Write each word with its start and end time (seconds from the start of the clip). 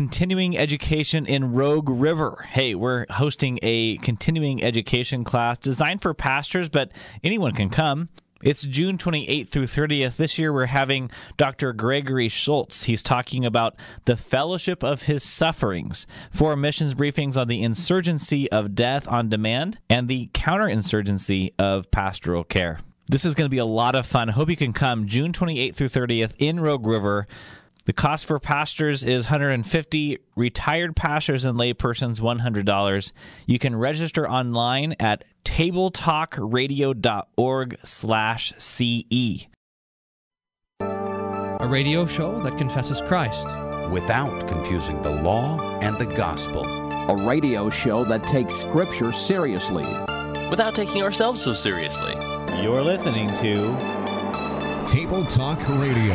continuing 0.00 0.56
education 0.56 1.26
in 1.26 1.52
Rogue 1.52 1.90
River. 1.90 2.46
Hey, 2.52 2.74
we're 2.74 3.04
hosting 3.10 3.58
a 3.60 3.98
continuing 3.98 4.64
education 4.64 5.24
class 5.24 5.58
designed 5.58 6.00
for 6.00 6.14
pastors, 6.14 6.70
but 6.70 6.90
anyone 7.22 7.52
can 7.52 7.68
come. 7.68 8.08
It's 8.42 8.62
June 8.62 8.96
28th 8.96 9.48
through 9.48 9.66
30th. 9.66 10.16
This 10.16 10.38
year 10.38 10.54
we're 10.54 10.64
having 10.64 11.10
Dr. 11.36 11.74
Gregory 11.74 12.30
Schultz. 12.30 12.84
He's 12.84 13.02
talking 13.02 13.44
about 13.44 13.76
the 14.06 14.16
fellowship 14.16 14.82
of 14.82 15.02
his 15.02 15.22
sufferings, 15.22 16.06
four 16.30 16.56
missions 16.56 16.94
briefings 16.94 17.36
on 17.36 17.48
the 17.48 17.62
insurgency 17.62 18.50
of 18.50 18.74
death 18.74 19.06
on 19.06 19.28
demand 19.28 19.80
and 19.90 20.08
the 20.08 20.30
counterinsurgency 20.32 21.52
of 21.58 21.90
pastoral 21.90 22.42
care. 22.42 22.80
This 23.06 23.26
is 23.26 23.34
going 23.34 23.46
to 23.46 23.50
be 23.50 23.58
a 23.58 23.66
lot 23.66 23.94
of 23.94 24.06
fun. 24.06 24.28
Hope 24.28 24.48
you 24.48 24.56
can 24.56 24.72
come 24.72 25.08
June 25.08 25.32
28th 25.34 25.74
through 25.74 25.88
30th 25.90 26.32
in 26.38 26.58
Rogue 26.58 26.86
River. 26.86 27.26
The 27.90 27.94
cost 27.94 28.26
for 28.26 28.38
pastors 28.38 29.02
is 29.02 29.24
150, 29.24 30.18
retired 30.36 30.94
pastors 30.94 31.44
and 31.44 31.58
laypersons 31.58 32.20
$100. 32.20 33.12
You 33.46 33.58
can 33.58 33.74
register 33.74 34.30
online 34.30 34.94
at 35.00 35.24
tabletalkradio.org 35.44 37.78
slash 37.82 38.52
CE. 38.58 39.46
A 40.80 41.66
radio 41.68 42.06
show 42.06 42.40
that 42.42 42.56
confesses 42.56 43.02
Christ 43.02 43.48
without 43.90 44.46
confusing 44.46 45.02
the 45.02 45.10
law 45.10 45.58
and 45.80 45.98
the 45.98 46.06
gospel. 46.06 46.64
A 46.64 47.26
radio 47.26 47.70
show 47.70 48.04
that 48.04 48.22
takes 48.22 48.54
Scripture 48.54 49.10
seriously 49.10 49.82
without 50.48 50.76
taking 50.76 51.02
ourselves 51.02 51.42
so 51.42 51.54
seriously. 51.54 52.14
You're 52.62 52.82
listening 52.82 53.30
to 53.38 53.76
Table 54.86 55.24
Talk 55.24 55.58
Radio. 55.70 56.14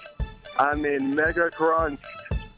I 0.61 0.75
mean, 0.75 1.15
mega 1.15 1.49
crunch. 1.49 1.99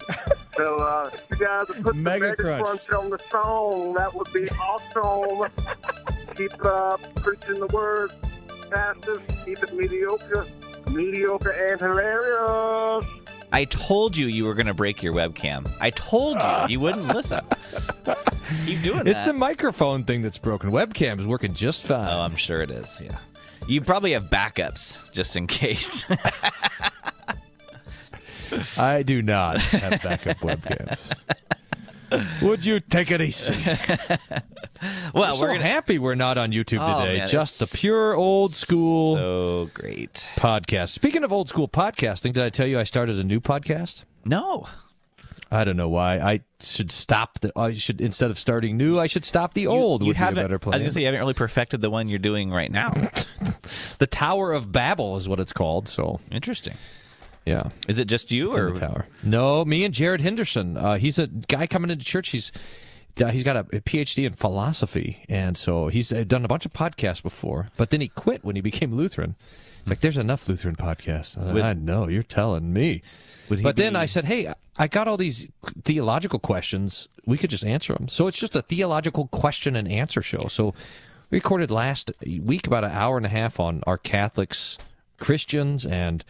so, 0.57 0.75
uh, 0.77 1.09
you 1.31 1.37
guys 1.37 1.67
put 1.67 1.95
mega 1.95 2.19
the 2.19 2.19
mega 2.19 2.35
crunch. 2.35 2.63
crunch 2.85 2.89
on 2.91 3.09
the 3.09 3.19
song. 3.29 3.93
That 3.93 4.13
would 4.13 4.31
be 4.33 4.49
awesome. 4.49 5.49
Keep 6.35 6.65
uh, 6.65 6.97
preaching 7.15 7.59
the 7.59 7.67
word, 7.67 8.11
pastors. 8.69 9.21
Keep 9.45 9.63
it 9.63 9.73
mediocre, 9.73 10.45
mediocre 10.91 11.51
and 11.51 11.79
hilarious. 11.79 13.05
I 13.53 13.65
told 13.65 14.17
you 14.17 14.25
you 14.27 14.45
were 14.45 14.55
going 14.55 14.65
to 14.65 14.73
break 14.73 15.01
your 15.01 15.13
webcam. 15.13 15.69
I 15.79 15.91
told 15.91 16.37
you 16.37 16.65
you 16.73 16.79
wouldn't 16.81 17.07
listen. 17.15 17.41
Keep 18.65 18.81
doing 18.81 19.07
It's 19.07 19.21
that. 19.21 19.27
the 19.27 19.33
microphone 19.33 20.03
thing 20.03 20.21
that's 20.23 20.39
broken. 20.39 20.71
Webcam 20.71 21.19
is 21.19 21.25
working 21.27 21.53
just 21.53 21.83
fine. 21.83 22.09
Oh, 22.09 22.21
I'm 22.21 22.35
sure 22.35 22.61
it 22.61 22.71
is. 22.71 22.99
Yeah. 23.01 23.17
You 23.67 23.79
probably 23.81 24.11
have 24.11 24.23
backups 24.25 24.97
just 25.11 25.37
in 25.37 25.47
case. 25.47 26.03
I 28.77 29.03
do 29.03 29.21
not 29.21 29.59
have 29.59 30.01
backup 30.01 30.37
webcams. 30.39 31.13
Would 32.41 32.63
you 32.63 32.79
take 32.79 33.09
it 33.09 33.21
easy? 33.21 33.53
well, 35.13 35.31
we're, 35.31 35.35
so 35.35 35.47
gonna... 35.47 35.59
happy 35.59 35.97
we're 35.97 36.15
not 36.15 36.37
on 36.37 36.51
YouTube 36.51 36.79
Oh, 36.81 37.01
today. 37.01 37.17
man, 37.19 37.27
Just 37.27 37.59
the 37.59 37.77
pure 37.77 38.13
old 38.13 38.53
school 38.53 39.15
so 39.15 39.69
great. 39.73 40.27
podcast. 40.35 40.89
Speaking 40.89 41.23
of 41.23 41.31
old 41.31 41.49
school 41.49 41.67
podcasting, 41.67 42.33
did 42.33 42.43
I 42.43 42.49
tell 42.49 42.67
you 42.67 42.79
I 42.79 42.83
started 42.83 43.17
a 43.17 43.23
new 43.23 43.39
podcast? 43.39 44.03
No. 44.25 44.67
I 45.49 45.63
don't 45.63 45.77
know 45.77 45.89
why. 45.89 46.17
I 46.19 46.41
should 46.59 46.91
stop 46.91 47.39
the. 47.39 47.51
I 47.55 47.73
should 47.73 48.01
instead 48.01 48.31
of 48.31 48.39
starting 48.39 48.75
new, 48.75 48.99
I 48.99 49.05
should 49.07 49.23
stop 49.23 49.53
the 49.53 49.67
old. 49.67 50.01
You, 50.01 50.07
you 50.07 50.09
would 50.09 50.17
be 50.17 50.23
a 50.39 50.43
better 50.43 50.55
I 50.55 50.57
plan. 50.57 50.73
was 50.73 50.81
going 50.81 50.89
to 50.89 50.93
say 50.93 51.01
you 51.01 51.05
haven't 51.07 51.19
really 51.19 51.35
perfected 51.35 51.81
the 51.81 51.91
one 51.91 52.07
you're 52.07 52.17
doing 52.19 52.49
right 52.49 52.71
now. 52.71 52.91
the 53.99 54.07
Tower 54.07 54.51
of 54.51 54.71
Babel 54.71 55.17
is 55.17 55.29
what 55.29 55.39
it's 55.39 55.53
called. 55.53 55.87
So 55.87 56.19
Interesting. 56.31 56.73
Yeah, 57.45 57.69
Is 57.87 57.99
it 57.99 58.05
just 58.05 58.31
you 58.31 58.49
it's 58.49 58.57
or 58.57 58.71
tower. 58.73 59.07
No, 59.21 59.65
me 59.65 59.83
and 59.83 59.93
Jared 59.93 60.21
Henderson. 60.21 60.77
Uh, 60.77 60.97
he's 60.97 61.19
a 61.19 61.27
guy 61.27 61.67
coming 61.67 61.91
into 61.91 62.05
church. 62.05 62.29
He's 62.29 62.51
uh, 63.21 63.27
he's 63.27 63.43
got 63.43 63.55
a 63.57 63.63
PhD 63.63 64.25
in 64.25 64.33
philosophy, 64.33 65.23
and 65.29 65.57
so 65.57 65.87
he's 65.87 66.11
uh, 66.11 66.23
done 66.23 66.45
a 66.45 66.47
bunch 66.47 66.65
of 66.65 66.73
podcasts 66.73 67.21
before. 67.21 67.69
But 67.77 67.89
then 67.89 68.01
he 68.01 68.07
quit 68.07 68.43
when 68.43 68.55
he 68.55 68.61
became 68.61 68.95
Lutheran. 68.95 69.35
It's 69.81 69.89
like 69.89 69.99
there's 69.99 70.17
enough 70.17 70.47
Lutheran 70.47 70.77
podcasts. 70.77 71.37
Uh, 71.37 71.53
Would- 71.53 71.63
I 71.63 71.73
know 71.73 72.07
you're 72.07 72.23
telling 72.23 72.71
me. 72.71 73.01
But 73.49 73.75
then 73.75 73.95
I 73.95 74.05
said, 74.05 74.25
hey, 74.25 74.51
I 74.77 74.87
got 74.87 75.07
all 75.07 75.17
these 75.17 75.47
theological 75.83 76.39
questions. 76.39 77.09
We 77.25 77.37
could 77.37 77.49
just 77.49 77.65
answer 77.65 77.93
them. 77.93 78.07
So 78.07 78.27
it's 78.27 78.37
just 78.37 78.55
a 78.55 78.61
theological 78.61 79.27
question 79.27 79.75
and 79.75 79.91
answer 79.91 80.21
show. 80.21 80.45
So 80.47 80.73
we 81.29 81.37
recorded 81.37 81.69
last 81.69 82.11
week 82.25 82.65
about 82.65 82.83
an 82.85 82.91
hour 82.91 83.17
and 83.17 83.25
a 83.25 83.29
half 83.29 83.59
on 83.59 83.83
are 83.85 83.97
Catholics 83.97 84.77
Christians 85.19 85.85
and 85.85 86.23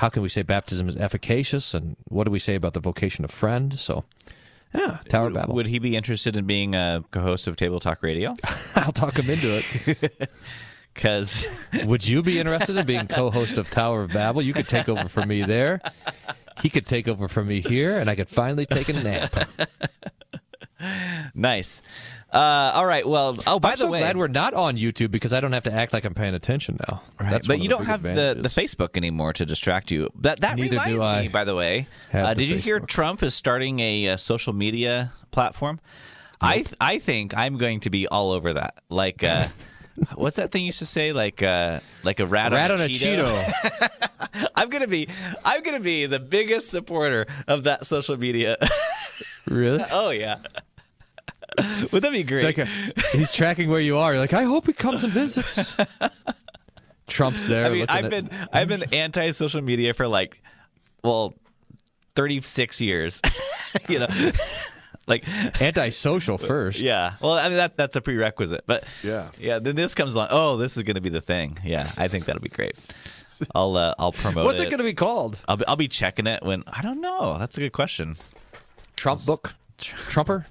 how 0.00 0.08
can 0.08 0.22
we 0.22 0.30
say 0.30 0.40
baptism 0.40 0.88
is 0.88 0.96
efficacious 0.96 1.74
and 1.74 1.94
what 2.08 2.24
do 2.24 2.30
we 2.30 2.38
say 2.38 2.54
about 2.54 2.72
the 2.72 2.80
vocation 2.80 3.22
of 3.22 3.30
friend? 3.30 3.78
So 3.78 4.04
yeah, 4.74 5.00
Tower 5.10 5.26
of 5.26 5.34
Babel. 5.34 5.54
Would 5.54 5.66
he 5.66 5.78
be 5.78 5.94
interested 5.94 6.36
in 6.36 6.46
being 6.46 6.74
a 6.74 7.04
co-host 7.10 7.46
of 7.46 7.56
Table 7.56 7.80
Talk 7.80 8.02
Radio? 8.02 8.34
I'll 8.74 8.92
talk 8.92 9.18
him 9.18 9.28
into 9.30 9.62
it. 9.62 10.30
Because 10.92 11.46
Would 11.84 12.06
you 12.06 12.20
be 12.20 12.40
interested 12.40 12.76
in 12.76 12.84
being 12.84 13.06
co-host 13.06 13.58
of 13.58 13.70
Tower 13.70 14.02
of 14.02 14.10
Babel? 14.10 14.42
You 14.42 14.52
could 14.52 14.66
take 14.66 14.88
over 14.88 15.08
for 15.08 15.24
me 15.24 15.44
there. 15.44 15.80
He 16.62 16.68
could 16.68 16.84
take 16.84 17.06
over 17.06 17.28
for 17.28 17.44
me 17.44 17.60
here, 17.60 17.96
and 17.96 18.10
I 18.10 18.16
could 18.16 18.28
finally 18.28 18.66
take 18.66 18.88
a 18.88 18.94
nap. 18.94 19.48
nice. 21.34 21.82
Uh, 22.32 22.72
all 22.74 22.86
right. 22.86 23.06
Well. 23.06 23.38
Oh, 23.46 23.58
by 23.58 23.70
I'm 23.70 23.74
the 23.74 23.78
so 23.78 23.90
way, 23.90 24.00
glad 24.00 24.16
we're 24.16 24.28
not 24.28 24.54
on 24.54 24.76
YouTube 24.76 25.10
because 25.10 25.32
I 25.32 25.40
don't 25.40 25.52
have 25.52 25.64
to 25.64 25.72
act 25.72 25.92
like 25.92 26.04
I'm 26.04 26.14
paying 26.14 26.34
attention 26.34 26.78
now. 26.88 27.02
Right, 27.18 27.30
That's 27.30 27.46
but 27.46 27.60
you 27.60 27.68
don't 27.68 27.86
have 27.86 28.02
the, 28.02 28.36
the. 28.38 28.48
Facebook 28.48 28.96
anymore 28.96 29.32
to 29.34 29.44
distract 29.46 29.90
you. 29.90 30.10
That 30.20 30.40
that 30.40 30.56
Neither 30.56 30.76
do 30.76 30.80
reminds 30.80 31.02
I 31.02 31.22
me, 31.22 31.28
by 31.28 31.44
the 31.44 31.54
way. 31.54 31.86
Uh, 32.12 32.34
the 32.34 32.40
did 32.42 32.48
you 32.48 32.56
hear 32.56 32.80
Trump 32.80 33.22
is 33.22 33.34
starting 33.34 33.80
a, 33.80 34.10
uh 34.10 34.16
social 34.16 34.52
media 34.52 35.12
platform? 35.30 35.80
I 36.40 36.54
th- 36.56 36.74
I 36.80 36.98
think 36.98 37.36
I'm 37.36 37.58
going 37.58 37.80
to 37.80 37.90
be 37.90 38.06
all 38.06 38.30
over 38.32 38.54
that. 38.54 38.74
Like, 38.88 39.22
uh, 39.22 39.48
what's 40.14 40.36
that 40.36 40.50
thing 40.52 40.62
you 40.62 40.66
used 40.66 40.78
to 40.78 40.86
say? 40.86 41.12
Like, 41.12 41.42
uh, 41.42 41.80
like 42.02 42.20
a 42.20 42.26
rat, 42.26 42.52
Rat 42.52 42.70
on 42.70 42.80
on 42.80 42.82
a 42.82 42.84
a 42.86 42.88
Cheeto. 42.88 43.44
Cheeto. 43.44 44.48
I'm 44.54 44.70
gonna 44.70 44.86
be 44.86 45.08
I'm 45.44 45.62
gonna 45.62 45.80
be 45.80 46.06
the 46.06 46.20
biggest 46.20 46.70
supporter 46.70 47.26
of 47.46 47.64
that 47.64 47.86
social 47.86 48.16
media. 48.16 48.56
really? 49.46 49.84
oh 49.90 50.10
yeah. 50.10 50.36
Would 51.92 52.02
that 52.02 52.12
be 52.12 52.22
great? 52.22 52.44
Like 52.44 52.58
a, 52.58 52.66
he's 53.12 53.32
tracking 53.32 53.68
where 53.70 53.80
you 53.80 53.96
are. 53.98 54.12
You're 54.12 54.20
like, 54.20 54.32
I 54.32 54.44
hope 54.44 54.66
he 54.66 54.72
comes 54.72 55.04
and 55.04 55.12
visits. 55.12 55.74
Trump's 57.06 57.44
there. 57.46 57.66
I 57.66 57.70
mean, 57.70 57.86
I've 57.88 58.04
at- 58.04 58.10
been 58.10 58.30
I've 58.52 58.68
been 58.68 58.84
anti 58.94 59.30
social 59.32 59.60
media 59.62 59.94
for 59.94 60.06
like, 60.06 60.40
well, 61.02 61.34
thirty 62.14 62.40
six 62.42 62.80
years. 62.80 63.20
you 63.88 63.98
know, 63.98 64.06
like 65.08 65.24
antisocial 65.60 66.38
first. 66.38 66.78
yeah. 66.78 67.14
Well, 67.20 67.32
I 67.32 67.48
mean 67.48 67.56
that 67.56 67.76
that's 67.76 67.96
a 67.96 68.00
prerequisite, 68.00 68.62
but 68.66 68.84
Yeah. 69.02 69.30
yeah. 69.38 69.58
Then 69.58 69.74
this 69.74 69.94
comes 69.94 70.14
along. 70.14 70.28
Oh, 70.30 70.56
this 70.56 70.76
is 70.76 70.84
going 70.84 70.94
to 70.94 71.00
be 71.00 71.08
the 71.10 71.20
thing. 71.20 71.58
Yeah, 71.64 71.90
I 71.96 72.06
think 72.06 72.26
that'll 72.26 72.42
be 72.42 72.48
great. 72.48 72.86
I'll 73.54 73.76
uh, 73.76 73.94
I'll 73.98 74.12
promote 74.12 74.44
What's 74.44 74.60
it. 74.60 74.64
it 74.68 74.70
going 74.70 74.78
to 74.78 74.84
be 74.84 74.94
called? 74.94 75.38
I'll 75.48 75.56
be, 75.56 75.66
I'll 75.66 75.76
be 75.76 75.88
checking 75.88 76.28
it 76.28 76.44
when 76.44 76.62
I 76.68 76.80
don't 76.82 77.00
know. 77.00 77.38
That's 77.38 77.56
a 77.56 77.60
good 77.60 77.72
question. 77.72 78.16
Trump 78.94 79.24
book? 79.24 79.54
Trumper? 79.78 80.46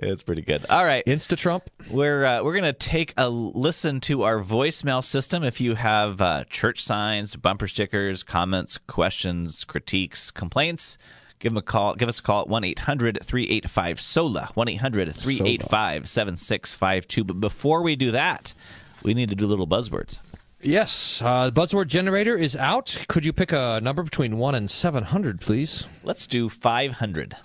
It's 0.00 0.22
pretty 0.22 0.42
good. 0.42 0.64
All 0.70 0.84
right. 0.84 1.04
Insta 1.06 1.36
Trump? 1.36 1.68
We're 1.90 2.24
uh, 2.24 2.42
we're 2.44 2.54
gonna 2.54 2.72
take 2.72 3.14
a 3.16 3.28
listen 3.28 4.00
to 4.02 4.22
our 4.22 4.38
voicemail 4.40 5.02
system. 5.02 5.42
If 5.42 5.60
you 5.60 5.74
have 5.74 6.20
uh, 6.20 6.44
church 6.44 6.84
signs, 6.84 7.34
bumper 7.34 7.66
stickers, 7.66 8.22
comments, 8.22 8.78
questions, 8.86 9.64
critiques, 9.64 10.30
complaints, 10.30 10.98
give 11.40 11.50
them 11.50 11.56
a 11.56 11.62
call. 11.62 11.96
Give 11.96 12.08
us 12.08 12.20
a 12.20 12.22
call 12.22 12.42
at 12.42 12.48
one 12.48 12.62
385 12.62 14.00
sola 14.00 14.50
one 14.54 14.68
385 14.68 16.08
7652 16.08 17.24
But 17.24 17.40
before 17.40 17.82
we 17.82 17.96
do 17.96 18.12
that, 18.12 18.54
we 19.02 19.14
need 19.14 19.30
to 19.30 19.36
do 19.36 19.46
little 19.46 19.66
buzzwords. 19.66 20.20
Yes. 20.60 21.22
Uh, 21.22 21.50
the 21.50 21.60
buzzword 21.60 21.86
generator 21.86 22.36
is 22.36 22.56
out. 22.56 23.04
Could 23.08 23.24
you 23.24 23.32
pick 23.32 23.52
a 23.52 23.80
number 23.80 24.02
between 24.02 24.38
1 24.38 24.54
and 24.56 24.68
700, 24.68 25.40
please? 25.40 25.86
Let's 26.02 26.26
do 26.26 26.48
five 26.48 26.92
hundred. 26.94 27.36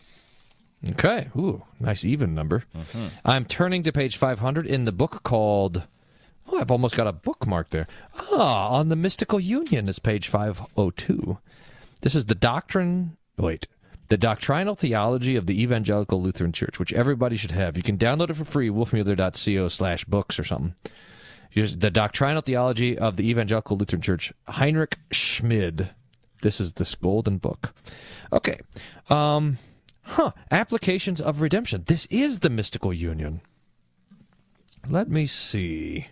Okay. 0.91 1.29
Ooh, 1.35 1.63
nice 1.79 2.03
even 2.03 2.35
number. 2.35 2.63
I'm 3.23 3.45
turning 3.45 3.83
to 3.83 3.91
page 3.91 4.17
500 4.17 4.67
in 4.67 4.85
the 4.85 4.91
book 4.91 5.23
called. 5.23 5.83
Oh, 6.51 6.59
I've 6.59 6.71
almost 6.71 6.97
got 6.97 7.07
a 7.07 7.13
bookmark 7.13 7.69
there. 7.69 7.87
Ah, 8.31 8.69
on 8.69 8.89
the 8.89 8.95
mystical 8.97 9.39
union 9.39 9.87
is 9.87 9.99
page 9.99 10.27
502. 10.27 11.37
This 12.01 12.15
is 12.15 12.25
the 12.25 12.35
doctrine. 12.35 13.15
Wait. 13.37 13.67
The 14.09 14.17
doctrinal 14.17 14.75
theology 14.75 15.37
of 15.37 15.47
the 15.47 15.61
Evangelical 15.61 16.21
Lutheran 16.21 16.51
Church, 16.51 16.77
which 16.77 16.91
everybody 16.93 17.37
should 17.37 17.51
have. 17.51 17.77
You 17.77 17.83
can 17.83 17.97
download 17.97 18.29
it 18.29 18.35
for 18.35 18.43
free, 18.45 18.69
wolfmueller.co 18.69 19.69
slash 19.69 20.03
books 20.05 20.37
or 20.37 20.43
something. 20.43 20.75
Here's 21.49 21.77
the 21.77 21.89
doctrinal 21.89 22.41
theology 22.41 22.97
of 22.97 23.15
the 23.15 23.29
Evangelical 23.29 23.77
Lutheran 23.77 24.01
Church. 24.01 24.33
Heinrich 24.49 24.97
Schmid. 25.11 25.91
This 26.41 26.59
is 26.59 26.73
this 26.73 26.93
golden 26.95 27.37
book. 27.37 27.73
Okay. 28.33 28.59
Um, 29.09 29.57
huh. 30.03 30.31
Applications 30.51 31.19
of 31.21 31.41
redemption. 31.41 31.83
This 31.87 32.05
is 32.07 32.39
the 32.39 32.49
mystical 32.49 32.93
union. 32.93 33.41
Let 34.87 35.09
me 35.09 35.25
see. 35.25 36.07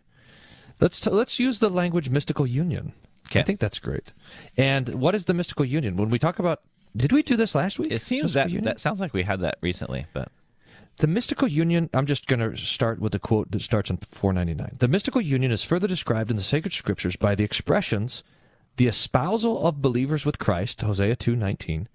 Let's 0.80 1.00
t- 1.00 1.10
let's 1.10 1.40
use 1.40 1.60
the 1.60 1.70
language 1.70 2.10
mystical 2.10 2.48
union. 2.48 2.94
I 3.34 3.44
think 3.44 3.60
that's 3.60 3.80
great. 3.80 4.12
And 4.58 4.90
what 4.96 5.16
is 5.16 5.26
the 5.26 5.34
mystical 5.34 5.64
union? 5.64 5.96
When 5.96 6.10
we 6.10 6.20
talk 6.20 6.40
about, 6.40 6.62
did 6.96 7.14
we 7.14 7.24
do 7.24 7.38
this 7.38 7.56
last 7.56 7.80
week? 7.80 7.92
It 7.92 8.02
seems 8.02 8.24
Mystical 8.36 8.44
that 8.44 8.50
union? 8.50 8.66
that 8.66 8.80
sounds 8.80 9.00
like 9.00 9.14
we 9.14 9.24
had 9.24 9.40
that 9.40 9.58
recently, 9.62 10.06
but 10.14 10.30
The 10.98 11.08
mystical 11.08 11.48
union, 11.48 11.90
I'm 11.94 12.06
just 12.06 12.28
going 12.28 12.42
to 12.42 12.58
start 12.58 13.00
with 13.00 13.16
a 13.16 13.20
quote 13.20 13.52
that 13.52 13.62
starts 13.62 13.90
in 13.90 13.98
499. 13.98 14.78
The 14.80 14.88
mystical 14.90 15.22
union 15.22 15.52
is 15.52 15.64
further 15.64 15.88
described 15.88 16.30
in 16.30 16.36
the 16.36 16.44
sacred 16.44 16.74
scriptures 16.74 17.16
by 17.16 17.36
the 17.36 17.46
expressions 17.46 18.24
the 18.78 18.88
espousal 18.88 19.66
of 19.66 19.82
believers 19.82 20.26
with 20.26 20.40
Christ, 20.40 20.82
Hosea 20.82 21.16
2:19, 21.16 21.88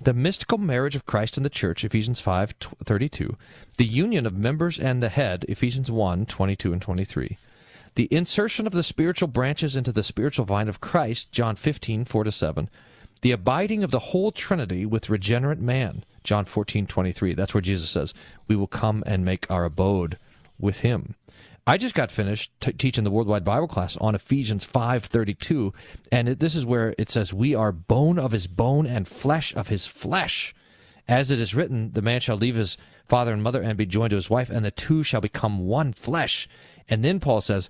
the 0.00 0.14
mystical 0.14 0.58
marriage 0.58 0.94
of 0.94 1.06
Christ 1.06 1.36
and 1.36 1.44
the 1.44 1.50
church, 1.50 1.84
Ephesians 1.84 2.20
5:32, 2.20 3.36
the 3.78 3.84
union 3.84 4.26
of 4.26 4.34
members 4.36 4.78
and 4.78 5.02
the 5.02 5.08
head, 5.08 5.44
Ephesians 5.48 5.90
1:22 5.90 6.72
and 6.72 6.80
23. 6.80 7.36
The 7.96 8.08
insertion 8.12 8.66
of 8.66 8.72
the 8.72 8.84
spiritual 8.84 9.26
branches 9.26 9.74
into 9.74 9.90
the 9.90 10.04
spiritual 10.04 10.44
vine 10.44 10.68
of 10.68 10.80
Christ, 10.80 11.32
John 11.32 11.56
15, 11.56 12.04
4 12.04 12.24
to 12.24 12.30
7. 12.30 12.70
The 13.22 13.32
abiding 13.32 13.82
of 13.82 13.90
the 13.90 13.98
whole 13.98 14.30
Trinity 14.30 14.86
with 14.86 15.10
regenerate 15.10 15.58
man, 15.58 16.04
John 16.22 16.44
14, 16.44 16.86
23. 16.86 17.34
That's 17.34 17.52
where 17.52 17.60
Jesus 17.60 17.90
says, 17.90 18.14
We 18.46 18.54
will 18.54 18.68
come 18.68 19.02
and 19.04 19.24
make 19.24 19.50
our 19.50 19.64
abode 19.64 20.16
with 20.60 20.80
him. 20.80 21.16
I 21.68 21.76
just 21.76 21.94
got 21.94 22.10
finished 22.10 22.50
t- 22.60 22.72
teaching 22.72 23.04
the 23.04 23.10
Worldwide 23.10 23.44
Bible 23.44 23.68
class 23.68 23.94
on 23.98 24.14
Ephesians 24.14 24.64
5:32, 24.64 25.74
and 26.10 26.30
it, 26.30 26.40
this 26.40 26.54
is 26.54 26.64
where 26.64 26.94
it 26.96 27.10
says, 27.10 27.34
"We 27.34 27.54
are 27.54 27.72
bone 27.72 28.18
of 28.18 28.32
his 28.32 28.46
bone 28.46 28.86
and 28.86 29.06
flesh 29.06 29.54
of 29.54 29.68
his 29.68 29.84
flesh." 29.84 30.54
As 31.06 31.30
it 31.30 31.38
is 31.38 31.54
written, 31.54 31.92
the 31.92 32.00
man 32.00 32.22
shall 32.22 32.38
leave 32.38 32.56
his 32.56 32.78
father 33.04 33.34
and 33.34 33.42
mother 33.42 33.60
and 33.60 33.76
be 33.76 33.84
joined 33.84 34.10
to 34.10 34.16
his 34.16 34.30
wife, 34.30 34.48
and 34.48 34.64
the 34.64 34.70
two 34.70 35.02
shall 35.02 35.20
become 35.20 35.58
one 35.58 35.92
flesh. 35.92 36.48
And 36.88 37.04
then 37.04 37.20
Paul 37.20 37.42
says, 37.42 37.68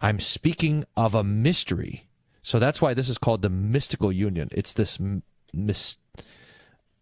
I'm 0.00 0.20
speaking 0.20 0.84
of 0.96 1.16
a 1.16 1.24
mystery. 1.24 2.06
So 2.44 2.60
that's 2.60 2.80
why 2.80 2.94
this 2.94 3.08
is 3.08 3.18
called 3.18 3.42
the 3.42 3.50
mystical 3.50 4.12
union. 4.12 4.48
It's 4.52 4.74
this 4.74 5.00
m- 5.00 5.24
mys- 5.52 5.98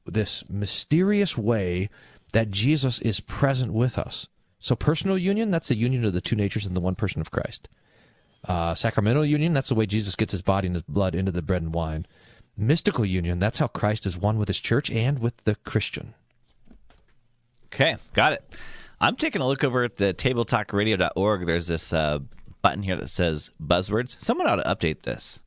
this 0.06 0.49
mysterious 0.49 1.37
way 1.37 1.91
that 2.33 2.50
Jesus 2.50 3.00
is 3.00 3.21
present 3.21 3.75
with 3.75 3.99
us. 3.99 4.29
So 4.60 4.75
personal 4.75 5.16
union, 5.16 5.50
that's 5.50 5.69
the 5.69 5.76
union 5.76 6.05
of 6.05 6.12
the 6.12 6.20
two 6.20 6.37
natures 6.37 6.66
in 6.66 6.75
the 6.75 6.81
one 6.81 6.94
person 6.94 7.20
of 7.20 7.31
Christ. 7.31 7.69
Uh, 8.46 8.75
sacramental 8.75 9.25
union, 9.25 9.52
that's 9.52 9.69
the 9.69 9.75
way 9.75 9.87
Jesus 9.87 10.16
gets 10.16 10.32
his 10.32 10.43
body 10.43 10.66
and 10.66 10.76
his 10.76 10.82
blood 10.82 11.14
into 11.14 11.32
the 11.32 11.43
bread 11.43 11.62
and 11.62 11.75
wine. 11.75 12.06
Mystical 12.56 13.05
union, 13.05 13.38
that's 13.38 13.58
how 13.58 13.69
Christ 13.69 14.06
is 14.06 14.16
one 14.19 14.38
with 14.38 14.49
his 14.49 14.58
church 14.60 14.90
and 14.90 15.20
with 15.20 15.37
the 15.44 15.55
Christian. 15.56 16.14
Okay, 17.66 17.96
got 18.14 18.32
it. 18.32 18.44
I'm 19.00 19.16
taking 19.16 19.40
a 19.43 19.46
look 19.46 19.62
over 19.62 19.84
at 19.84 19.96
the 19.96 20.12
tabletalkradio.org. 20.12 21.46
There's 21.46 21.69
this 21.69 21.93
uh, 21.93 22.19
button 22.62 22.82
here 22.82 22.96
that 22.96 23.11
says 23.11 23.50
buzzwords. 23.62 24.20
Someone 24.20 24.49
ought 24.49 24.56
to 24.56 24.62
update 24.62 25.02
this. 25.02 25.40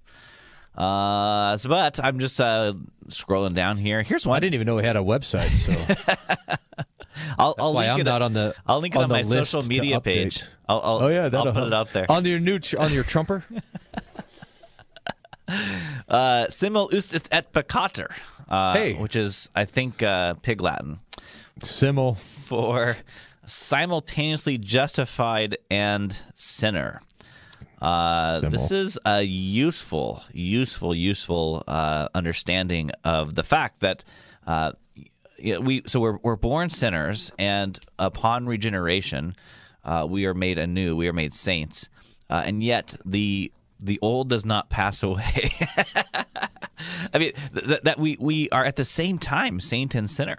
Uh, 0.76 1.58
so, 1.58 1.68
but 1.68 2.00
I'm 2.02 2.20
just 2.20 2.40
uh, 2.40 2.74
scrolling 3.10 3.54
down 3.54 3.78
here. 3.78 4.04
Here's 4.04 4.26
one. 4.26 4.38
I 4.38 4.40
didn't 4.40 4.54
even 4.54 4.68
know 4.68 4.76
we 4.76 4.84
had 4.84 4.96
a 4.96 5.00
website, 5.00 5.58
so 5.58 6.56
I'll, 7.38 7.56
I'll 7.60 7.74
why 7.74 7.84
link 7.84 7.94
I'm 7.96 8.00
it, 8.02 8.04
not 8.04 8.22
on 8.22 8.34
the 8.34 8.54
I'll 8.68 8.80
link 8.80 8.96
it 8.96 8.98
on 8.98 9.04
on, 9.06 9.10
my 9.10 9.22
social 9.24 9.62
media 9.64 10.00
page. 10.02 10.44
I'll, 10.70 10.82
I'll, 10.82 11.04
Oh 11.04 11.08
yeah, 11.10 11.24
I'll 11.26 11.30
that'll 11.30 11.54
put 11.54 11.64
it 11.64 11.72
help. 11.74 11.88
out 11.88 11.94
there. 11.94 12.06
on 12.10 12.26
your 12.26 12.40
new 12.40 12.60
tr- 12.60 12.80
on 12.80 12.94
your 12.94 13.04
trumper. 13.04 13.44
Uh, 16.08 16.48
simul 16.50 16.90
iustus 16.94 17.24
et 17.30 17.52
peccator, 17.52 18.10
uh, 18.48 18.74
Hey. 18.74 18.94
which 18.94 19.18
is 19.18 19.50
I 19.54 19.66
think 19.66 20.02
uh, 20.02 20.36
Pig 20.36 20.62
Latin 20.62 21.00
Simmel. 21.62 22.16
for 22.16 22.96
simultaneously 23.46 24.58
justified 24.58 25.58
and 25.70 26.18
sinner. 26.34 27.02
Uh, 27.82 28.40
this 28.42 28.72
is 28.72 28.98
a 29.06 29.24
useful, 29.24 30.24
useful, 30.32 30.96
useful 30.96 31.64
uh, 31.68 32.08
understanding 32.14 32.92
of 33.04 33.36
the 33.36 33.44
fact 33.44 33.82
that 33.82 34.06
uh, 34.48 34.72
y- 35.44 35.58
we 35.58 35.84
so 35.86 36.00
we're 36.00 36.18
we're 36.24 36.36
born 36.36 36.70
sinners, 36.70 37.32
and 37.38 37.80
upon 38.00 38.46
regeneration, 38.48 39.36
uh, 39.84 40.06
we 40.10 40.26
are 40.26 40.34
made 40.34 40.58
anew. 40.58 40.96
We 40.96 41.08
are 41.08 41.14
made 41.14 41.34
saints, 41.34 41.90
uh, 42.30 42.44
and 42.46 42.64
yet 42.64 42.96
the 43.06 43.52
the 43.80 44.00
old 44.02 44.30
does 44.30 44.46
not 44.46 44.70
pass 44.70 45.02
away. 45.10 45.52
I 47.14 47.18
mean 47.18 47.34
th- 47.56 47.82
that 47.84 48.00
we 48.00 48.18
we 48.20 48.50
are 48.50 48.66
at 48.66 48.76
the 48.76 48.86
same 48.86 49.18
time 49.20 49.60
saint 49.60 49.96
and 49.96 50.10
sinner. 50.10 50.38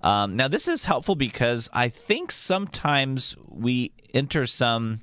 Um, 0.00 0.34
now 0.34 0.48
this 0.48 0.66
is 0.66 0.84
helpful 0.84 1.14
because 1.14 1.70
I 1.72 1.88
think 1.88 2.32
sometimes 2.32 3.36
we 3.48 3.92
enter 4.12 4.46
some 4.46 5.00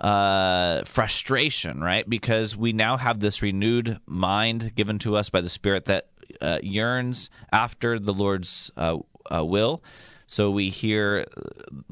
uh, 0.00 0.82
frustration, 0.84 1.80
right? 1.80 2.08
Because 2.08 2.56
we 2.56 2.72
now 2.72 2.96
have 2.96 3.20
this 3.20 3.42
renewed 3.42 3.98
mind 4.06 4.74
given 4.74 4.98
to 5.00 5.16
us 5.16 5.28
by 5.28 5.40
the 5.40 5.48
Spirit 5.48 5.86
that 5.86 6.08
uh, 6.40 6.58
yearns 6.62 7.30
after 7.52 7.98
the 7.98 8.12
Lord's 8.12 8.70
uh, 8.76 8.98
uh, 9.32 9.44
will. 9.44 9.82
So 10.26 10.50
we 10.50 10.70
hear 10.70 11.26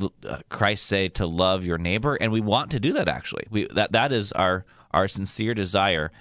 uh, 0.01 0.39
Christ 0.49 0.87
say 0.87 1.09
to 1.09 1.27
love 1.27 1.65
your 1.65 1.79
neighbor, 1.79 2.15
and 2.15 2.31
we 2.31 2.41
want 2.41 2.71
to 2.71 2.81
do 2.81 2.93
that. 2.93 3.09
Actually, 3.09 3.47
we 3.51 3.67
that 3.75 3.93
that 3.93 4.13
is 4.13 4.31
our 4.33 4.65
our 4.93 5.09
sincere 5.09 5.55
desire, 5.55 6.13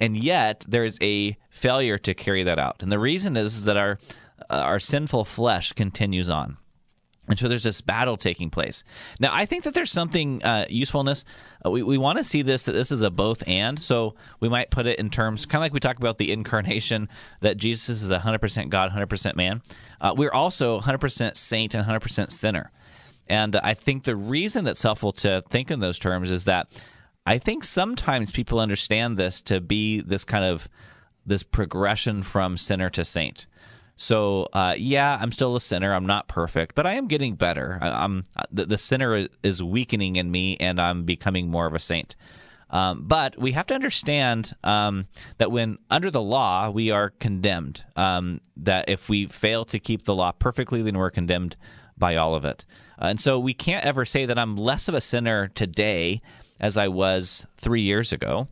and 0.00 0.16
yet 0.16 0.64
there 0.66 0.84
is 0.84 0.98
a 1.00 1.36
failure 1.48 1.96
to 1.98 2.12
carry 2.12 2.42
that 2.42 2.58
out. 2.58 2.82
And 2.82 2.90
the 2.90 2.98
reason 2.98 3.36
is 3.36 3.64
that 3.64 3.76
our 3.76 3.98
uh, 4.50 4.54
our 4.54 4.80
sinful 4.80 5.26
flesh 5.26 5.72
continues 5.72 6.28
on. 6.28 6.56
And 7.30 7.38
so 7.38 7.48
there's 7.48 7.62
this 7.62 7.80
battle 7.80 8.16
taking 8.16 8.50
place. 8.50 8.84
Now, 9.18 9.30
I 9.32 9.46
think 9.46 9.64
that 9.64 9.74
there's 9.74 9.90
something 9.90 10.42
uh, 10.42 10.66
usefulness. 10.68 11.24
Uh, 11.64 11.70
we 11.70 11.82
we 11.82 11.96
want 11.96 12.18
to 12.18 12.24
see 12.24 12.42
this 12.42 12.64
that 12.64 12.72
this 12.72 12.90
is 12.90 13.02
a 13.02 13.10
both 13.10 13.42
and. 13.46 13.78
So 13.78 14.14
we 14.40 14.48
might 14.48 14.70
put 14.70 14.86
it 14.86 14.98
in 14.98 15.10
terms 15.10 15.46
kind 15.46 15.60
of 15.60 15.64
like 15.64 15.72
we 15.72 15.80
talk 15.80 15.96
about 15.96 16.18
the 16.18 16.32
incarnation 16.32 17.08
that 17.40 17.56
Jesus 17.56 18.02
is 18.02 18.10
100% 18.10 18.68
God, 18.68 18.92
100% 18.92 19.36
man. 19.36 19.62
Uh, 20.00 20.14
we're 20.16 20.32
also 20.32 20.80
100% 20.80 21.36
saint 21.36 21.74
and 21.74 21.86
100% 21.86 22.32
sinner. 22.32 22.70
And 23.28 23.54
I 23.56 23.74
think 23.74 24.04
the 24.04 24.16
reason 24.16 24.64
that's 24.64 24.82
helpful 24.82 25.12
to 25.12 25.44
think 25.50 25.70
in 25.70 25.78
those 25.78 26.00
terms 26.00 26.32
is 26.32 26.44
that 26.44 26.66
I 27.24 27.38
think 27.38 27.62
sometimes 27.62 28.32
people 28.32 28.58
understand 28.58 29.16
this 29.16 29.40
to 29.42 29.60
be 29.60 30.00
this 30.00 30.24
kind 30.24 30.44
of 30.44 30.68
this 31.24 31.44
progression 31.44 32.22
from 32.22 32.58
sinner 32.58 32.90
to 32.90 33.04
saint. 33.04 33.46
So 34.00 34.48
uh, 34.54 34.76
yeah, 34.78 35.18
I'm 35.20 35.30
still 35.30 35.56
a 35.56 35.60
sinner. 35.60 35.92
I'm 35.92 36.06
not 36.06 36.26
perfect, 36.26 36.74
but 36.74 36.86
I 36.86 36.94
am 36.94 37.06
getting 37.06 37.34
better. 37.34 37.78
I, 37.82 37.88
I'm 37.90 38.24
the, 38.50 38.64
the 38.64 38.78
sinner 38.78 39.28
is 39.42 39.62
weakening 39.62 40.16
in 40.16 40.30
me, 40.30 40.56
and 40.58 40.80
I'm 40.80 41.04
becoming 41.04 41.50
more 41.50 41.66
of 41.66 41.74
a 41.74 41.78
saint. 41.78 42.16
Um, 42.70 43.04
but 43.06 43.38
we 43.38 43.52
have 43.52 43.66
to 43.66 43.74
understand 43.74 44.56
um, 44.64 45.06
that 45.36 45.52
when 45.52 45.76
under 45.90 46.10
the 46.10 46.22
law 46.22 46.70
we 46.70 46.90
are 46.90 47.10
condemned. 47.10 47.84
Um, 47.94 48.40
that 48.56 48.88
if 48.88 49.10
we 49.10 49.26
fail 49.26 49.66
to 49.66 49.78
keep 49.78 50.06
the 50.06 50.14
law 50.14 50.32
perfectly, 50.32 50.80
then 50.80 50.96
we're 50.96 51.10
condemned 51.10 51.56
by 51.98 52.16
all 52.16 52.34
of 52.34 52.46
it. 52.46 52.64
Uh, 52.98 53.06
and 53.06 53.20
so 53.20 53.38
we 53.38 53.52
can't 53.52 53.84
ever 53.84 54.06
say 54.06 54.24
that 54.24 54.38
I'm 54.38 54.56
less 54.56 54.88
of 54.88 54.94
a 54.94 55.02
sinner 55.02 55.48
today 55.48 56.22
as 56.58 56.78
I 56.78 56.88
was 56.88 57.44
three 57.58 57.82
years 57.82 58.14
ago, 58.14 58.48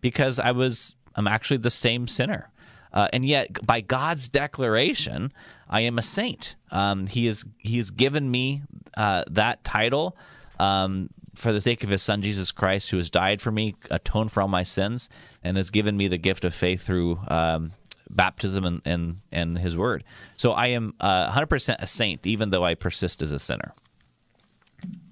because 0.00 0.40
I 0.40 0.50
was 0.50 0.96
I'm 1.14 1.28
actually 1.28 1.58
the 1.58 1.70
same 1.70 2.08
sinner. 2.08 2.50
Uh, 2.92 3.08
and 3.12 3.24
yet, 3.24 3.64
by 3.64 3.80
God's 3.80 4.28
declaration, 4.28 5.32
I 5.68 5.82
am 5.82 5.98
a 5.98 6.02
saint. 6.02 6.56
Um, 6.70 7.06
he 7.06 7.26
is 7.26 7.44
He 7.58 7.76
has 7.78 7.90
given 7.90 8.30
me 8.30 8.62
uh, 8.96 9.24
that 9.30 9.62
title 9.64 10.16
um, 10.58 11.10
for 11.34 11.52
the 11.52 11.60
sake 11.60 11.84
of 11.84 11.90
His 11.90 12.02
Son 12.02 12.22
Jesus 12.22 12.50
Christ, 12.50 12.90
who 12.90 12.96
has 12.96 13.10
died 13.10 13.40
for 13.40 13.50
me, 13.50 13.76
atoned 13.90 14.32
for 14.32 14.42
all 14.42 14.48
my 14.48 14.62
sins, 14.62 15.08
and 15.42 15.56
has 15.56 15.70
given 15.70 15.96
me 15.96 16.08
the 16.08 16.18
gift 16.18 16.44
of 16.44 16.54
faith 16.54 16.82
through 16.82 17.20
um, 17.28 17.72
baptism 18.08 18.64
and, 18.64 18.82
and 18.84 19.20
and 19.30 19.58
His 19.58 19.76
Word. 19.76 20.04
So 20.36 20.52
I 20.52 20.66
am 20.68 20.94
uh, 21.00 21.32
100% 21.32 21.76
a 21.78 21.86
saint, 21.86 22.26
even 22.26 22.50
though 22.50 22.64
I 22.64 22.74
persist 22.74 23.22
as 23.22 23.30
a 23.32 23.38
sinner. 23.38 23.72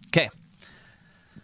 Okay, 0.08 0.30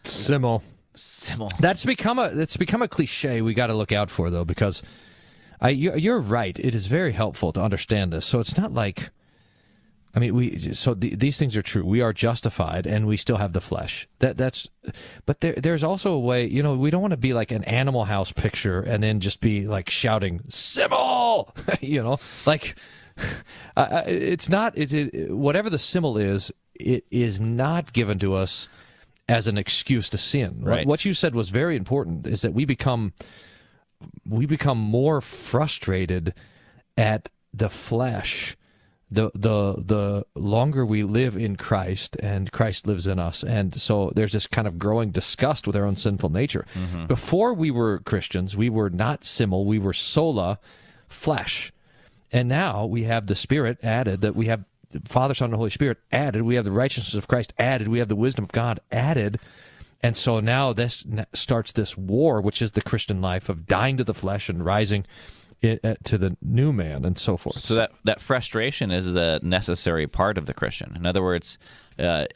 Simmel. 0.03 0.63
Simul. 0.95 1.51
That's 1.59 1.85
become 1.85 2.19
a 2.19 2.31
that's 2.31 2.57
become 2.57 2.83
a 2.83 2.89
cliche 2.89 3.43
we 3.43 3.53
got 3.53 3.67
to 3.67 3.75
look 3.75 3.91
out 3.91 4.11
for 4.11 4.31
though 4.31 4.45
because 4.45 4.83
I 5.65 5.71
you're, 5.71 5.97
you're 5.97 6.21
right 6.21 6.57
it 6.59 6.75
is 6.75 6.87
very 6.87 7.13
helpful 7.13 7.51
to 7.53 7.61
understand 7.61 8.13
this 8.13 8.25
so 8.27 8.39
it's 8.39 8.57
not 8.57 8.73
like 8.73 9.11
I 10.15 10.21
mean 10.21 10.35
we 10.35 10.59
so 10.75 10.95
the, 10.95 11.15
these 11.17 11.39
things 11.39 11.57
are 11.57 11.63
true 11.63 11.85
we 11.85 12.01
are 12.01 12.13
justified 12.13 12.87
and 12.87 13.07
we 13.07 13.17
still 13.17 13.39
have 13.39 13.53
the 13.53 13.61
flesh 13.61 14.07
that 14.21 14.37
that's 14.37 14.69
but 15.27 15.41
there 15.41 15.55
there's 15.55 15.83
also 15.83 16.13
a 16.13 16.21
way 16.21 16.47
you 16.47 16.63
know 16.63 16.75
we 16.75 16.91
don't 16.91 17.03
want 17.03 17.11
to 17.13 17.17
be 17.29 17.35
like 17.35 17.51
an 17.51 17.65
animal 17.65 18.05
house 18.05 18.31
picture 18.31 18.81
and 18.81 19.03
then 19.03 19.19
just 19.21 19.41
be 19.41 19.67
like 19.67 19.91
shouting 19.91 20.41
Simmel 20.49 21.55
you 21.81 22.03
know, 22.03 22.19
like 22.47 22.77
uh, 23.77 24.03
it's 24.07 24.49
not. 24.49 24.77
It, 24.77 24.93
it, 24.93 25.37
whatever 25.37 25.71
the 25.71 25.79
symbol 25.79 26.19
is, 26.19 26.51
it 26.75 27.05
is 27.13 27.39
not 27.41 27.93
given 27.93 28.19
to 28.19 28.35
us 28.35 28.69
as 29.29 29.47
an 29.47 29.57
excuse 29.57 30.11
to 30.11 30.19
sin. 30.19 30.61
What- 30.61 30.69
Right. 30.71 30.87
What 30.87 31.05
you 31.05 31.15
said 31.15 31.35
was 31.35 31.51
very 31.51 31.77
important. 31.77 32.27
Is 32.27 32.43
that 32.43 32.55
we 32.55 32.65
become 32.65 33.13
we 34.29 34.47
become 34.47 34.79
more 34.79 35.21
frustrated 35.21 36.35
at 36.97 37.29
the 37.53 37.71
flesh. 37.71 38.57
The 39.11 39.31
the 39.35 39.75
the 39.75 40.27
longer 40.35 40.85
we 40.85 41.05
live 41.05 41.37
in 41.37 41.57
Christ 41.57 42.17
and 42.21 42.51
Christ 42.51 42.87
lives 42.87 43.07
in 43.07 43.19
us. 43.19 43.45
And 43.45 43.81
so 43.81 44.11
there's 44.15 44.33
this 44.33 44.47
kind 44.47 44.67
of 44.67 44.79
growing 44.79 45.11
disgust 45.11 45.67
with 45.67 45.77
our 45.77 45.85
own 45.85 45.97
sinful 45.97 46.31
nature. 46.31 46.67
Mm-hmm. 46.75 47.07
Before 47.07 47.55
we 47.55 47.71
were 47.71 48.01
Christians 48.01 48.57
we 48.57 48.69
were 48.69 48.91
not 48.91 49.25
simul 49.25 49.67
we 49.67 49.79
were 49.79 49.93
sola 49.93 50.59
flesh. 51.09 51.73
And 52.33 52.49
now 52.49 52.87
we 52.87 53.05
have 53.05 53.29
the 53.29 53.37
spirit 53.37 53.79
added 53.85 54.23
that 54.23 54.35
we 54.35 54.47
have 54.47 54.65
Father 55.05 55.35
Son 55.35 55.51
and 55.51 55.57
Holy 55.57 55.71
Spirit 55.71 55.99
added. 56.11 56.43
We 56.43 56.55
have 56.57 56.65
the 56.65 56.73
righteousness 56.73 57.15
of 57.15 57.29
Christ 57.29 57.53
added. 57.59 57.89
We 57.89 57.99
have 57.99 58.09
the 58.09 58.17
wisdom 58.17 58.45
of 58.45 58.53
God 58.53 58.81
added 58.91 59.39
and 60.05 60.17
so 60.17 60.41
now 60.41 60.73
this 60.73 61.05
starts 61.33 61.73
this 61.73 61.97
war, 61.97 62.41
which 62.41 62.61
is 62.63 62.73
the 62.73 62.83
Christian 62.83 63.21
life 63.21 63.49
of 63.49 63.67
dying 63.67 63.97
to 63.97 64.05
the 64.05 64.15
flesh 64.15 64.49
and 64.49 64.65
rising 64.65 65.07
uh, 65.63 65.95
to 66.05 66.19
the 66.19 66.37
new 66.43 66.73
man 66.73 67.05
and 67.05 67.19
so 67.19 67.37
forth. 67.37 67.59
So 67.61 67.75
that 67.75 67.93
that 68.05 68.21
frustration 68.21 68.91
is 68.91 69.15
a 69.15 69.41
necessary 69.43 70.07
part 70.07 70.37
of 70.37 70.47
the 70.47 70.55
Christian. 70.55 70.93
In 70.95 71.07
other 71.07 71.23
words, 71.23 71.59
uh, 71.99 72.27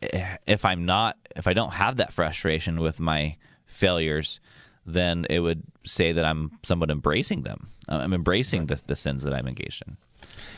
if 0.47 0.65
I'm 0.65 0.87
not, 0.87 1.17
if 1.37 1.47
I 1.47 1.53
don't 1.53 1.73
have 1.73 1.97
that 1.97 2.13
frustration 2.13 2.81
with 2.81 3.01
my 3.01 3.37
failures, 3.67 4.41
then 4.87 5.27
it 5.29 5.41
would 5.41 5.63
say 5.85 6.13
that 6.13 6.25
I'm 6.25 6.59
somewhat 6.65 6.91
embracing 6.91 7.43
them. 7.43 7.69
Uh, 7.89 7.97
I'm 7.97 8.15
embracing 8.15 8.67
the, 8.67 8.81
the 8.87 8.97
sins 8.97 9.23
that 9.25 9.35
I'm 9.35 9.47
engaged 9.47 9.83
in. 9.87 9.97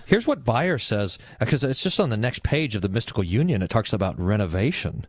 Here's 0.07 0.26
what 0.26 0.45
Baier 0.45 0.81
says, 0.81 1.19
because 1.38 1.64
it's 1.64 1.83
just 1.83 2.00
on 2.00 2.11
the 2.11 2.17
next 2.17 2.43
page 2.43 2.75
of 2.75 2.83
the 2.83 2.88
Mystical 2.88 3.25
Union. 3.25 3.62
It 3.62 3.71
talks 3.71 3.93
about 3.93 4.19
renovation. 4.19 5.07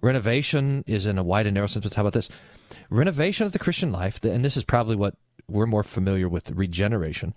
Renovation 0.00 0.84
is 0.86 1.06
in 1.06 1.18
a 1.18 1.22
wide 1.22 1.46
and 1.46 1.54
narrow 1.54 1.66
sense. 1.66 1.94
How 1.94 2.02
about 2.02 2.12
this? 2.12 2.28
Renovation 2.90 3.46
of 3.46 3.52
the 3.52 3.58
Christian 3.58 3.92
life, 3.92 4.22
and 4.24 4.44
this 4.44 4.56
is 4.56 4.64
probably 4.64 4.96
what 4.96 5.14
we're 5.48 5.66
more 5.66 5.82
familiar 5.82 6.28
with 6.28 6.50
regeneration, 6.50 7.34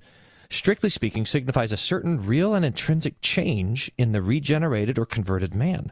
strictly 0.50 0.90
speaking, 0.90 1.26
signifies 1.26 1.72
a 1.72 1.78
certain 1.78 2.22
real 2.22 2.54
and 2.56 2.66
intrinsic 2.66 3.22
change 3.22 3.92
in 3.98 4.12
the 4.12 4.22
regenerated 4.22 4.98
or 4.98 5.06
converted 5.06 5.54
man. 5.54 5.92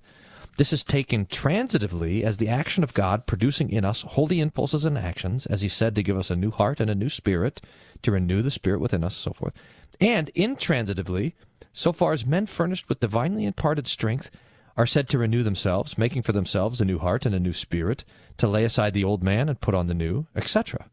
This 0.57 0.73
is 0.73 0.83
taken 0.83 1.27
transitively 1.27 2.23
as 2.23 2.37
the 2.37 2.49
action 2.49 2.83
of 2.83 2.95
God 2.95 3.27
producing 3.27 3.69
in 3.69 3.85
us 3.85 4.01
holy 4.01 4.39
impulses 4.39 4.85
and 4.85 4.97
actions, 4.97 5.45
as 5.45 5.61
he 5.61 5.69
said, 5.69 5.93
to 5.93 6.03
give 6.03 6.17
us 6.17 6.31
a 6.31 6.35
new 6.35 6.49
heart 6.49 6.79
and 6.79 6.89
a 6.89 6.95
new 6.95 7.09
spirit, 7.09 7.61
to 8.01 8.11
renew 8.11 8.41
the 8.41 8.49
spirit 8.49 8.79
within 8.79 9.03
us, 9.03 9.15
so 9.15 9.33
forth. 9.33 9.53
And 10.01 10.31
intransitively, 10.33 11.33
so 11.71 11.93
far 11.93 12.11
as 12.11 12.25
men 12.25 12.47
furnished 12.47 12.89
with 12.89 13.01
divinely 13.01 13.45
imparted 13.45 13.87
strength 13.87 14.31
are 14.77 14.86
said 14.86 15.10
to 15.10 15.17
renew 15.17 15.43
themselves, 15.43 15.98
making 15.98 16.22
for 16.22 16.31
themselves 16.31 16.79
a 16.79 16.86
new 16.86 17.00
heart 17.00 17.25
and 17.25 17.34
a 17.34 17.39
new 17.39 17.53
spirit, 17.53 18.05
to 18.38 18.48
lay 18.48 18.63
aside 18.63 18.93
the 18.93 19.03
old 19.03 19.24
man 19.24 19.50
and 19.50 19.60
put 19.60 19.74
on 19.74 19.88
the 19.88 19.93
new, 19.93 20.27
etc. 20.36 20.86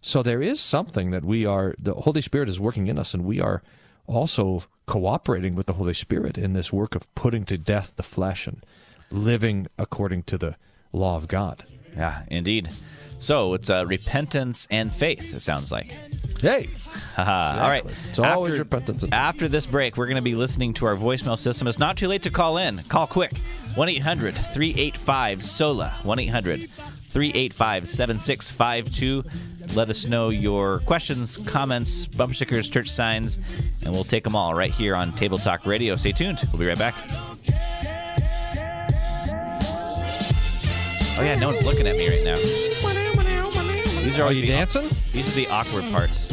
So 0.00 0.22
there 0.22 0.42
is 0.42 0.60
something 0.60 1.12
that 1.12 1.24
we 1.24 1.46
are, 1.46 1.74
the 1.78 1.94
Holy 1.94 2.20
Spirit 2.20 2.48
is 2.48 2.58
working 2.58 2.88
in 2.88 2.98
us, 2.98 3.14
and 3.14 3.24
we 3.24 3.40
are 3.40 3.62
also 4.08 4.64
cooperating 4.86 5.54
with 5.54 5.66
the 5.66 5.74
Holy 5.74 5.94
Spirit 5.94 6.36
in 6.36 6.52
this 6.52 6.72
work 6.72 6.96
of 6.96 7.12
putting 7.14 7.44
to 7.44 7.56
death 7.56 7.94
the 7.96 8.02
flesh 8.02 8.48
and 8.48 8.66
living 9.10 9.68
according 9.78 10.24
to 10.24 10.36
the 10.36 10.56
law 10.92 11.16
of 11.16 11.28
God. 11.28 11.64
Yeah, 11.96 12.24
indeed. 12.28 12.70
So 13.22 13.54
it's 13.54 13.70
uh, 13.70 13.86
repentance 13.86 14.66
and 14.68 14.92
faith. 14.92 15.32
It 15.32 15.42
sounds 15.42 15.70
like. 15.70 15.94
Hey, 16.40 16.68
Haha. 17.14 17.62
All 17.62 17.68
right. 17.68 17.84
It's 18.08 18.18
always 18.18 18.58
repentance 18.58 19.04
and- 19.04 19.14
After 19.14 19.46
this 19.46 19.64
break, 19.64 19.96
we're 19.96 20.06
going 20.06 20.16
to 20.16 20.22
be 20.22 20.34
listening 20.34 20.74
to 20.74 20.86
our 20.86 20.96
voicemail 20.96 21.38
system. 21.38 21.68
It's 21.68 21.78
not 21.78 21.96
too 21.96 22.08
late 22.08 22.24
to 22.24 22.30
call 22.30 22.56
in. 22.56 22.82
Call 22.88 23.06
quick 23.06 23.36
1 23.76 23.88
800 23.88 24.34
385 24.34 25.40
SOLA. 25.40 25.94
1 26.02 26.18
800 26.18 26.68
385 27.10 27.86
7652. 27.86 29.22
Let 29.76 29.88
us 29.88 30.04
know 30.06 30.30
your 30.30 30.80
questions, 30.80 31.36
comments, 31.36 32.06
bumper 32.06 32.34
stickers, 32.34 32.66
church 32.66 32.90
signs, 32.90 33.38
and 33.84 33.94
we'll 33.94 34.02
take 34.02 34.24
them 34.24 34.34
all 34.34 34.52
right 34.54 34.72
here 34.72 34.96
on 34.96 35.12
Table 35.12 35.38
Talk 35.38 35.64
Radio. 35.64 35.94
Stay 35.94 36.10
tuned. 36.10 36.40
We'll 36.52 36.58
be 36.58 36.66
right 36.66 36.76
back. 36.76 36.96
Oh, 41.14 41.22
yeah, 41.22 41.38
no 41.38 41.50
one's 41.50 41.62
looking 41.62 41.86
at 41.86 41.96
me 41.96 42.08
right 42.08 42.24
now. 42.24 43.11
These 44.02 44.18
are 44.18 44.22
are 44.22 44.26
all 44.26 44.32
you 44.32 44.42
the- 44.42 44.48
dancing? 44.48 44.88
These 45.12 45.28
are 45.28 45.36
the 45.36 45.46
awkward 45.48 45.84
parts. 45.86 46.26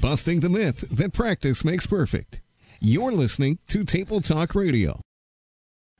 Busting 0.00 0.40
the 0.40 0.48
myth 0.48 0.84
that 0.90 1.12
practice 1.12 1.62
makes 1.62 1.86
perfect. 1.86 2.40
You're 2.80 3.12
listening 3.12 3.58
to 3.68 3.84
Table 3.84 4.20
Talk 4.20 4.54
Radio. 4.54 5.00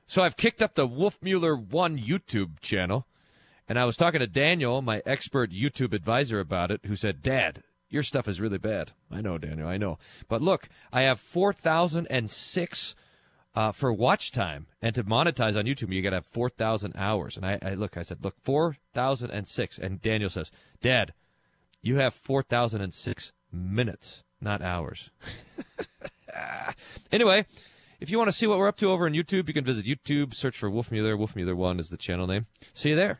So 0.07 0.23
I've 0.23 0.35
kicked 0.35 0.61
up 0.61 0.73
the 0.73 0.87
Wolfmueller 0.87 1.57
One 1.57 1.97
YouTube 1.99 2.59
channel, 2.61 3.05
and 3.69 3.77
I 3.77 3.85
was 3.85 3.95
talking 3.95 4.19
to 4.19 4.27
Daniel, 4.27 4.81
my 4.81 5.01
expert 5.05 5.51
YouTube 5.51 5.93
advisor, 5.93 6.39
about 6.39 6.71
it, 6.71 6.81
who 6.85 6.95
said, 6.95 7.21
"Dad, 7.21 7.61
your 7.89 8.01
stuff 8.03 8.27
is 8.27 8.41
really 8.41 8.57
bad." 8.57 8.91
I 9.11 9.21
know, 9.21 9.37
Daniel, 9.37 9.67
I 9.67 9.77
know. 9.77 9.99
But 10.27 10.41
look, 10.41 10.67
I 10.91 11.03
have 11.03 11.19
four 11.19 11.53
thousand 11.53 12.07
and 12.07 12.29
six 12.29 12.95
uh, 13.55 13.71
for 13.71 13.91
watch 13.91 14.31
time, 14.31 14.67
and 14.81 14.95
to 14.95 15.03
monetize 15.03 15.57
on 15.57 15.65
YouTube, 15.65 15.93
you 15.93 16.01
got 16.01 16.11
to 16.11 16.17
have 16.17 16.25
four 16.25 16.49
thousand 16.49 16.93
hours. 16.95 17.35
And 17.35 17.45
I, 17.45 17.59
I 17.61 17.73
look, 17.73 17.97
I 17.97 18.01
said, 18.01 18.23
"Look, 18.23 18.35
four 18.41 18.77
thousand 18.93 19.31
and 19.31 19.47
six. 19.47 19.77
And 19.77 20.01
Daniel 20.01 20.29
says, 20.29 20.51
"Dad, 20.81 21.13
you 21.81 21.97
have 21.97 22.13
four 22.13 22.43
thousand 22.43 22.81
and 22.81 22.93
six 22.93 23.31
minutes, 23.51 24.23
not 24.39 24.61
hours." 24.61 25.09
Anyway, 27.11 27.45
if 27.99 28.09
you 28.09 28.17
want 28.17 28.29
to 28.29 28.31
see 28.31 28.47
what 28.47 28.57
we're 28.57 28.67
up 28.67 28.77
to 28.77 28.89
over 28.89 29.05
on 29.05 29.13
YouTube, 29.13 29.47
you 29.47 29.53
can 29.53 29.65
visit 29.65 29.85
YouTube, 29.85 30.33
search 30.33 30.57
for. 30.57 30.69
Wolfmueller 30.69 31.55
One 31.55 31.79
is 31.79 31.89
the 31.89 31.97
channel 31.97 32.27
name. 32.27 32.47
See 32.73 32.89
you 32.89 32.95
there. 32.95 33.19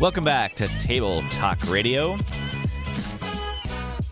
Welcome 0.00 0.24
back 0.24 0.54
to 0.56 0.68
Table 0.80 1.22
Talk 1.30 1.58
Radio. 1.68 2.16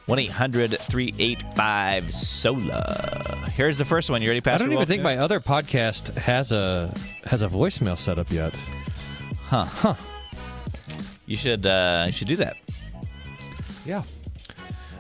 1 0.06 0.18
800 0.18 0.78
385 0.80 2.12
SOLA. 2.14 3.50
Here's 3.54 3.78
the 3.78 3.84
first 3.84 4.08
one. 4.10 4.22
You 4.22 4.28
ready, 4.28 4.40
Pastor? 4.40 4.64
I 4.64 4.66
don't 4.66 4.72
even 4.72 4.78
Wolf? 4.78 4.88
think 4.88 5.02
my 5.02 5.18
other 5.18 5.40
podcast 5.40 6.16
has 6.16 6.52
a 6.52 6.94
has 7.24 7.42
a 7.42 7.48
voicemail 7.48 7.96
set 7.98 8.18
up 8.18 8.30
yet. 8.30 8.54
Huh. 9.46 9.64
Huh. 9.64 9.94
You 11.26 11.36
should, 11.36 11.64
uh, 11.66 12.04
you 12.06 12.12
should 12.12 12.28
do 12.28 12.36
that. 12.36 12.56
Yeah. 13.86 14.02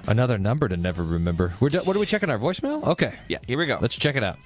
Another 0.06 0.38
number 0.38 0.68
to 0.68 0.76
never 0.76 1.02
remember. 1.02 1.54
We're 1.60 1.68
do- 1.70 1.80
what 1.80 1.96
are 1.96 2.00
we 2.00 2.06
checking 2.06 2.30
our 2.30 2.38
voicemail? 2.38 2.84
Okay, 2.86 3.14
Yeah, 3.28 3.38
here 3.46 3.58
we 3.58 3.66
go. 3.66 3.78
let's 3.80 3.96
check 3.96 4.16
it 4.16 4.22
out. 4.24 4.38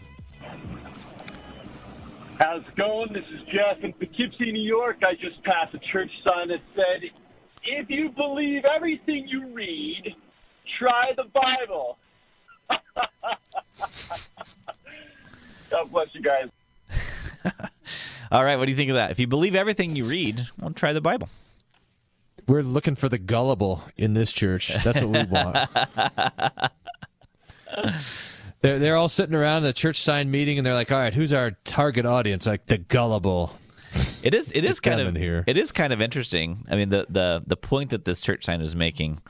How's 2.38 2.60
it 2.62 2.76
going? 2.76 3.12
This 3.12 3.24
is 3.32 3.40
Jeff 3.46 3.82
in 3.82 3.92
Poughkeepsie, 3.94 4.52
New 4.52 4.62
York. 4.62 4.96
I 5.02 5.14
just 5.14 5.42
passed 5.42 5.74
a 5.74 5.78
church 5.90 6.10
sign 6.28 6.48
that 6.48 6.60
said, 6.74 7.08
if 7.64 7.88
you 7.88 8.10
believe 8.10 8.64
everything 8.64 9.26
you 9.26 9.54
read, 9.54 10.14
try 10.78 11.12
the 11.16 11.24
Bible. 11.32 11.96
God 15.70 15.90
bless 15.90 16.08
you 16.12 16.22
guys. 16.22 16.50
All 18.30 18.44
right, 18.44 18.56
what 18.56 18.66
do 18.66 18.70
you 18.70 18.76
think 18.76 18.90
of 18.90 18.96
that? 18.96 19.10
If 19.10 19.18
you 19.18 19.26
believe 19.26 19.54
everything 19.54 19.96
you 19.96 20.04
read, 20.04 20.48
well, 20.60 20.72
try 20.72 20.92
the 20.92 21.00
Bible. 21.00 21.30
We're 22.46 22.62
looking 22.62 22.96
for 22.96 23.08
the 23.08 23.18
gullible 23.18 23.82
in 23.96 24.12
this 24.14 24.32
church. 24.32 24.72
That's 24.84 25.00
what 25.00 25.10
we 25.10 25.24
want. 25.24 25.70
they're, 28.60 28.78
they're 28.78 28.96
all 28.96 29.08
sitting 29.08 29.34
around 29.34 29.62
the 29.62 29.72
church 29.72 30.02
sign 30.02 30.30
meeting, 30.30 30.58
and 30.58 30.66
they're 30.66 30.74
like, 30.74 30.90
"All 30.90 30.98
right, 30.98 31.14
who's 31.14 31.32
our 31.32 31.52
target 31.64 32.06
audience?" 32.06 32.46
Like 32.46 32.66
the 32.66 32.78
gullible. 32.78 33.52
It 34.22 34.34
is. 34.34 34.52
It 34.52 34.64
is 34.64 34.80
kind 34.80 35.00
of 35.00 35.14
here. 35.14 35.44
It 35.46 35.56
is 35.56 35.72
kind 35.72 35.92
of 35.92 36.02
interesting. 36.02 36.66
I 36.70 36.76
mean, 36.76 36.90
the 36.90 37.06
the 37.08 37.42
the 37.46 37.56
point 37.56 37.90
that 37.90 38.04
this 38.04 38.20
church 38.20 38.44
sign 38.44 38.60
is 38.60 38.74
making 38.74 39.20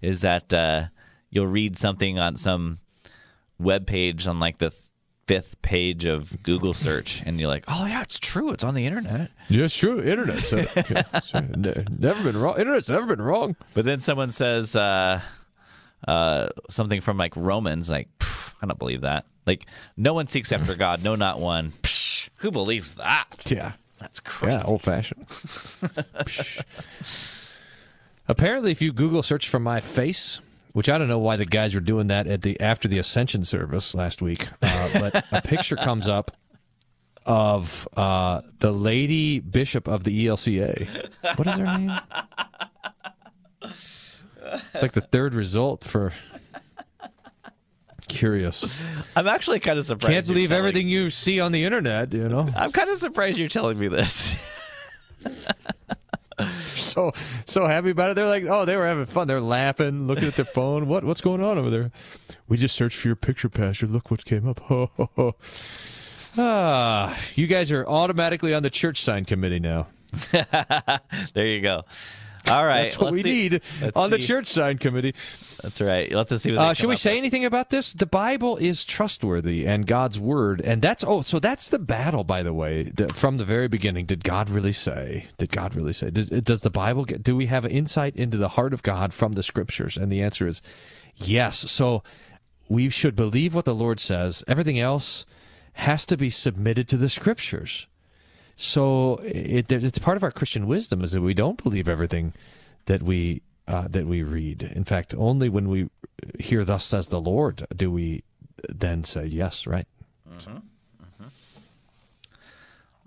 is 0.00 0.20
that 0.20 0.52
uh, 0.52 0.84
you'll 1.30 1.46
read 1.46 1.78
something 1.78 2.18
on 2.18 2.36
some 2.36 2.78
web 3.58 3.86
page 3.86 4.26
on 4.26 4.38
like 4.40 4.58
the 4.58 4.72
fifth 5.26 5.60
page 5.62 6.04
of 6.04 6.42
Google 6.42 6.74
search, 6.74 7.22
and 7.24 7.40
you're 7.40 7.48
like, 7.48 7.64
"Oh 7.68 7.86
yeah, 7.86 8.02
it's 8.02 8.18
true. 8.18 8.50
It's 8.50 8.64
on 8.64 8.74
the 8.74 8.86
internet." 8.86 9.30
Yes, 9.48 9.74
true. 9.74 10.00
Internet's 10.02 10.52
uh, 10.52 11.40
ne- 11.56 11.84
never 11.98 12.22
been 12.22 12.40
wrong. 12.40 12.58
Internet's 12.58 12.88
never 12.88 13.06
been 13.06 13.22
wrong. 13.22 13.56
But 13.72 13.84
then 13.84 14.00
someone 14.00 14.32
says 14.32 14.76
uh, 14.76 15.20
uh, 16.06 16.48
something 16.70 17.00
from 17.00 17.16
like 17.16 17.36
Romans, 17.36 17.90
like 17.90 18.08
"Pff, 18.18 18.52
I 18.62 18.66
don't 18.66 18.78
believe 18.78 19.02
that. 19.02 19.26
Like 19.46 19.66
no 19.96 20.14
one 20.14 20.26
seeks 20.26 20.52
after 20.52 20.74
God, 20.76 21.02
no, 21.04 21.14
not 21.14 21.38
one. 21.40 21.72
Psh, 21.82 22.28
who 22.36 22.50
believes 22.50 22.94
that? 22.94 23.42
Yeah, 23.46 23.72
That's 23.98 24.20
crazy. 24.20 24.54
yeah, 24.56 24.62
old 24.64 24.82
fashioned. 24.82 25.26
Apparently, 28.26 28.70
if 28.70 28.80
you 28.80 28.92
Google 28.92 29.22
search 29.22 29.48
for 29.48 29.58
my 29.58 29.80
face, 29.80 30.40
which 30.72 30.88
I 30.88 30.96
don't 30.98 31.08
know 31.08 31.18
why 31.18 31.36
the 31.36 31.44
guys 31.44 31.74
were 31.74 31.80
doing 31.80 32.06
that 32.08 32.26
at 32.26 32.42
the 32.42 32.58
after 32.60 32.88
the 32.88 32.98
Ascension 32.98 33.44
service 33.44 33.94
last 33.94 34.22
week, 34.22 34.48
uh, 34.62 34.88
but 34.94 35.24
a 35.30 35.42
picture 35.42 35.76
comes 35.76 36.08
up 36.08 36.30
of 37.26 37.86
uh, 37.96 38.42
the 38.60 38.70
lady 38.72 39.40
bishop 39.40 39.88
of 39.88 40.04
the 40.04 40.26
ELCA. 40.26 41.08
What 41.36 41.48
is 41.48 41.54
her 41.54 41.78
name? 41.78 41.98
It's 44.72 44.82
like 44.82 44.92
the 44.92 45.00
third 45.00 45.34
result 45.34 45.84
for. 45.84 46.12
Curious. 48.06 48.64
I'm 49.16 49.26
actually 49.26 49.60
kind 49.60 49.78
of 49.78 49.86
surprised. 49.86 50.12
Can't 50.12 50.26
believe 50.26 50.52
everything 50.52 50.88
you 50.88 51.08
see 51.10 51.40
on 51.40 51.52
the 51.52 51.64
internet. 51.64 52.12
You 52.12 52.28
know. 52.28 52.48
I'm 52.54 52.70
kind 52.70 52.90
of 52.90 52.98
surprised 52.98 53.38
you're 53.38 53.48
telling 53.48 53.78
me 53.78 53.88
this. 53.88 54.36
so 56.76 57.12
so 57.46 57.66
happy 57.66 57.90
about 57.90 58.10
it. 58.10 58.14
They're 58.14 58.26
like, 58.26 58.44
oh, 58.44 58.64
they 58.64 58.76
were 58.76 58.86
having 58.86 59.06
fun. 59.06 59.26
They're 59.26 59.40
laughing, 59.40 60.06
looking 60.06 60.24
at 60.28 60.36
their 60.36 60.44
phone. 60.44 60.86
What 60.86 61.04
what's 61.04 61.20
going 61.20 61.42
on 61.42 61.58
over 61.58 61.70
there? 61.70 61.90
We 62.46 62.56
just 62.56 62.76
searched 62.76 62.98
for 62.98 63.08
your 63.08 63.16
picture, 63.16 63.48
Pastor. 63.48 63.86
Look 63.86 64.10
what 64.10 64.24
came 64.24 64.46
up. 64.46 64.60
Ho, 64.60 64.90
ho, 64.96 65.10
ho. 65.16 65.34
Ah, 66.36 67.18
you 67.36 67.46
guys 67.46 67.70
are 67.70 67.86
automatically 67.86 68.52
on 68.54 68.62
the 68.62 68.70
church 68.70 69.02
sign 69.02 69.24
committee 69.24 69.60
now. 69.60 69.86
there 71.32 71.46
you 71.46 71.60
go. 71.60 71.84
All 72.46 72.66
right, 72.66 72.82
That's 72.84 72.98
what 72.98 73.12
let's 73.12 73.14
we 73.14 73.22
see- 73.22 73.48
need 73.48 73.60
let's 73.80 73.96
on 73.96 74.10
the 74.10 74.20
see. 74.20 74.26
church 74.26 74.46
sign 74.48 74.78
committee. 74.78 75.14
That's 75.62 75.80
right. 75.80 76.12
Let's 76.12 76.42
see 76.42 76.54
Uh, 76.56 76.74
should 76.74 76.88
we 76.88 76.96
say 76.96 77.12
with. 77.12 77.18
anything 77.18 77.44
about 77.46 77.70
this? 77.70 77.92
The 77.94 78.04
Bible 78.06 78.56
is 78.58 78.84
trustworthy 78.84 79.66
and 79.66 79.86
God's 79.86 80.18
word, 80.20 80.60
and 80.60 80.82
that's 80.82 81.02
oh, 81.06 81.22
so 81.22 81.38
that's 81.38 81.70
the 81.70 81.78
battle. 81.78 82.22
By 82.22 82.42
the 82.42 82.52
way, 82.52 82.92
from 83.14 83.38
the 83.38 83.44
very 83.46 83.66
beginning, 83.68 84.04
did 84.06 84.24
God 84.24 84.50
really 84.50 84.72
say? 84.72 85.26
Did 85.38 85.52
God 85.52 85.74
really 85.74 85.94
say? 85.94 86.10
Does, 86.10 86.28
does 86.28 86.60
the 86.60 86.70
Bible 86.70 87.04
get? 87.06 87.22
Do 87.22 87.34
we 87.34 87.46
have 87.46 87.64
insight 87.64 88.14
into 88.16 88.36
the 88.36 88.50
heart 88.50 88.74
of 88.74 88.82
God 88.82 89.14
from 89.14 89.32
the 89.32 89.42
Scriptures? 89.42 89.96
And 89.96 90.12
the 90.12 90.20
answer 90.22 90.46
is 90.46 90.60
yes. 91.16 91.70
So 91.70 92.02
we 92.68 92.90
should 92.90 93.16
believe 93.16 93.54
what 93.54 93.64
the 93.64 93.74
Lord 93.74 94.00
says. 94.00 94.44
Everything 94.46 94.78
else 94.78 95.24
has 95.74 96.04
to 96.06 96.16
be 96.18 96.28
submitted 96.30 96.88
to 96.88 96.96
the 96.98 97.08
Scriptures. 97.08 97.86
So 98.56 99.20
it, 99.22 99.70
it's 99.70 99.98
part 99.98 100.16
of 100.16 100.22
our 100.22 100.30
Christian 100.30 100.66
wisdom 100.66 101.02
is 101.02 101.12
that 101.12 101.20
we 101.20 101.34
don't 101.34 101.62
believe 101.62 101.88
everything 101.88 102.32
that 102.86 103.02
we 103.02 103.42
uh, 103.66 103.88
that 103.88 104.06
we 104.06 104.22
read. 104.22 104.62
In 104.62 104.84
fact, 104.84 105.14
only 105.16 105.48
when 105.48 105.68
we 105.68 105.90
hear 106.38 106.64
"Thus 106.64 106.84
says 106.84 107.08
the 107.08 107.20
Lord" 107.20 107.66
do 107.74 107.90
we 107.90 108.22
then 108.68 109.04
say 109.04 109.26
yes, 109.26 109.66
right? 109.66 109.86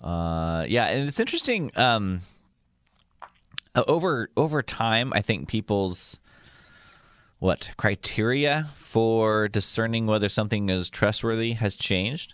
Uh, 0.04 0.66
yeah, 0.68 0.86
and 0.86 1.08
it's 1.08 1.20
interesting. 1.20 1.72
Um, 1.76 2.22
uh, 3.76 3.84
over 3.88 4.30
over 4.36 4.62
time, 4.62 5.14
I 5.14 5.22
think 5.22 5.48
people's 5.48 6.20
what 7.40 7.72
criteria 7.78 8.70
for 8.78 9.48
discerning 9.48 10.08
whether 10.08 10.28
something 10.28 10.70
is 10.70 10.90
trustworthy 10.90 11.54
has 11.54 11.76
changed. 11.76 12.34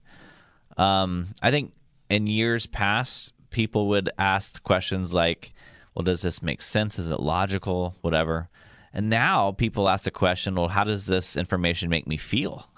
Um, 0.78 1.28
I 1.42 1.52
think 1.52 1.74
in 2.14 2.28
years 2.28 2.66
past, 2.68 3.34
people 3.50 3.88
would 3.90 4.10
ask 4.18 4.62
questions 4.64 5.14
like, 5.14 5.54
"Well, 5.94 6.04
does 6.04 6.22
this 6.22 6.42
make 6.42 6.62
sense? 6.62 7.00
Is 7.00 7.08
it 7.08 7.20
logical? 7.20 7.96
Whatever." 8.02 8.50
And 8.96 9.10
now 9.10 9.52
people 9.54 9.90
ask 9.90 10.04
the 10.06 10.12
question, 10.12 10.54
"Well, 10.56 10.68
how 10.68 10.84
does 10.84 11.06
this 11.08 11.36
information 11.36 11.90
make 11.90 12.08
me 12.08 12.18
feel?" 12.18 12.70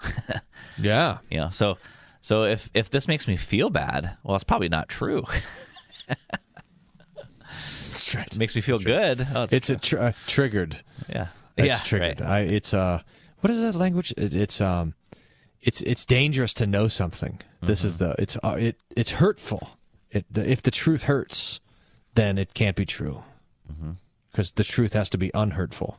Yeah. 0.78 1.18
you 1.30 1.38
know, 1.38 1.50
so 1.50 1.78
so 2.20 2.44
if 2.44 2.68
if 2.74 2.90
this 2.90 3.06
makes 3.08 3.26
me 3.28 3.36
feel 3.36 3.70
bad, 3.70 4.16
well, 4.22 4.34
it's 4.36 4.44
probably 4.44 4.68
not 4.68 4.88
true. 4.88 5.24
That's 7.88 8.14
right. 8.14 8.26
it 8.26 8.38
makes 8.38 8.54
me 8.54 8.60
feel 8.60 8.78
good. 8.78 9.26
Oh, 9.34 9.44
it's, 9.44 9.52
It's 9.52 9.70
a 9.70 9.76
tr- 9.76 9.98
uh, 9.98 10.12
triggered. 10.26 10.82
yeah, 11.08 11.28
It's 11.56 11.66
yeah, 11.66 11.78
triggered. 11.78 12.20
right. 12.20 12.30
I, 12.30 12.40
it's 12.40 12.74
uh, 12.74 13.00
what 13.40 13.50
is 13.50 13.60
that 13.60 13.78
language? 13.78 14.12
It, 14.16 14.34
it's 14.34 14.60
um, 14.60 14.94
it's 15.66 15.80
it's 15.82 16.06
dangerous 16.06 16.54
to 16.54 16.66
know 16.66 16.88
something. 16.88 17.40
This 17.62 17.84
is 17.84 17.98
the 17.98 18.14
it's 18.18 18.36
uh, 18.42 18.56
it 18.58 18.76
it's 18.96 19.12
hurtful. 19.12 19.70
It 20.10 20.24
the, 20.30 20.48
if 20.50 20.62
the 20.62 20.70
truth 20.70 21.02
hurts, 21.02 21.60
then 22.14 22.38
it 22.38 22.54
can't 22.54 22.76
be 22.76 22.86
true, 22.86 23.22
because 24.30 24.52
the 24.52 24.64
truth 24.64 24.92
has 24.94 25.10
to 25.10 25.18
be 25.18 25.30
unhurtful. 25.34 25.98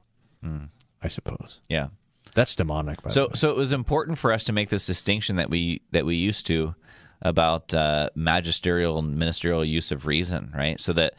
I 1.03 1.09
suppose 1.09 1.59
Yeah. 1.69 1.87
that's 2.33 2.55
demonic. 2.55 3.01
By 3.03 3.09
the 3.09 3.13
So 3.13 3.23
way. 3.27 3.31
so 3.35 3.51
it 3.51 3.57
was 3.57 3.71
important 3.73 4.17
for 4.17 4.31
us 4.31 4.43
to 4.45 4.53
make 4.53 4.69
this 4.69 4.85
distinction 4.85 5.35
that 5.35 5.49
we 5.49 5.81
that 5.91 6.05
we 6.05 6.15
used 6.15 6.45
to 6.47 6.73
about 7.21 7.73
uh, 7.73 8.09
magisterial 8.15 8.97
and 8.99 9.17
ministerial 9.17 9.65
use 9.65 9.91
of 9.91 10.05
reason, 10.07 10.51
right? 10.55 10.79
So 10.79 10.93
that 10.93 11.13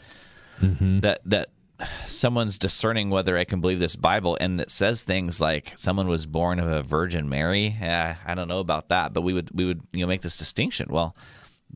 that 0.61 1.21
that 1.27 1.49
someone's 2.07 2.59
discerning 2.59 3.11
whether 3.11 3.37
I 3.39 3.45
can 3.45 3.61
believe 3.61 3.81
this 3.81 3.97
Bible, 3.97 4.37
and 4.41 4.61
it 4.61 4.71
says 4.71 5.03
things 5.03 5.41
like 5.41 5.73
someone 5.77 6.09
was 6.09 6.27
born 6.27 6.59
of 6.59 6.69
a 6.69 6.83
Virgin 6.83 7.29
Mary. 7.29 7.77
Yeah, 7.81 8.17
I 8.27 8.35
don't 8.35 8.49
know 8.49 8.59
about 8.59 8.89
that, 8.89 9.13
but 9.13 9.23
we 9.23 9.33
would 9.33 9.51
we 9.53 9.65
would 9.65 9.83
you 9.93 10.01
know 10.01 10.07
make 10.07 10.23
this 10.23 10.37
distinction. 10.37 10.89
Well, 10.91 11.15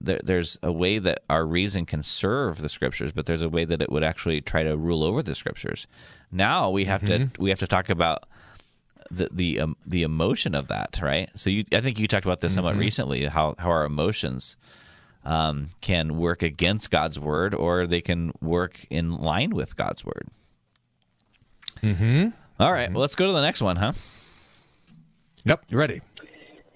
there, 0.00 0.20
there's 0.22 0.58
a 0.62 0.72
way 0.72 0.98
that 0.98 1.22
our 1.30 1.44
reason 1.46 1.86
can 1.86 2.02
serve 2.02 2.58
the 2.58 2.68
scriptures, 2.68 3.12
but 3.12 3.26
there's 3.26 3.42
a 3.42 3.48
way 3.48 3.64
that 3.64 3.82
it 3.82 3.90
would 3.90 4.04
actually 4.04 4.40
try 4.40 4.62
to 4.62 4.76
rule 4.76 5.02
over 5.02 5.22
the 5.22 5.34
scriptures. 5.34 5.86
Now 6.30 6.70
we 6.70 6.86
have 6.86 7.04
to 7.06 7.30
we 7.38 7.50
have 7.50 7.60
to 7.60 7.66
talk 7.66 7.90
about 7.90 8.24
the 9.10 9.28
the 9.30 9.60
um, 9.60 9.76
the 9.86 10.02
emotion 10.02 10.54
of 10.54 10.68
that, 10.68 10.98
right? 11.02 11.30
So 11.36 11.50
you, 11.50 11.64
I 11.72 11.80
think 11.80 11.98
you 11.98 12.08
talked 12.08 12.26
about 12.26 12.40
this 12.40 12.54
somewhat 12.54 12.76
recently, 12.76 13.26
how 13.26 13.54
how 13.58 13.68
our 13.70 13.84
emotions 13.84 14.56
um, 15.24 15.70
can 15.80 16.16
work 16.16 16.42
against 16.42 16.90
God's 16.90 17.18
word, 17.18 17.54
or 17.54 17.86
they 17.86 18.00
can 18.00 18.32
work 18.40 18.86
in 18.90 19.16
line 19.16 19.50
with 19.50 19.76
God's 19.76 20.04
word. 20.04 20.28
Mm-hmm. 21.82 22.28
All 22.60 22.72
right, 22.72 22.90
well, 22.92 23.00
let's 23.00 23.14
go 23.14 23.26
to 23.26 23.32
the 23.32 23.40
next 23.40 23.62
one, 23.62 23.76
huh? 23.76 23.92
yep, 25.44 25.64
you 25.68 25.78
ready? 25.78 26.00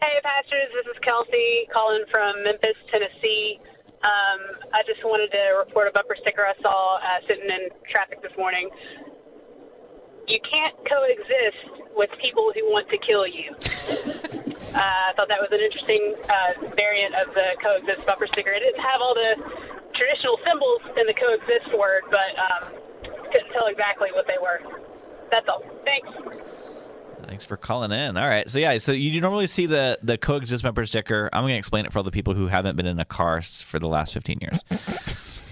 Hey, 0.03 0.21
pastors. 0.23 0.71
This 0.75 0.95
is 0.95 0.99
Kelsey 1.07 1.69
calling 1.73 2.05
from 2.11 2.43
Memphis, 2.45 2.77
Tennessee. 2.93 3.59
Um, 4.03 4.41
I 4.75 4.83
just 4.87 5.03
wanted 5.05 5.31
to 5.33 5.59
report 5.59 5.89
a 5.89 5.93
bumper 5.93 6.17
sticker 6.21 6.47
I 6.47 6.55
saw 6.63 6.99
uh, 6.99 7.21
sitting 7.29 7.49
in 7.49 7.71
traffic 7.91 8.23
this 8.23 8.33
morning. 8.39 8.69
You 10.29 10.39
can't 10.43 10.75
coexist 10.87 11.76
with 11.97 12.11
people 12.21 12.53
who 12.55 12.65
want 12.71 12.89
to 12.91 12.99
kill 12.99 13.27
you. 13.27 13.57
Uh, 14.77 15.09
I 15.09 15.13
thought 15.17 15.29
that 15.29 15.41
was 15.41 15.49
an 15.53 15.61
interesting 15.65 16.15
uh, 16.29 16.77
variant 16.77 17.17
of 17.17 17.33
the 17.33 17.57
coexist 17.65 18.07
bumper 18.07 18.27
sticker. 18.29 18.53
It 18.53 18.61
didn't 18.61 18.85
have 18.85 19.01
all 19.01 19.15
the 19.17 19.41
traditional 19.97 20.37
symbols 20.45 20.85
in 21.01 21.09
the 21.09 21.17
coexist 21.17 21.73
word, 21.73 22.05
but 22.13 22.37
um, 22.37 22.77
couldn't 23.33 23.53
tell 23.53 23.67
exactly 23.69 24.09
what 24.13 24.27
they 24.29 24.37
were. 24.37 24.61
That's 25.31 25.49
all. 25.49 25.65
Thanks. 25.85 26.09
Thanks 27.27 27.45
for 27.45 27.57
calling 27.57 27.91
in. 27.91 28.17
All 28.17 28.29
right, 28.29 28.49
so 28.49 28.59
yeah, 28.59 28.79
so 28.79 28.93
you 28.93 29.21
normally 29.21 29.47
see 29.47 29.67
the 29.67 29.99
the 30.03 30.17
coexist 30.19 30.63
bumper 30.63 30.87
sticker. 30.87 31.29
I'm 31.33 31.43
going 31.43 31.55
to 31.55 31.59
explain 31.59 31.87
it 31.87 31.93
for 31.93 31.99
all 31.99 32.05
the 32.05 32.11
people 32.11 32.35
who 32.35 32.47
haven't 32.47 32.77
been 32.77 32.87
in 32.87 33.01
a 33.01 33.05
car 33.05 33.43
for 33.43 33.79
the 33.79 33.89
last 33.89 34.13
15 34.13 34.39
years. 34.41 34.61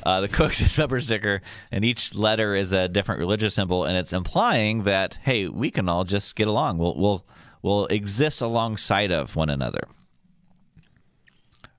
Uh, 0.05 0.21
the 0.21 0.29
coexist 0.29 0.77
bumper 0.79 1.01
sticker, 1.01 1.41
and 1.73 1.85
each 1.85 2.15
letter 2.15 2.55
is 2.55 2.73
a 2.73 2.89
different 2.89 3.19
religious 3.19 3.55
symbol, 3.55 3.85
and 3.85 3.97
it's 3.97 4.13
implying 4.13 4.85
that 4.85 5.19
hey, 5.23 5.49
we 5.49 5.71
can 5.71 5.89
all 5.89 6.05
just 6.05 6.37
get 6.37 6.47
along. 6.47 6.79
We'll 6.79 6.95
we'll 6.97 7.25
we'll 7.63 7.87
exist 7.87 8.43
alongside 8.43 9.11
of 9.11 9.35
one 9.35 9.49
another. 9.49 9.89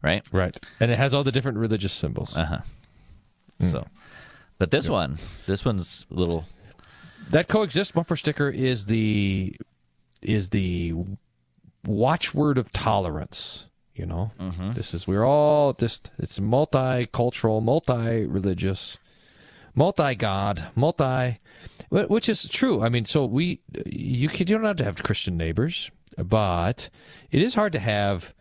Right. 0.02 0.24
Right, 0.32 0.58
and 0.80 0.92
it 0.92 0.98
has 0.98 1.14
all 1.14 1.24
the 1.24 1.32
different 1.32 1.58
religious 1.58 1.94
symbols. 1.94 2.36
Uh 2.36 2.46
huh. 2.46 2.60
So, 3.72 3.88
but 4.58 4.72
this 4.72 4.90
one, 4.90 5.18
this 5.46 5.64
one's 5.64 6.06
a 6.12 6.14
little. 6.14 6.46
That 7.30 7.48
coexist 7.48 7.94
bumper 7.94 8.16
sticker 8.16 8.50
is 8.50 8.86
the 8.86 9.56
is 10.22 10.50
the 10.50 10.94
watchword 11.86 12.58
of 12.58 12.72
tolerance. 12.72 13.68
You 13.96 14.06
know, 14.06 14.32
this 14.74 14.94
is 14.94 15.08
we're 15.08 15.24
all 15.24 15.72
just 15.72 16.12
it's 16.20 16.38
multicultural, 16.38 17.64
multi-religious, 17.64 18.98
multi-god, 19.74 20.66
multi, 20.76 21.40
which 21.90 22.28
is 22.28 22.46
true. 22.50 22.82
I 22.82 22.90
mean, 22.90 23.06
so 23.06 23.26
we 23.26 23.62
you 23.86 24.28
can 24.28 24.48
you 24.48 24.56
don't 24.56 24.66
have 24.66 24.76
to 24.78 24.84
have 24.84 25.02
Christian 25.02 25.38
neighbors, 25.38 25.92
but 26.18 26.90
it 27.32 27.42
is 27.42 27.56
hard 27.56 27.72
to 27.74 27.80
have 27.80 28.34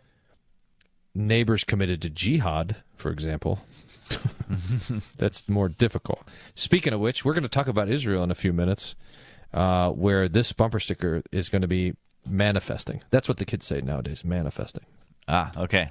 neighbors 1.13 1.63
committed 1.63 2.01
to 2.01 2.09
jihad, 2.09 2.75
for 2.97 3.09
example. 3.11 3.61
That's 5.17 5.47
more 5.47 5.69
difficult. 5.69 6.27
Speaking 6.53 6.91
of 6.93 6.99
which, 6.99 7.23
we're 7.23 7.33
going 7.33 7.43
to 7.43 7.49
talk 7.49 7.67
about 7.67 7.89
Israel 7.89 8.23
in 8.23 8.29
a 8.29 8.35
few 8.35 8.51
minutes, 8.53 8.95
uh, 9.53 9.89
where 9.91 10.27
this 10.27 10.51
bumper 10.51 10.79
sticker 10.81 11.23
is 11.31 11.47
going 11.47 11.61
to 11.61 11.67
be 11.67 11.93
manifesting. 12.27 13.01
That's 13.09 13.27
what 13.27 13.37
the 13.37 13.45
kids 13.45 13.65
say 13.65 13.81
nowadays, 13.81 14.23
manifesting. 14.25 14.85
Ah, 15.27 15.51
okay. 15.57 15.87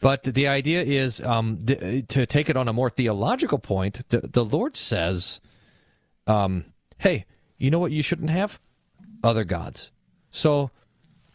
But 0.00 0.22
the 0.24 0.48
idea 0.48 0.82
is 0.82 1.20
um, 1.22 1.58
th- 1.58 2.06
to 2.08 2.26
take 2.26 2.48
it 2.50 2.56
on 2.56 2.68
a 2.68 2.72
more 2.72 2.90
theological 2.90 3.58
point. 3.58 4.08
The, 4.10 4.20
the 4.20 4.44
Lord 4.44 4.76
says, 4.76 5.40
um, 6.26 6.64
"Hey, 6.98 7.26
you 7.58 7.70
know 7.70 7.78
what 7.78 7.92
you 7.92 8.02
shouldn't 8.02 8.30
have? 8.30 8.58
Other 9.24 9.44
gods." 9.44 9.92
So 10.30 10.70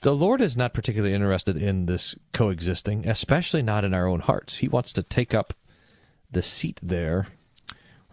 the 0.02 0.16
Lord 0.16 0.42
is 0.42 0.58
not 0.58 0.74
particularly 0.74 1.14
interested 1.16 1.58
in 1.58 1.86
this 1.88 2.16
coexisting, 2.34 3.08
especially 3.08 3.62
not 3.64 3.84
in 3.86 3.94
our 3.94 4.08
own 4.08 4.22
hearts. 4.22 4.58
He 4.58 4.68
wants 4.68 4.94
to 4.94 5.04
take 5.04 5.34
up 5.34 5.54
the 6.32 6.42
seat 6.44 6.80
there 6.84 7.28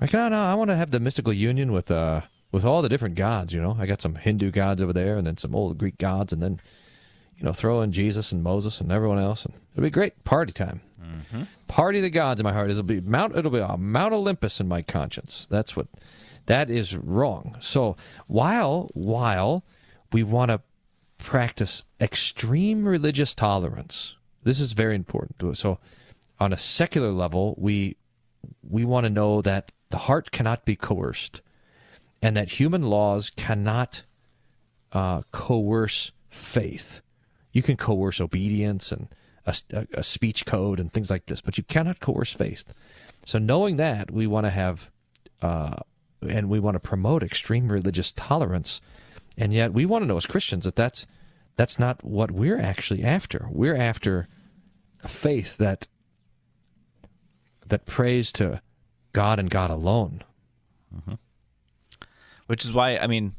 Like, 0.01 0.13
no, 0.13 0.29
no, 0.29 0.45
I 0.45 0.55
want 0.55 0.71
to 0.71 0.77
have 0.77 0.91
the 0.91 1.01
mystical 1.01 1.33
union 1.33 1.73
with 1.73 1.91
uh 1.91 2.23
with 2.53 2.65
all 2.65 2.83
the 2.83 2.89
different 2.89 3.15
gods. 3.17 3.53
You 3.55 3.63
know, 3.63 3.77
I 3.81 3.87
got 3.87 4.03
some 4.03 4.17
Hindu 4.17 4.51
gods 4.51 4.83
over 4.83 4.93
there, 4.93 5.17
and 5.17 5.27
then 5.27 5.37
some 5.39 5.55
old 5.55 5.79
Greek 5.79 5.99
gods, 5.99 6.33
and 6.33 6.43
then 6.43 6.61
you 7.43 7.47
know, 7.47 7.53
throw 7.53 7.81
in 7.81 7.91
Jesus 7.91 8.31
and 8.31 8.41
Moses 8.41 8.81
and 8.81 8.93
everyone 8.93 9.19
else, 9.19 9.45
and 9.45 9.53
it'll 9.73 9.83
be 9.83 9.91
great 9.91 10.23
party 10.23 10.53
time. 10.53 10.81
Party 11.67 11.99
of 11.99 12.05
the 12.05 12.11
gods 12.11 12.41
in 12.41 12.45
my 12.45 12.53
heart. 12.53 12.71
It'll 12.71 12.85
be 12.85 13.01
Mount. 13.01 13.37
It'll 13.37 13.51
be 13.51 13.59
a 13.59 13.77
Mount 13.77 14.15
Olympus 14.15 14.61
in 14.61 14.69
my 14.69 14.83
conscience. 14.83 15.47
That's 15.51 15.75
what. 15.77 15.89
That 16.47 16.71
is 16.71 16.95
wrong. 16.97 17.57
So 17.59 17.97
while 18.29 18.91
while 18.95 19.65
we 20.13 20.23
want 20.23 20.51
to 20.51 20.61
practice 21.19 21.83
extreme 22.01 22.85
religious 22.85 23.35
tolerance, 23.35 24.17
this 24.45 24.61
is 24.61 24.73
very 24.73 24.95
important. 24.95 25.57
So 25.57 25.79
on 26.39 26.53
a 26.53 26.57
secular 26.57 27.11
level, 27.11 27.57
we 27.59 27.97
we 28.63 28.85
want 28.85 29.05
to 29.05 29.11
know 29.11 29.43
that 29.43 29.73
the 29.91 29.99
heart 29.99 30.31
cannot 30.31 30.65
be 30.65 30.77
coerced, 30.77 31.43
and 32.21 32.37
that 32.37 32.61
human 32.61 32.83
laws 32.83 33.31
cannot 33.31 34.05
uh, 34.93 35.23
coerce 35.33 36.13
faith. 36.31 37.01
You 37.53 37.63
can 37.63 37.77
coerce 37.77 38.21
obedience 38.21 38.93
and 38.93 39.09
a, 39.47 39.87
a, 39.95 40.03
speech 40.03 40.47
code 40.47 40.79
and 40.79 40.93
things 40.93 41.11
like 41.11 41.27
this, 41.27 41.41
but 41.41 41.59
you 41.59 41.65
cannot 41.65 42.01
coerce 42.01 42.33
faith. 42.33 42.65
So 43.25 43.39
knowing 43.39 43.77
that, 43.77 44.11
we 44.11 44.27
want 44.27 44.47
to 44.47 44.51
have, 44.51 44.91
uh, 45.41 45.77
and 46.27 46.49
we 46.49 46.61
want 46.61 46.77
to 46.77 46.81
promote 46.81 47.23
extreme 47.23 47.69
religious 47.71 48.13
tolerance, 48.13 48.81
and 49.37 49.53
yet 49.53 49.73
we 49.73 49.87
want 49.87 50.03
to 50.03 50.07
know 50.07 50.17
as 50.17 50.27
Christians 50.27 50.65
that 50.65 50.77
that's 50.77 51.07
that's 51.57 51.79
not 51.79 52.03
what 52.03 52.31
we're 52.31 52.59
actually 52.59 53.05
after. 53.05 53.47
We're 53.51 53.77
after 53.77 54.29
a 55.03 55.09
faith 55.09 55.57
that 55.59 55.89
that 57.67 57.87
prays 57.87 58.33
to 58.33 58.63
God 59.13 59.39
and 59.39 59.51
God 59.51 59.71
alone. 59.71 60.25
which 62.47 62.65
is 62.65 62.73
why 62.73 62.97
I 62.97 63.07
mean, 63.07 63.35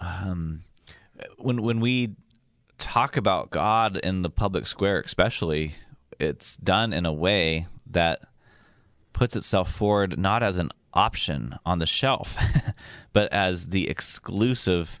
um, 0.00 0.62
when 1.36 1.62
when 1.62 1.80
we 1.80 2.14
talk 2.78 3.16
about 3.16 3.50
God 3.50 3.96
in 3.96 4.22
the 4.22 4.30
public 4.30 4.66
square, 4.66 5.00
especially, 5.00 5.74
it's 6.18 6.56
done 6.56 6.92
in 6.92 7.06
a 7.06 7.12
way 7.12 7.66
that 7.86 8.20
puts 9.12 9.36
itself 9.36 9.70
forward 9.70 10.18
not 10.18 10.42
as 10.42 10.58
an 10.58 10.70
option 10.94 11.56
on 11.66 11.78
the 11.78 11.86
shelf, 11.86 12.36
but 13.12 13.32
as 13.32 13.68
the 13.68 13.88
exclusive 13.88 15.00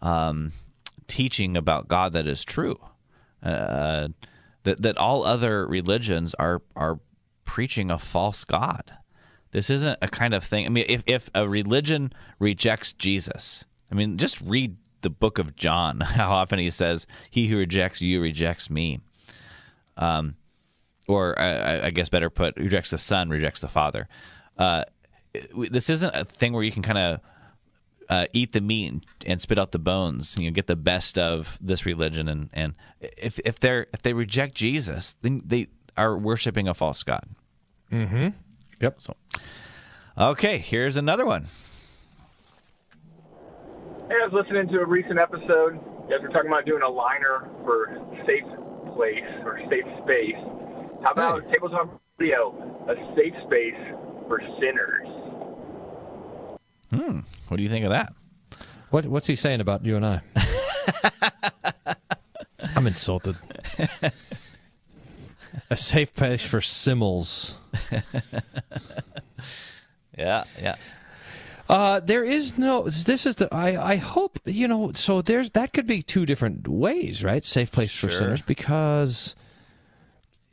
um, 0.00 0.52
teaching 1.08 1.56
about 1.56 1.88
God 1.88 2.12
that 2.12 2.26
is 2.26 2.44
true. 2.44 2.78
Uh, 3.42 4.08
that 4.62 4.80
that 4.80 4.96
all 4.96 5.24
other 5.24 5.66
religions 5.66 6.34
are 6.34 6.62
are 6.74 6.98
preaching 7.44 7.90
a 7.90 7.98
false 7.98 8.44
God. 8.44 8.92
This 9.52 9.70
isn't 9.70 9.98
a 10.02 10.08
kind 10.08 10.34
of 10.34 10.42
thing. 10.42 10.66
I 10.66 10.68
mean, 10.70 10.86
if 10.88 11.02
if 11.06 11.30
a 11.34 11.48
religion 11.48 12.12
rejects 12.38 12.92
Jesus, 12.92 13.64
I 13.92 13.94
mean, 13.94 14.16
just 14.16 14.40
read 14.40 14.76
the 15.04 15.10
book 15.10 15.38
of 15.38 15.54
John. 15.54 16.00
How 16.00 16.32
often 16.32 16.58
he 16.58 16.70
says, 16.70 17.06
"He 17.30 17.46
who 17.46 17.56
rejects 17.58 18.00
you 18.00 18.20
rejects 18.20 18.68
me." 18.68 19.00
Um, 19.96 20.34
or 21.06 21.38
I, 21.38 21.86
I 21.86 21.90
guess 21.90 22.08
better 22.08 22.30
put, 22.30 22.56
rejects 22.56 22.90
the 22.90 22.98
Son 22.98 23.28
rejects 23.28 23.60
the 23.60 23.68
Father. 23.68 24.08
Uh, 24.58 24.84
this 25.68 25.90
isn't 25.90 26.14
a 26.14 26.24
thing 26.24 26.52
where 26.52 26.62
you 26.62 26.72
can 26.72 26.82
kind 26.82 26.98
of 26.98 27.20
uh, 28.08 28.26
eat 28.32 28.52
the 28.52 28.60
meat 28.60 28.92
and, 28.92 29.06
and 29.26 29.40
spit 29.40 29.58
out 29.58 29.72
the 29.72 29.78
bones. 29.78 30.36
You 30.38 30.50
know, 30.50 30.54
get 30.54 30.66
the 30.66 30.76
best 30.76 31.18
of 31.18 31.58
this 31.60 31.86
religion, 31.86 32.28
and 32.28 32.50
and 32.52 32.74
if 33.00 33.38
if 33.44 33.58
they're 33.60 33.86
if 33.92 34.02
they 34.02 34.12
reject 34.12 34.54
Jesus, 34.54 35.16
then 35.22 35.42
they 35.44 35.68
are 35.96 36.16
worshiping 36.16 36.68
a 36.68 36.74
false 36.74 37.02
god. 37.02 37.28
Mm-hmm. 37.90 38.28
Yep. 38.80 39.00
So, 39.00 39.16
okay, 40.18 40.58
here's 40.58 40.96
another 40.96 41.24
one. 41.24 41.46
Hey, 44.08 44.16
I 44.22 44.26
was 44.26 44.32
listening 44.32 44.68
to 44.68 44.80
a 44.80 44.86
recent 44.86 45.18
episode. 45.18 45.74
You 45.74 46.10
guys 46.10 46.20
were 46.22 46.28
talking 46.28 46.48
about 46.48 46.66
doing 46.66 46.82
a 46.82 46.88
liner 46.88 47.48
for 47.64 47.96
safe 48.26 48.44
place 48.94 49.24
or 49.44 49.58
safe 49.70 49.84
space. 50.04 50.36
How 51.02 51.12
about 51.12 51.42
tabletop 51.52 52.00
radio, 52.18 52.52
a 52.88 52.94
safe 53.16 53.34
space 53.46 53.80
for 54.28 54.40
sinners? 54.60 55.08
Hmm. 56.90 57.20
What 57.48 57.56
do 57.56 57.62
you 57.62 57.68
think 57.68 57.84
of 57.84 57.90
that? 57.90 58.12
What 58.90 59.06
What's 59.06 59.26
he 59.26 59.36
saying 59.36 59.60
about 59.60 59.84
you 59.84 59.96
and 59.96 60.06
I? 60.06 60.20
I'm 62.76 62.86
insulted. 62.86 63.36
a 65.70 65.76
safe 65.76 66.14
place 66.14 66.44
for 66.44 66.60
Simmels. 66.60 67.54
Yeah, 70.16 70.44
yeah. 70.60 70.76
Uh, 71.74 71.98
there 71.98 72.22
is 72.22 72.56
no. 72.56 72.84
This 72.84 73.26
is 73.26 73.34
the. 73.36 73.52
I. 73.52 73.94
I 73.94 73.96
hope 73.96 74.38
you 74.44 74.68
know. 74.68 74.92
So 74.94 75.22
there's 75.22 75.50
that 75.50 75.72
could 75.72 75.88
be 75.88 76.02
two 76.02 76.24
different 76.24 76.68
ways, 76.68 77.24
right? 77.24 77.44
Safe 77.44 77.72
place 77.72 77.92
for 77.92 78.10
sinners, 78.10 78.42
because 78.42 79.34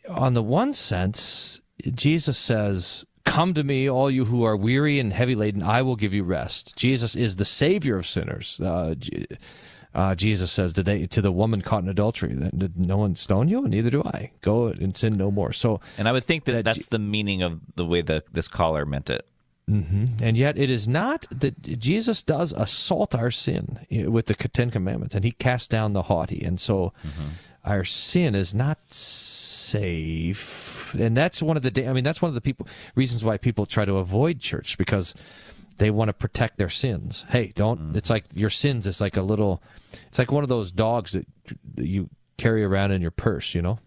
on 0.10 0.34
the 0.34 0.42
one 0.42 0.74
sense, 0.74 1.62
Jesus 1.94 2.40
says, 2.40 3.06
"Come 3.24 3.54
to 3.54 3.64
me, 3.64 3.88
all 3.88 4.10
you 4.10 4.26
who 4.26 4.44
are 4.44 4.58
weary 4.58 4.98
and 4.98 5.14
heavy 5.14 5.36
laden. 5.36 5.62
I 5.62 5.84
will 5.84 5.96
give 5.96 6.12
you 6.12 6.24
rest." 6.24 6.76
Jesus 6.76 7.16
is 7.16 7.36
the 7.36 7.46
savior 7.46 7.98
of 7.98 8.08
sinners. 8.08 8.60
Uh, 8.60 8.96
uh, 9.94 10.16
Jesus 10.16 10.52
says, 10.52 10.74
"Did 10.74 10.86
they 10.86 11.06
to 11.06 11.22
the 11.22 11.32
woman 11.32 11.62
caught 11.62 11.84
in 11.84 11.90
adultery? 11.90 12.34
Did 12.34 12.80
no 12.80 12.98
one 12.98 13.16
stone 13.16 13.48
you? 13.48 13.60
And 13.60 13.70
Neither 13.70 13.92
do 13.92 14.02
I. 14.04 14.32
Go 14.42 14.68
and 14.68 14.98
sin 14.98 15.18
no 15.18 15.30
more." 15.30 15.54
So 15.54 15.82
And 16.00 16.08
I 16.08 16.14
would 16.14 16.26
think 16.26 16.46
that, 16.46 16.54
That 16.54 16.66
that's 16.66 16.88
the 16.88 16.98
meaning 16.98 17.44
of 17.44 17.60
the 17.76 17.86
way 17.86 18.02
that 18.02 18.24
this 18.34 18.48
caller 18.48 18.86
meant 18.88 19.12
it. 19.12 19.28
Hmm 19.72 20.06
And 20.22 20.38
yet, 20.38 20.58
it 20.58 20.70
is 20.70 20.88
not 20.88 21.26
that 21.32 21.80
Jesus 21.80 22.24
does 22.24 22.52
assault 22.52 23.16
our 23.16 23.32
sin 23.32 23.80
with 23.90 24.26
the 24.26 24.34
Ten 24.34 24.70
Commandments, 24.72 25.16
and 25.16 25.24
He 25.24 25.32
casts 25.32 25.68
down 25.68 25.94
the 25.94 26.04
haughty. 26.04 26.44
And 26.44 26.60
so, 26.60 26.94
our 27.64 27.84
sin 27.86 28.36
is 28.36 28.54
not 28.54 28.78
safe. 29.82 30.94
And 31.00 31.16
that's 31.16 31.42
one 31.42 31.58
of 31.58 31.64
the. 31.64 31.88
I 31.88 31.94
mean, 31.94 32.04
that's 32.04 32.22
one 32.22 32.30
of 32.30 32.36
the 32.36 32.42
people 32.42 32.68
reasons 32.96 33.24
why 33.24 33.38
people 33.38 33.66
try 33.66 33.86
to 33.86 33.96
avoid 33.98 34.40
church 34.40 34.78
because 34.78 35.14
they 35.78 35.90
want 35.90 36.10
to 36.10 36.14
protect 36.14 36.58
their 36.58 36.70
sins. 36.70 37.26
Hey, 37.30 37.54
don't. 37.56 37.96
It's 37.96 38.10
like 38.10 38.26
your 38.34 38.50
sins 38.50 38.86
It's 38.88 39.02
like 39.02 39.18
a 39.18 39.22
little. 39.22 39.62
It's 40.08 40.20
like 40.20 40.32
one 40.32 40.44
of 40.44 40.50
those 40.50 40.72
dogs 40.72 41.14
that, 41.14 41.26
you 41.78 42.10
carry 42.38 42.64
around 42.64 42.92
in 42.92 43.02
your 43.02 43.12
purse. 43.12 43.56
You 43.56 43.62
know. 43.62 43.80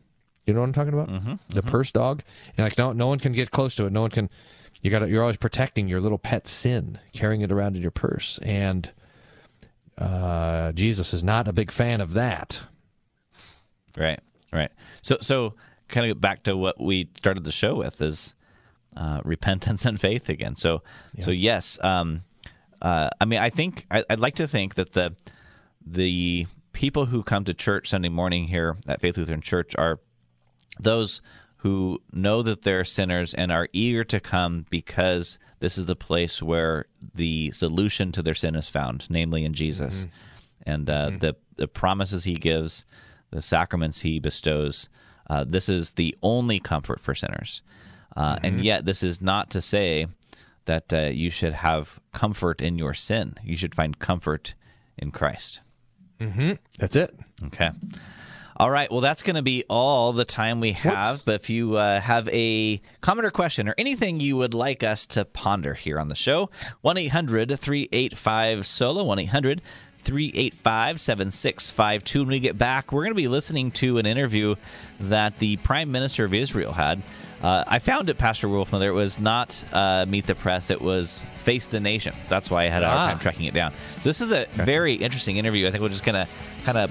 You 0.47 0.53
know 0.53 0.61
what 0.61 0.67
I'm 0.67 0.73
talking 0.75 0.93
about? 0.93 1.09
Mm-hmm, 1.09 1.35
The 1.49 1.63
purse 1.63 1.91
dog. 1.91 2.23
And 2.57 2.65
like 2.67 2.77
no, 2.77 2.93
no 2.93 3.07
one 3.07 3.19
can 3.19 3.33
get 3.33 3.51
close 3.51 3.75
to 3.77 3.87
it. 3.87 3.93
No 3.93 4.03
one 4.03 4.11
can. 4.11 4.29
You 4.83 4.91
got. 4.91 5.09
You're 5.09 5.23
always 5.23 5.37
protecting 5.37 5.89
your 5.89 6.01
little 6.01 6.19
pet 6.19 6.47
sin, 6.47 6.99
carrying 7.13 7.41
it 7.41 7.51
around 7.51 7.77
in 7.77 7.83
your 7.83 7.91
purse. 7.91 8.39
And 8.43 8.91
uh, 9.97 10.73
Jesus 10.73 11.15
is 11.15 11.25
not 11.25 11.49
a 11.49 11.53
big 11.53 11.71
fan 11.71 12.01
of 12.01 12.13
that. 12.15 12.61
Right, 13.97 14.21
right. 14.53 14.71
So, 15.03 15.19
so 15.21 15.55
kind 15.89 16.11
of 16.11 16.21
back 16.21 16.43
to 16.45 16.57
what 16.57 16.81
we 16.81 17.09
started 17.17 17.45
the 17.45 17.53
show 17.53 17.77
with 17.77 18.03
is 18.03 18.35
uh, 18.97 19.21
repentance 19.25 19.85
and 19.85 20.01
faith 20.01 20.29
again. 20.29 20.57
So, 20.57 20.83
so 21.23 21.31
yes. 21.31 21.79
Um, 21.83 22.23
uh, 22.83 23.11
I 23.21 23.25
mean, 23.25 23.39
I 23.39 23.51
think 23.51 23.87
I, 23.91 24.05
I'd 24.11 24.21
like 24.21 24.35
to 24.37 24.49
think 24.49 24.75
that 24.75 24.93
the 24.93 25.15
the 25.87 26.47
people 26.73 27.07
who 27.07 27.23
come 27.23 27.45
to 27.45 27.55
church 27.55 27.89
Sunday 27.89 28.09
morning 28.09 28.49
here 28.49 28.77
at 28.87 29.01
Faith 29.01 29.17
Lutheran 29.17 29.41
Church 29.41 29.75
are 29.77 30.01
those 30.79 31.21
who 31.65 31.99
know 32.13 32.43
that 32.43 32.61
they're 32.61 32.85
sinners 32.85 33.33
and 33.33 33.51
are 33.51 33.69
eager 33.73 34.05
to 34.05 34.21
come 34.21 34.67
because 34.69 35.39
this 35.61 35.79
is 35.79 35.87
the 35.87 35.97
place 35.97 36.43
where 36.43 36.85
the 37.15 37.51
solution 37.53 38.13
to 38.13 38.23
their 38.23 38.35
sin 38.35 38.55
is 38.55 38.69
found, 38.69 39.07
namely 39.09 39.47
in 39.47 39.55
Jesus, 39.55 40.07
and 40.67 40.91
uh, 40.91 41.11
the 41.19 41.37
the 41.57 41.67
promises 41.67 42.25
He 42.25 42.35
gives, 42.35 42.85
the 43.31 43.41
sacraments 43.41 44.01
He 44.01 44.21
bestows. 44.21 44.91
Uh, 45.31 45.43
this 45.49 45.71
is 45.71 45.93
the 45.93 46.15
only 46.23 46.61
comfort 46.61 47.01
for 47.01 47.15
sinners, 47.15 47.63
uh, 48.15 48.39
and 48.43 48.63
yet 48.63 48.85
this 48.85 49.03
is 49.03 49.23
not 49.23 49.49
to 49.49 49.63
say 49.63 50.07
that 50.67 50.93
uh, 50.93 51.07
you 51.07 51.31
should 51.31 51.55
have 51.55 51.99
comfort 52.13 52.61
in 52.61 52.77
your 52.77 52.93
sin. 52.93 53.37
You 53.43 53.57
should 53.57 53.75
find 53.75 53.99
comfort 53.99 54.53
in 54.99 55.13
Christ. 55.13 55.61
Mm-hmm. 56.21 56.53
That's 56.79 56.95
it. 56.95 57.19
Okay. 57.47 57.71
All 58.57 58.71
right. 58.71 58.91
Well, 58.91 59.01
that's 59.01 59.23
going 59.23 59.37
to 59.37 59.43
be 59.43 59.65
all 59.69 60.13
the 60.13 60.25
time 60.25 60.61
we 60.61 60.73
have. 60.73 61.25
But 61.25 61.35
if 61.37 61.51
you 61.51 61.77
uh, 61.77 62.01
have 62.01 62.29
a 62.29 62.81
comment 63.01 63.27
or 63.27 63.31
question 63.33 63.69
or 63.69 63.75
anything 63.77 64.21
you 64.21 64.37
would 64.37 64.55
like 64.55 64.83
us 64.85 65.07
to 65.07 65.25
ponder 65.25 65.75
here 65.75 65.99
on 65.99 66.09
the 66.09 66.15
show, 66.15 66.51
1 66.83 66.97
800 66.97 67.59
385 67.59 68.67
SOLO, 68.67 69.03
1 69.05 69.19
800 69.19 69.61
385 69.99 71.01
7652. 71.01 72.19
When 72.21 72.29
we 72.29 72.39
get 72.39 72.57
back, 72.57 72.93
we're 72.93 73.03
going 73.03 73.11
to 73.13 73.17
be 73.17 73.27
listening 73.29 73.71
to 73.73 73.99
an 73.99 74.07
interview 74.07 74.55
that 75.01 75.39
the 75.39 75.57
Prime 75.59 75.91
Minister 75.91 76.25
of 76.25 76.33
Israel 76.35 76.73
had. 76.73 77.03
Uh, 77.43 77.65
I 77.67 77.79
found 77.79 78.09
it, 78.09 78.17
Pastor 78.19 78.47
Wolfmueller. 78.49 78.87
It 78.87 78.93
was 78.93 79.19
not 79.19 79.63
uh, 79.73 80.07
Meet 80.09 80.27
the 80.27 80.35
Press, 80.35 80.71
it 80.71 80.81
was 80.81 81.25
Face 81.43 81.69
the 81.69 81.81
Nation. 81.81 82.15
That's 82.29 82.51
why 82.51 82.65
I 82.65 82.69
had 82.69 82.83
a 82.83 82.87
hard 82.87 82.99
Ah. 83.01 83.07
time 83.09 83.19
tracking 83.19 83.47
it 83.47 83.55
down. 83.55 83.73
So, 83.97 84.03
this 84.05 84.21
is 84.21 84.31
a 84.33 84.47
very 84.53 84.95
interesting 84.95 85.37
interview. 85.39 85.67
I 85.67 85.71
think 85.71 85.83
we're 85.83 85.89
just 85.91 86.05
going 86.05 86.15
to 86.27 86.29
kind 86.65 86.79
of 86.79 86.91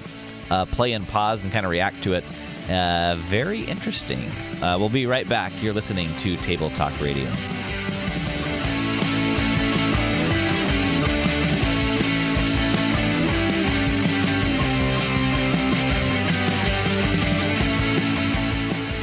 uh, 0.50 0.66
play 0.66 0.92
and 0.92 1.06
pause 1.06 1.42
and 1.42 1.52
kind 1.52 1.66
of 1.66 1.70
react 1.70 2.02
to 2.04 2.14
it. 2.14 2.24
Uh, 2.68 3.16
very 3.28 3.62
interesting. 3.64 4.30
Uh, 4.62 4.76
we'll 4.78 4.88
be 4.88 5.06
right 5.06 5.28
back. 5.28 5.52
You're 5.62 5.74
listening 5.74 6.14
to 6.16 6.36
Table 6.38 6.70
Talk 6.70 6.98
Radio. 7.00 7.26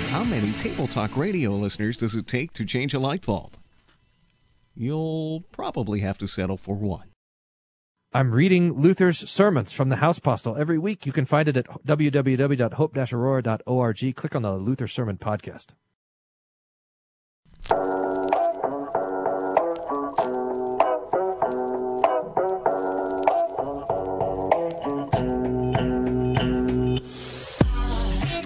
How 0.10 0.24
many 0.24 0.52
Table 0.54 0.88
Talk 0.88 1.16
Radio 1.16 1.52
listeners 1.52 1.98
does 1.98 2.16
it 2.16 2.26
take 2.26 2.54
to 2.54 2.66
change 2.66 2.96
a 2.96 3.00
light 3.00 3.26
bulb? 3.26 3.56
You'll 4.76 5.42
probably 5.52 6.00
have 6.00 6.18
to 6.18 6.28
settle 6.28 6.58
for 6.58 6.76
one. 6.76 7.11
I'm 8.14 8.32
reading 8.34 8.74
Luther's 8.74 9.30
sermons 9.30 9.72
from 9.72 9.88
the 9.90 9.96
House 9.98 10.20
Postil 10.20 10.58
every 10.60 10.78
week. 10.78 11.06
You 11.06 11.14
can 11.14 11.24
find 11.26 11.48
it 11.48 11.56
at 11.56 11.68
www.hope-aurora.org. 11.86 14.16
Click 14.16 14.36
on 14.36 14.42
the 14.42 14.58
Luther 14.58 14.88
Sermon 14.88 15.18
Podcast. 15.18 15.68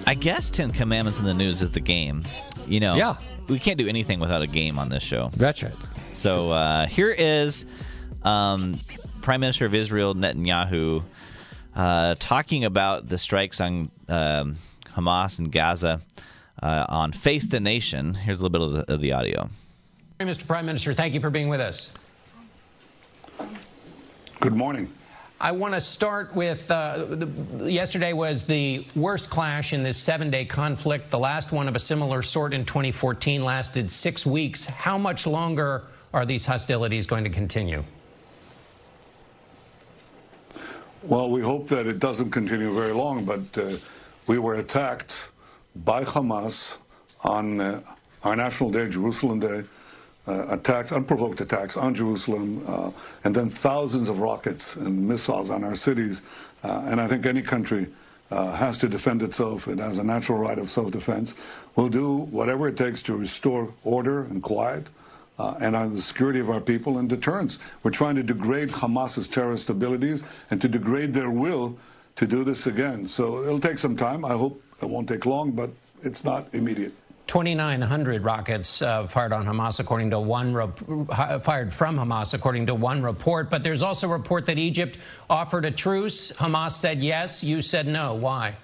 I 0.07 0.15
guess 0.19 0.49
Ten 0.49 0.71
Commandments 0.71 1.19
in 1.19 1.25
the 1.25 1.33
News 1.33 1.61
is 1.61 1.71
the 1.71 1.79
game. 1.79 2.23
You 2.67 2.79
know, 2.79 2.95
Yeah. 2.95 3.15
we 3.47 3.59
can't 3.59 3.77
do 3.77 3.87
anything 3.87 4.19
without 4.19 4.41
a 4.41 4.47
game 4.47 4.77
on 4.77 4.89
this 4.89 5.03
show. 5.03 5.31
That's 5.35 5.63
right. 5.63 5.73
So 6.11 6.51
uh, 6.51 6.87
here 6.87 7.11
is 7.11 7.65
um, 8.23 8.79
Prime 9.25 9.39
Minister 9.39 9.65
of 9.65 9.73
Israel 9.73 10.13
Netanyahu 10.13 11.01
uh, 11.75 12.13
talking 12.19 12.63
about 12.63 13.09
the 13.09 13.17
strikes 13.17 13.59
on 13.59 13.89
um, 14.07 14.59
Hamas 14.95 15.39
and 15.39 15.51
Gaza 15.51 15.99
uh, 16.61 16.85
on 16.87 17.11
Face 17.11 17.47
the 17.47 17.59
Nation. 17.59 18.13
Here's 18.13 18.39
a 18.39 18.43
little 18.43 18.51
bit 18.51 18.61
of 18.61 18.85
the, 18.85 18.93
of 18.93 19.01
the 19.01 19.13
audio. 19.13 19.49
Mr. 20.19 20.45
Prime 20.45 20.67
Minister, 20.67 20.93
thank 20.93 21.15
you 21.15 21.19
for 21.19 21.31
being 21.31 21.49
with 21.49 21.59
us. 21.59 21.95
Good 24.41 24.53
morning. 24.53 24.93
I 25.41 25.51
want 25.53 25.73
to 25.73 25.81
start 25.81 26.35
with 26.35 26.69
uh, 26.69 27.05
the, 27.09 27.71
yesterday 27.71 28.13
was 28.13 28.45
the 28.45 28.85
worst 28.95 29.31
clash 29.31 29.73
in 29.73 29.81
this 29.81 29.97
seven 29.97 30.29
day 30.29 30.45
conflict. 30.45 31.09
The 31.09 31.17
last 31.17 31.51
one 31.51 31.67
of 31.67 31.75
a 31.75 31.79
similar 31.79 32.21
sort 32.21 32.53
in 32.53 32.63
2014 32.63 33.43
lasted 33.43 33.91
six 33.91 34.23
weeks. 34.23 34.65
How 34.65 34.99
much 34.99 35.25
longer 35.25 35.85
are 36.13 36.27
these 36.27 36.45
hostilities 36.45 37.07
going 37.07 37.23
to 37.23 37.31
continue? 37.31 37.83
Well, 41.03 41.29
we 41.29 41.41
hope 41.41 41.67
that 41.67 41.85
it 41.85 41.99
doesn't 41.99 42.31
continue 42.31 42.73
very 42.73 42.93
long, 42.93 43.25
but 43.25 43.57
uh, 43.57 43.77
we 44.27 44.39
were 44.39 44.55
attacked 44.55 45.29
by 45.75 46.03
Hamas 46.03 46.77
on 47.23 47.61
uh, 47.61 47.81
our 48.23 48.35
National 48.35 48.71
Day, 48.71 48.89
Jerusalem 48.89 49.39
Day, 49.39 49.63
uh, 50.27 50.45
attacks, 50.49 50.91
unprovoked 50.91 51.41
attacks 51.41 51.77
on 51.77 51.93
Jerusalem, 51.93 52.63
uh, 52.67 52.91
and 53.23 53.35
then 53.35 53.49
thousands 53.49 54.09
of 54.09 54.19
rockets 54.19 54.75
and 54.75 55.07
missiles 55.07 55.51
on 55.51 55.63
our 55.63 55.75
cities. 55.75 56.23
Uh, 56.63 56.87
and 56.87 56.99
I 56.99 57.07
think 57.07 57.27
any 57.27 57.43
country 57.43 57.87
uh, 58.31 58.53
has 58.53 58.79
to 58.79 58.89
defend 58.89 59.21
itself. 59.21 59.67
It 59.67 59.77
has 59.77 59.99
a 59.99 60.03
natural 60.03 60.39
right 60.39 60.57
of 60.57 60.71
self-defense. 60.71 61.35
We'll 61.75 61.89
do 61.89 62.17
whatever 62.17 62.67
it 62.67 62.77
takes 62.77 63.03
to 63.03 63.15
restore 63.15 63.71
order 63.83 64.23
and 64.23 64.41
quiet. 64.41 64.87
Uh, 65.37 65.53
and 65.59 65.75
on 65.75 65.93
the 65.93 66.01
security 66.01 66.39
of 66.39 66.49
our 66.49 66.61
people 66.61 66.97
and 66.97 67.09
deterrence. 67.09 67.59
We're 67.83 67.91
trying 67.91 68.15
to 68.15 68.23
degrade 68.23 68.69
Hamas's 68.69 69.27
terrorist 69.27 69.69
abilities 69.69 70.23
and 70.49 70.61
to 70.61 70.69
degrade 70.69 71.13
their 71.13 71.29
will 71.29 71.77
to 72.15 72.25
do 72.25 72.45
this 72.45 72.67
again. 72.67 73.07
So 73.09 73.43
it'll 73.43 73.59
take 73.59 73.77
some 73.77 73.97
time. 73.97 74.23
I 74.23 74.31
hope 74.31 74.63
it 74.81 74.89
won't 74.89 75.09
take 75.09 75.25
long, 75.25 75.51
but 75.51 75.71
it's 76.03 76.23
not 76.23 76.47
immediate. 76.53 76.93
2,900 77.27 78.23
rockets 78.23 78.81
uh, 78.81 79.07
fired 79.07 79.33
on 79.33 79.45
Hamas, 79.45 79.79
according 79.79 80.11
to 80.11 80.19
one 80.19 80.53
fired 81.41 81.73
from 81.73 81.97
Hamas, 81.97 82.33
according 82.33 82.67
to 82.67 82.75
one 82.75 83.01
report. 83.01 83.49
But 83.49 83.63
there's 83.63 83.81
also 83.81 84.07
a 84.07 84.13
report 84.13 84.45
that 84.45 84.57
Egypt 84.57 84.99
offered 85.29 85.65
a 85.65 85.71
truce. 85.71 86.31
Hamas 86.31 86.71
said 86.71 87.03
yes. 87.03 87.43
You 87.43 87.61
said 87.61 87.87
no. 87.87 88.13
Why? 88.13 88.55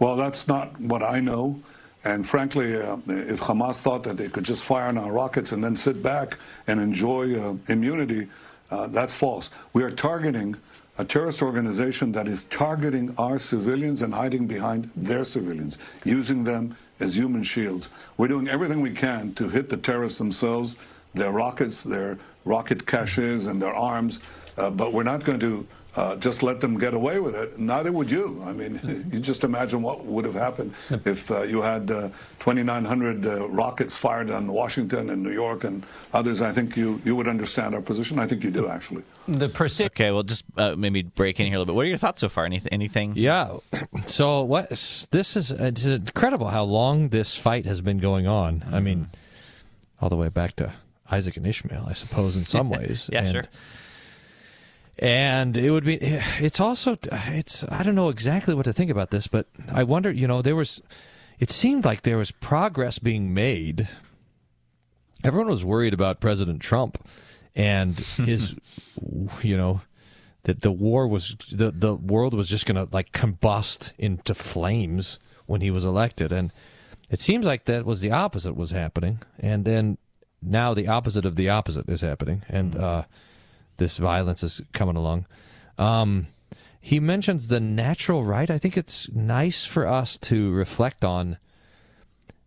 Well, 0.00 0.16
that's 0.16 0.48
not 0.48 0.78
what 0.80 1.02
I 1.02 1.20
know. 1.20 1.60
And 2.04 2.26
frankly, 2.26 2.76
uh, 2.76 2.96
if 3.06 3.40
Hamas 3.40 3.80
thought 3.80 4.04
that 4.04 4.16
they 4.16 4.28
could 4.28 4.44
just 4.44 4.64
fire 4.64 4.88
on 4.88 4.96
our 4.96 5.12
rockets 5.12 5.52
and 5.52 5.62
then 5.62 5.76
sit 5.76 6.02
back 6.02 6.38
and 6.66 6.80
enjoy 6.80 7.38
uh, 7.38 7.54
immunity, 7.68 8.28
uh, 8.70 8.86
that's 8.86 9.14
false. 9.14 9.50
We 9.72 9.82
are 9.82 9.90
targeting 9.90 10.56
a 10.96 11.04
terrorist 11.04 11.42
organization 11.42 12.12
that 12.12 12.26
is 12.26 12.44
targeting 12.44 13.14
our 13.18 13.38
civilians 13.38 14.02
and 14.02 14.14
hiding 14.14 14.46
behind 14.46 14.90
their 14.96 15.24
civilians, 15.24 15.78
using 16.04 16.44
them 16.44 16.76
as 17.00 17.16
human 17.16 17.42
shields. 17.42 17.88
We're 18.16 18.28
doing 18.28 18.48
everything 18.48 18.80
we 18.80 18.92
can 18.92 19.34
to 19.34 19.48
hit 19.48 19.68
the 19.68 19.76
terrorists 19.76 20.18
themselves, 20.18 20.76
their 21.14 21.32
rockets, 21.32 21.84
their 21.84 22.18
rocket 22.44 22.86
caches, 22.86 23.46
and 23.46 23.60
their 23.60 23.74
arms, 23.74 24.20
uh, 24.56 24.70
but 24.70 24.92
we're 24.92 25.02
not 25.02 25.24
going 25.24 25.40
to 25.40 25.66
uh, 25.96 26.16
just 26.16 26.42
let 26.42 26.60
them 26.60 26.78
get 26.78 26.94
away 26.94 27.18
with 27.20 27.34
it. 27.34 27.58
Neither 27.58 27.90
would 27.92 28.10
you. 28.10 28.42
I 28.46 28.52
mean, 28.52 29.08
you 29.12 29.18
just 29.20 29.42
imagine 29.44 29.82
what 29.82 30.04
would 30.04 30.24
have 30.24 30.34
happened 30.34 30.74
if 31.04 31.30
uh, 31.30 31.42
you 31.42 31.62
had 31.62 31.90
uh, 31.90 32.10
2,900 32.38 33.26
uh, 33.26 33.48
rockets 33.48 33.96
fired 33.96 34.30
on 34.30 34.46
Washington 34.52 35.10
and 35.10 35.22
New 35.22 35.32
York 35.32 35.64
and 35.64 35.84
others. 36.12 36.40
I 36.40 36.52
think 36.52 36.76
you, 36.76 37.00
you 37.04 37.16
would 37.16 37.26
understand 37.28 37.74
our 37.74 37.82
position. 37.82 38.18
I 38.18 38.26
think 38.26 38.44
you 38.44 38.50
do, 38.50 38.68
actually. 38.68 39.02
The 39.26 39.48
precision. 39.48 39.86
Okay, 39.92 40.10
well, 40.10 40.22
just 40.22 40.44
uh, 40.56 40.76
maybe 40.76 41.02
break 41.02 41.40
in 41.40 41.46
here 41.46 41.56
a 41.56 41.58
little 41.58 41.72
bit. 41.72 41.76
What 41.76 41.86
are 41.86 41.88
your 41.88 41.98
thoughts 41.98 42.20
so 42.20 42.28
far? 42.28 42.46
Anyth- 42.48 42.68
anything? 42.70 43.14
Yeah. 43.16 43.56
So 44.06 44.42
what? 44.42 44.70
This 44.70 45.36
is 45.36 45.50
it's 45.50 45.84
incredible 45.84 46.48
how 46.48 46.64
long 46.64 47.08
this 47.08 47.34
fight 47.36 47.66
has 47.66 47.80
been 47.80 47.98
going 47.98 48.26
on. 48.26 48.64
I 48.72 48.80
mean, 48.80 49.10
all 50.00 50.08
the 50.08 50.16
way 50.16 50.28
back 50.28 50.56
to 50.56 50.72
Isaac 51.10 51.36
and 51.36 51.46
Ishmael, 51.46 51.86
I 51.88 51.92
suppose, 51.92 52.36
in 52.36 52.44
some 52.44 52.70
ways. 52.76 53.10
yeah, 53.12 53.22
and, 53.22 53.32
sure. 53.32 53.44
And 55.00 55.56
it 55.56 55.70
would 55.70 55.84
be. 55.84 55.98
It's 56.38 56.60
also. 56.60 56.96
It's. 57.10 57.64
I 57.64 57.82
don't 57.82 57.94
know 57.94 58.10
exactly 58.10 58.54
what 58.54 58.66
to 58.66 58.72
think 58.72 58.90
about 58.90 59.10
this, 59.10 59.26
but 59.26 59.46
I 59.72 59.82
wonder. 59.82 60.10
You 60.12 60.28
know, 60.28 60.42
there 60.42 60.54
was. 60.54 60.82
It 61.40 61.50
seemed 61.50 61.86
like 61.86 62.02
there 62.02 62.18
was 62.18 62.30
progress 62.30 62.98
being 62.98 63.32
made. 63.32 63.88
Everyone 65.24 65.48
was 65.48 65.64
worried 65.64 65.94
about 65.94 66.20
President 66.20 66.60
Trump 66.60 67.02
and 67.56 67.98
his. 68.16 68.54
you 69.42 69.56
know, 69.56 69.80
that 70.42 70.60
the 70.60 70.70
war 70.70 71.08
was 71.08 71.34
the 71.50 71.70
the 71.70 71.94
world 71.94 72.34
was 72.34 72.48
just 72.48 72.66
going 72.66 72.76
to 72.76 72.94
like 72.94 73.12
combust 73.12 73.92
into 73.98 74.34
flames 74.34 75.18
when 75.46 75.62
he 75.62 75.70
was 75.70 75.84
elected, 75.84 76.30
and 76.30 76.52
it 77.08 77.22
seems 77.22 77.46
like 77.46 77.64
that 77.64 77.86
was 77.86 78.02
the 78.02 78.12
opposite 78.12 78.54
was 78.54 78.72
happening, 78.72 79.20
and 79.38 79.64
then 79.64 79.96
now 80.42 80.74
the 80.74 80.88
opposite 80.88 81.24
of 81.24 81.36
the 81.36 81.48
opposite 81.48 81.88
is 81.88 82.02
happening, 82.02 82.42
and. 82.50 82.76
uh 82.76 83.04
this 83.80 83.96
violence 83.96 84.44
is 84.44 84.62
coming 84.72 84.94
along. 84.94 85.26
Um, 85.76 86.28
he 86.80 87.00
mentions 87.00 87.48
the 87.48 87.58
natural 87.58 88.22
right. 88.22 88.48
I 88.48 88.58
think 88.58 88.76
it's 88.76 89.10
nice 89.10 89.64
for 89.64 89.86
us 89.88 90.16
to 90.18 90.52
reflect 90.52 91.04
on 91.04 91.38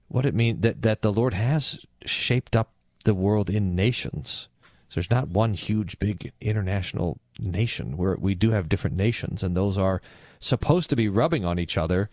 what 0.07 0.25
it 0.25 0.33
means 0.33 0.61
that, 0.61 0.81
that 0.83 1.01
the 1.01 1.11
Lord 1.11 1.33
has 1.33 1.85
shaped 2.05 2.55
up 2.55 2.71
the 3.03 3.13
world 3.13 3.49
in 3.49 3.75
nations. 3.75 4.47
So 4.87 4.99
there's 4.99 5.11
not 5.11 5.29
one 5.29 5.55
huge, 5.55 5.99
big 5.99 6.31
international 6.39 7.19
nation 7.39 7.97
where 7.97 8.15
we 8.15 8.35
do 8.35 8.51
have 8.51 8.69
different 8.69 8.95
nations, 8.95 9.43
and 9.43 9.57
those 9.57 9.77
are 9.77 10.01
supposed 10.39 10.89
to 10.91 10.95
be 10.95 11.09
rubbing 11.09 11.43
on 11.43 11.57
each 11.57 11.77
other 11.77 12.09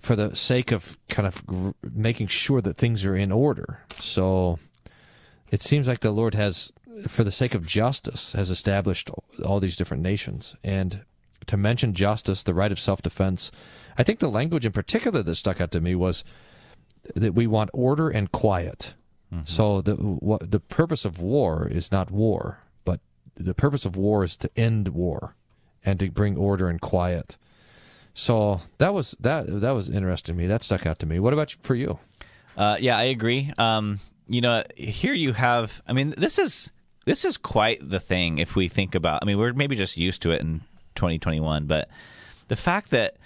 for 0.00 0.14
the 0.14 0.34
sake 0.36 0.72
of 0.72 0.98
kind 1.08 1.26
of 1.26 1.42
making 1.82 2.26
sure 2.26 2.60
that 2.60 2.76
things 2.76 3.04
are 3.06 3.16
in 3.16 3.32
order. 3.32 3.80
So 3.98 4.58
it 5.50 5.62
seems 5.62 5.88
like 5.88 6.00
the 6.00 6.10
Lord 6.10 6.34
has 6.34 6.72
for 7.08 7.24
the 7.24 7.32
sake 7.32 7.54
of 7.54 7.66
justice, 7.66 8.32
has 8.32 8.50
established 8.50 9.10
all 9.44 9.60
these 9.60 9.76
different 9.76 10.02
nations. 10.02 10.56
And 10.62 11.04
to 11.46 11.56
mention 11.56 11.94
justice, 11.94 12.42
the 12.42 12.54
right 12.54 12.72
of 12.72 12.80
self 12.80 13.02
defense, 13.02 13.50
I 13.98 14.02
think 14.02 14.18
the 14.18 14.30
language 14.30 14.66
in 14.66 14.72
particular 14.72 15.22
that 15.22 15.34
stuck 15.36 15.60
out 15.60 15.70
to 15.72 15.80
me 15.80 15.94
was 15.94 16.24
that 17.14 17.34
we 17.34 17.46
want 17.46 17.70
order 17.72 18.08
and 18.08 18.30
quiet. 18.32 18.94
Mm-hmm. 19.32 19.44
So 19.44 19.80
the 19.80 19.94
what, 19.94 20.50
the 20.50 20.60
purpose 20.60 21.04
of 21.04 21.20
war 21.20 21.68
is 21.68 21.92
not 21.92 22.10
war, 22.10 22.60
but 22.84 23.00
the 23.34 23.54
purpose 23.54 23.84
of 23.84 23.96
war 23.96 24.24
is 24.24 24.36
to 24.38 24.50
end 24.56 24.88
war 24.88 25.34
and 25.84 25.98
to 26.00 26.10
bring 26.10 26.36
order 26.36 26.68
and 26.68 26.80
quiet. 26.80 27.36
So 28.14 28.60
that 28.78 28.94
was 28.94 29.16
that 29.20 29.60
that 29.60 29.72
was 29.72 29.90
interesting 29.90 30.34
to 30.34 30.38
me. 30.38 30.46
That 30.46 30.62
stuck 30.62 30.86
out 30.86 30.98
to 31.00 31.06
me. 31.06 31.18
What 31.20 31.32
about 31.32 31.50
for 31.52 31.74
you? 31.74 31.98
Uh, 32.56 32.76
yeah, 32.80 32.96
I 32.96 33.04
agree. 33.04 33.52
Um, 33.58 34.00
you 34.26 34.40
know, 34.40 34.64
here 34.74 35.12
you 35.12 35.34
have. 35.34 35.82
I 35.86 35.92
mean, 35.92 36.14
this 36.16 36.38
is 36.38 36.70
this 37.06 37.24
is 37.24 37.38
quite 37.38 37.88
the 37.88 38.00
thing 38.00 38.38
if 38.38 38.54
we 38.54 38.68
think 38.68 38.94
about 38.94 39.20
I 39.22 39.24
mean 39.24 39.38
we're 39.38 39.54
maybe 39.54 39.74
just 39.74 39.96
used 39.96 40.20
to 40.22 40.30
it 40.32 40.42
in 40.42 40.60
2021 40.94 41.66
but 41.66 41.88
the 42.48 42.56
fact 42.56 42.90
that 42.90 43.16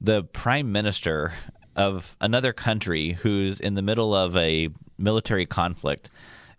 the 0.00 0.24
prime 0.24 0.72
minister 0.72 1.32
of 1.76 2.16
another 2.20 2.52
country 2.52 3.12
who's 3.12 3.60
in 3.60 3.74
the 3.74 3.82
middle 3.82 4.14
of 4.14 4.36
a 4.36 4.68
military 4.98 5.46
conflict 5.46 6.10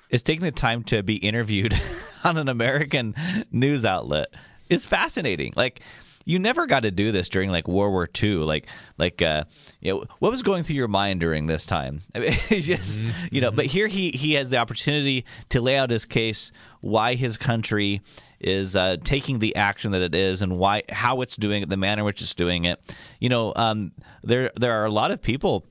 is 0.10 0.22
taking 0.22 0.44
the 0.44 0.52
time 0.52 0.84
to 0.84 1.04
be 1.04 1.16
interviewed 1.16 1.80
on 2.24 2.38
an 2.38 2.50
American 2.50 3.16
news 3.52 3.86
outlet 3.86 4.28
is 4.70 4.86
fascinating. 4.86 5.54
Like 5.56 5.82
you 6.32 6.40
never 6.40 6.66
got 6.66 6.84
to 6.84 6.92
do 6.92 7.12
this 7.12 7.28
during 7.30 7.52
like 7.52 7.68
World 7.68 7.92
War 7.92 8.08
II. 8.22 8.36
Like, 8.36 8.68
like, 8.98 9.22
uh, 9.22 9.44
you 9.82 9.94
know, 9.94 10.06
what 10.20 10.32
was 10.32 10.42
going 10.44 10.64
through 10.64 10.78
your 10.78 10.88
mind 10.88 11.20
during 11.20 11.48
this 11.48 11.66
time? 11.66 12.02
I 12.16 12.20
mean, 12.20 12.32
just 12.62 13.04
Mm-hmm. 13.04 13.36
you 13.36 13.42
know, 13.42 13.52
but 13.52 13.66
here 13.66 13.88
he 13.88 14.12
he 14.12 14.34
has 14.34 14.50
the 14.50 14.58
opportunity 14.58 15.26
to 15.50 15.62
lay 15.62 15.78
out 15.78 15.90
his 15.90 16.06
case 16.06 16.52
why 16.82 17.16
his 17.16 17.38
country 17.38 18.02
is 18.40 18.76
uh, 18.76 18.98
taking 19.04 19.40
the 19.40 19.56
action 19.56 19.92
that 19.92 20.02
it 20.02 20.16
is 20.16 20.42
and 20.42 20.58
why 20.58 20.84
how 20.90 21.22
it's 21.22 21.36
doing 21.36 21.64
it, 21.64 21.70
the 21.70 21.78
manner 21.78 22.02
in 22.02 22.06
which 22.06 22.22
it's 22.22 22.34
doing 22.34 22.66
it. 22.66 22.80
You 23.20 23.30
know, 23.30 23.54
um, 23.56 23.92
there 24.24 24.52
there 24.60 24.74
are 24.82 24.86
a 24.86 24.92
lot 24.92 25.12
of 25.12 25.22
people 25.22 25.66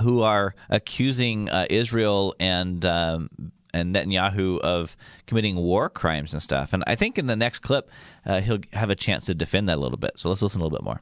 who 0.00 0.22
are 0.22 0.54
accusing 0.70 1.50
uh, 1.50 1.66
Israel 1.68 2.34
and 2.40 2.84
um, 2.86 3.28
and 3.72 3.94
Netanyahu 3.94 4.58
of 4.60 4.96
committing 5.26 5.56
war 5.56 5.88
crimes 5.88 6.32
and 6.32 6.42
stuff. 6.42 6.72
And 6.72 6.82
I 6.86 6.94
think 6.94 7.18
in 7.18 7.26
the 7.26 7.36
next 7.36 7.60
clip, 7.60 7.90
uh, 8.26 8.40
he'll 8.40 8.60
have 8.72 8.90
a 8.90 8.96
chance 8.96 9.26
to 9.26 9.34
defend 9.34 9.68
that 9.68 9.76
a 9.76 9.80
little 9.80 9.98
bit. 9.98 10.12
So 10.16 10.28
let's 10.28 10.42
listen 10.42 10.60
a 10.60 10.64
little 10.64 10.76
bit 10.76 10.84
more. 10.84 11.00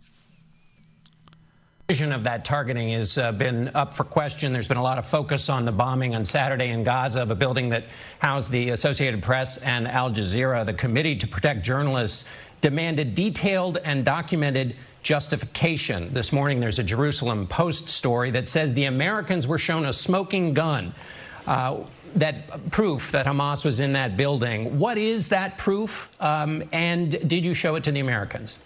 Vision 1.89 2.13
of 2.13 2.23
that 2.25 2.45
targeting 2.45 2.91
has 2.91 3.17
uh, 3.17 3.33
been 3.33 3.69
up 3.75 3.95
for 3.95 4.05
question. 4.05 4.53
There's 4.53 4.69
been 4.69 4.77
a 4.77 4.83
lot 4.83 4.99
of 4.99 5.07
focus 5.07 5.49
on 5.49 5.65
the 5.65 5.73
bombing 5.73 6.15
on 6.15 6.23
Saturday 6.23 6.69
in 6.69 6.85
Gaza 6.85 7.23
of 7.23 7.31
a 7.31 7.35
building 7.35 7.71
that 7.71 7.85
housed 8.19 8.51
the 8.51 8.71
Associated 8.71 9.23
Press 9.23 9.63
and 9.63 9.89
Al 9.89 10.11
Jazeera. 10.11 10.67
The 10.67 10.75
Committee 10.75 11.17
to 11.17 11.27
Protect 11.27 11.63
Journalists 11.63 12.27
demanded 12.61 13.15
detailed 13.15 13.79
and 13.79 14.05
documented 14.05 14.77
justification. 15.03 16.13
This 16.13 16.31
morning, 16.31 16.61
there's 16.61 16.79
a 16.79 16.85
Jerusalem 16.85 17.47
Post 17.47 17.89
story 17.89 18.31
that 18.33 18.51
says 18.51 18.75
the 18.75 18.85
Americans 18.85 19.47
were 19.47 19.57
shown 19.57 19.87
a 19.87 19.93
smoking 19.93 20.53
gun. 20.53 20.93
Uh, 21.47 21.85
that 22.17 22.71
proof 22.71 23.13
that 23.13 23.27
Hamas 23.27 23.65
was 23.65 23.81
in 23.81 23.93
that 23.93 24.17
building. 24.17 24.79
What 24.79 24.99
is 24.99 25.29
that 25.29 25.59
proof? 25.59 26.09
Um, 26.21 26.65
and 26.73 27.29
did 27.29 27.45
you 27.45 27.55
show 27.55 27.77
it 27.77 27.85
to 27.85 27.93
the 27.93 28.01
Americans? 28.01 28.57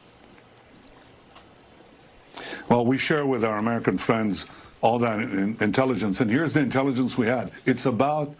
Well, 2.69 2.87
we 2.87 2.99
share 2.99 3.27
with 3.27 3.45
our 3.45 3.59
American 3.59 3.99
friends 3.99 4.47
all 4.81 4.99
that 5.01 5.21
in- 5.21 5.57
intelligence, 5.61 6.21
and 6.21 6.31
here's 6.31 6.53
the 6.53 6.61
intelligence 6.61 7.19
we 7.19 7.27
had. 7.27 7.51
It's 7.67 7.87
about 7.87 8.35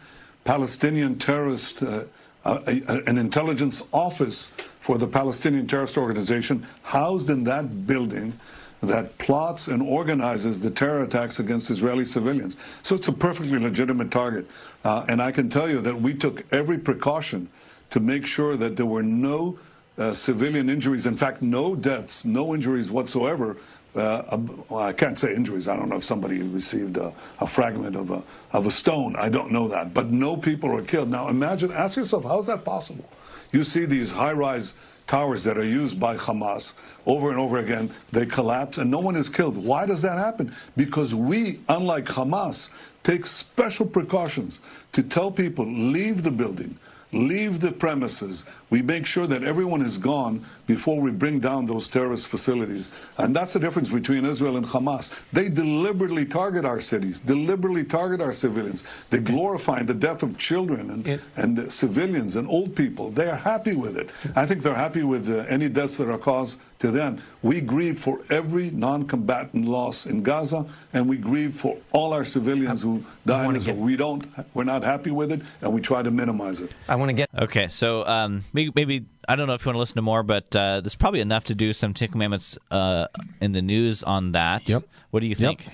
Palestinian 0.45 1.19
terrorist, 1.19 1.83
uh, 1.83 2.05
a- 2.45 3.03
an 3.07 3.19
intelligence 3.19 3.85
office 3.93 4.51
for 4.81 4.99
the 4.99 5.07
Palestinian 5.07 5.67
terrorist 5.67 5.97
organization 5.97 6.67
housed 6.83 7.31
in 7.31 7.45
that 7.45 7.87
building 7.87 8.39
that 8.83 9.17
plots 9.19 9.69
and 9.69 9.81
organizes 9.81 10.61
the 10.61 10.71
terror 10.71 11.03
attacks 11.05 11.39
against 11.39 11.71
Israeli 11.71 12.05
civilians. 12.05 12.57
So 12.83 12.97
it's 12.97 13.09
a 13.09 13.13
perfectly 13.13 13.59
legitimate 13.59 14.11
target. 14.11 14.47
Uh, 14.85 15.07
and 15.09 15.23
I 15.23 15.31
can 15.31 15.49
tell 15.49 15.71
you 15.71 15.81
that 15.81 16.01
we 16.01 16.15
took 16.15 16.45
every 16.53 16.79
precaution 16.79 17.49
to 17.91 18.01
make 18.01 18.27
sure 18.27 18.57
that 18.57 18.77
there 18.77 18.87
were 18.87 19.03
no 19.03 19.59
uh, 19.99 20.15
civilian 20.15 20.69
injuries. 20.69 21.07
In 21.07 21.17
fact, 21.17 21.43
no 21.43 21.77
deaths, 21.77 22.25
no 22.25 22.55
injuries 22.55 22.91
whatsoever. 22.91 23.57
Uh, 23.95 24.39
I 24.75 24.93
can't 24.93 25.19
say 25.19 25.35
injuries. 25.35 25.69
I 25.69 25.77
don't 25.77 25.89
know 25.89 25.97
if 25.97 26.05
somebody 26.05 26.43
received 26.43 26.97
a, 26.97 27.13
a 27.41 27.47
fragment 27.47 27.95
of 27.95 28.11
a, 28.11 28.23
of 28.53 28.67
a 28.67 28.71
stone. 28.71 29.15
I 29.17 29.29
don't 29.29 29.53
know 29.53 29.69
that. 29.69 29.95
But 29.95 30.11
no 30.11 30.37
people 30.37 30.71
were 30.71 30.83
killed. 30.83 31.11
Now 31.11 31.29
imagine, 31.29 31.71
ask 31.71 31.97
yourself, 31.97 32.25
how 32.25 32.41
is 32.41 32.47
that 32.47 32.65
possible? 32.65 33.09
You 33.53 33.63
see 33.65 33.85
these 33.85 34.11
high 34.11 34.33
rise 34.33 34.75
towers 35.07 35.45
that 35.45 35.59
are 35.59 35.65
used 35.65 35.99
by 36.01 36.17
Hamas 36.17 36.75
over 37.07 37.31
and 37.31 37.39
over 37.39 37.59
again, 37.59 37.91
they 38.13 38.27
collapse 38.27 38.79
and 38.79 38.91
no 38.91 39.01
one 39.01 39.17
is 39.17 39.29
killed. 39.29 39.57
Why 39.57 39.87
does 39.87 40.03
that 40.03 40.19
happen? 40.19 40.55
Because 40.77 41.15
we, 41.15 41.61
unlike 41.69 42.05
Hamas, 42.05 42.69
take 43.03 43.27
special 43.27 43.87
precautions 43.87 44.61
to 44.93 45.03
tell 45.03 45.31
people 45.31 45.67
leave 45.67 46.23
the 46.23 46.31
building, 46.31 46.79
leave 47.13 47.61
the 47.61 47.71
premises. 47.71 48.45
We 48.71 48.81
make 48.81 49.05
sure 49.05 49.27
that 49.27 49.45
everyone 49.45 49.83
is 49.83 49.99
gone 49.99 50.45
before 50.67 51.01
we 51.01 51.11
bring 51.11 51.41
down 51.41 51.67
those 51.67 51.89
terrorist 51.89 52.27
facilities. 52.27 52.89
And 53.19 53.37
that's 53.37 53.53
the 53.53 53.61
difference 53.61 53.91
between 53.91 54.25
Israel 54.25 54.57
and 54.57 54.65
Hamas. 54.65 55.13
They 55.33 55.51
deliberately 55.51 56.25
target 56.25 56.65
our 56.65 56.81
cities, 56.81 57.21
deliberately 57.21 57.85
target 57.85 58.23
our 58.23 58.33
civilians. 58.33 58.85
They 59.11 59.19
glorify 59.19 59.83
the 59.83 59.95
death 59.95 60.23
of 60.23 60.39
children 60.39 60.91
and, 60.91 61.21
and 61.37 61.71
civilians 61.71 62.37
and 62.37 62.49
old 62.49 62.75
people. 62.75 63.11
They 63.11 63.29
are 63.29 63.37
happy 63.37 63.75
with 63.75 63.99
it. 63.99 64.09
I 64.35 64.47
think 64.47 64.63
they're 64.63 64.75
happy 64.75 65.03
with 65.03 65.29
uh, 65.29 65.45
any 65.49 65.69
deaths 65.69 65.99
that 65.99 66.09
are 66.09 66.19
caused 66.19 66.59
to 66.83 66.91
them. 66.91 67.21
We 67.43 67.61
grieve 67.61 67.99
for 67.99 68.21
every 68.31 68.71
non-combatant 68.71 69.65
loss 69.67 70.07
in 70.07 70.23
Gaza, 70.23 70.67
and 70.93 71.09
we 71.09 71.17
grieve 71.17 71.55
for 71.55 71.79
all 71.93 72.13
our 72.13 72.25
civilians 72.25 72.83
who 72.83 73.05
die 73.25 73.47
in 73.47 73.57
Israel. 73.57 73.77
We 73.77 73.97
don't, 73.97 74.25
we're 74.55 74.65
not 74.65 74.85
happy 74.85 75.11
with 75.11 75.33
it, 75.33 75.41
and 75.63 75.73
we 75.73 75.81
try 75.81 76.03
to 76.03 76.11
minimize 76.11 76.61
it. 76.61 76.71
I 76.89 76.97
want 76.97 77.09
to 77.09 77.15
get 77.15 77.31
Okay, 77.39 77.69
so 77.69 78.05
um, 78.07 78.45
maybe, 78.53 78.73
maybe 78.75 79.07
I 79.29 79.37
don't 79.37 79.47
know 79.47 79.55
if 79.55 79.65
you 79.65 79.71
want 79.71 79.77
to 79.77 79.81
listen 79.81 79.97
to 79.97 80.03
more, 80.03 80.23
but 80.23 80.55
uh, 80.55 80.81
there's 80.83 80.97
probably 80.97 81.21
enough 81.21 81.45
to 81.45 81.55
do 81.55 81.73
some 81.73 81.95
Ten 81.95 82.09
Commandments 82.09 82.59
uh, 82.71 83.07
in 83.41 83.53
the 83.53 83.63
news 83.63 84.03
on 84.03 84.33
that. 84.33 84.69
Yep. 84.69 84.85
What 85.11 85.21
do 85.21 85.27
you 85.27 85.35
think? 85.35 85.67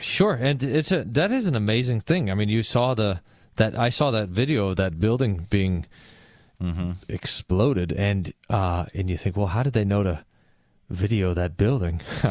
Sure, 0.00 0.34
and 0.34 0.62
it's 0.62 0.90
a 0.90 1.04
that 1.04 1.30
is 1.30 1.46
an 1.46 1.54
amazing 1.54 2.00
thing. 2.00 2.30
I 2.30 2.34
mean, 2.34 2.48
you 2.48 2.62
saw 2.62 2.94
the 2.94 3.20
that 3.56 3.78
I 3.78 3.90
saw 3.90 4.10
that 4.10 4.28
video 4.30 4.68
of 4.68 4.76
that 4.76 4.98
building 4.98 5.46
being 5.50 5.86
Mm-hmm. 6.62 6.90
exploded, 7.08 7.90
and 7.90 8.34
uh, 8.50 8.84
and 8.92 9.08
you 9.08 9.16
think, 9.16 9.34
well, 9.34 9.46
how 9.46 9.62
did 9.62 9.72
they 9.72 9.84
know 9.84 10.02
to 10.02 10.26
video 10.90 11.32
that 11.34 11.56
building? 11.56 12.00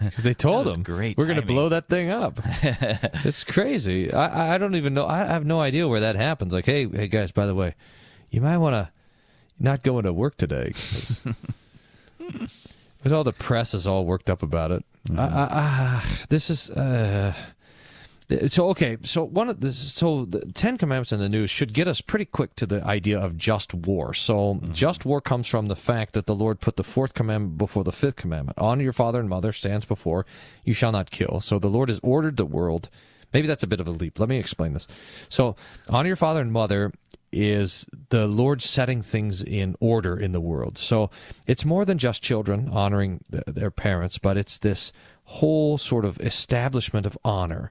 Because 0.00 0.24
they 0.24 0.34
told 0.34 0.66
them, 0.66 0.82
great 0.82 1.18
we're 1.18 1.26
going 1.26 1.40
to 1.40 1.46
blow 1.46 1.68
that 1.68 1.88
thing 1.88 2.10
up. 2.10 2.40
it's 3.24 3.44
crazy. 3.44 4.12
I, 4.12 4.54
I 4.54 4.58
don't 4.58 4.74
even 4.74 4.94
know. 4.94 5.06
I 5.06 5.18
have 5.18 5.44
no 5.44 5.60
idea 5.60 5.86
where 5.86 6.00
that 6.00 6.16
happens. 6.16 6.52
Like, 6.52 6.66
hey, 6.66 6.88
hey 6.88 7.08
guys, 7.08 7.32
by 7.32 7.46
the 7.46 7.54
way, 7.54 7.74
you 8.30 8.40
might 8.40 8.58
want 8.58 8.74
to 8.74 8.92
not 9.58 9.82
go 9.82 9.98
into 9.98 10.12
work 10.12 10.36
today 10.36 10.72
Because 12.96 13.12
all 13.12 13.24
the 13.24 13.32
press 13.32 13.74
is 13.74 13.86
all 13.86 14.04
worked 14.04 14.30
up 14.30 14.42
about 14.42 14.70
it. 14.70 14.84
I, 15.16 15.22
I, 15.22 15.48
I, 15.50 16.04
this 16.28 16.50
is 16.50 16.70
uh, 16.70 17.34
so 18.48 18.68
okay. 18.68 18.96
So 19.02 19.24
one 19.24 19.48
of 19.48 19.60
the 19.60 19.72
so 19.72 20.24
the 20.24 20.40
Ten 20.52 20.78
Commandments 20.78 21.12
in 21.12 21.18
the 21.18 21.28
news 21.28 21.50
should 21.50 21.72
get 21.72 21.88
us 21.88 22.00
pretty 22.00 22.24
quick 22.24 22.54
to 22.56 22.66
the 22.66 22.84
idea 22.84 23.18
of 23.18 23.36
just 23.36 23.74
war. 23.74 24.14
So 24.14 24.54
mm-hmm. 24.54 24.72
just 24.72 25.04
war 25.04 25.20
comes 25.20 25.46
from 25.46 25.66
the 25.66 25.76
fact 25.76 26.14
that 26.14 26.26
the 26.26 26.34
Lord 26.34 26.60
put 26.60 26.76
the 26.76 26.84
fourth 26.84 27.14
commandment 27.14 27.58
before 27.58 27.84
the 27.84 27.92
fifth 27.92 28.16
commandment. 28.16 28.58
Honor 28.58 28.82
your 28.82 28.92
father 28.92 29.20
and 29.20 29.28
mother 29.28 29.52
stands 29.52 29.84
before 29.84 30.26
you 30.64 30.74
shall 30.74 30.92
not 30.92 31.10
kill. 31.10 31.40
So 31.40 31.58
the 31.58 31.68
Lord 31.70 31.88
has 31.88 32.00
ordered 32.02 32.36
the 32.36 32.46
world. 32.46 32.88
Maybe 33.32 33.46
that's 33.46 33.62
a 33.62 33.68
bit 33.68 33.80
of 33.80 33.86
a 33.86 33.92
leap. 33.92 34.18
Let 34.18 34.28
me 34.28 34.38
explain 34.38 34.72
this. 34.72 34.88
So 35.28 35.56
honor 35.88 36.08
your 36.08 36.16
father 36.16 36.40
and 36.40 36.52
mother 36.52 36.92
is 37.32 37.86
the 38.08 38.26
Lord 38.26 38.60
setting 38.60 39.02
things 39.02 39.42
in 39.42 39.76
order 39.80 40.18
in 40.18 40.32
the 40.32 40.40
world. 40.40 40.78
So 40.78 41.10
it's 41.46 41.64
more 41.64 41.84
than 41.84 41.98
just 41.98 42.22
children 42.22 42.68
honoring 42.68 43.20
th- 43.30 43.44
their 43.46 43.70
parents, 43.70 44.18
but 44.18 44.36
it's 44.36 44.58
this 44.58 44.92
whole 45.24 45.78
sort 45.78 46.04
of 46.04 46.20
establishment 46.20 47.06
of 47.06 47.16
honor. 47.24 47.70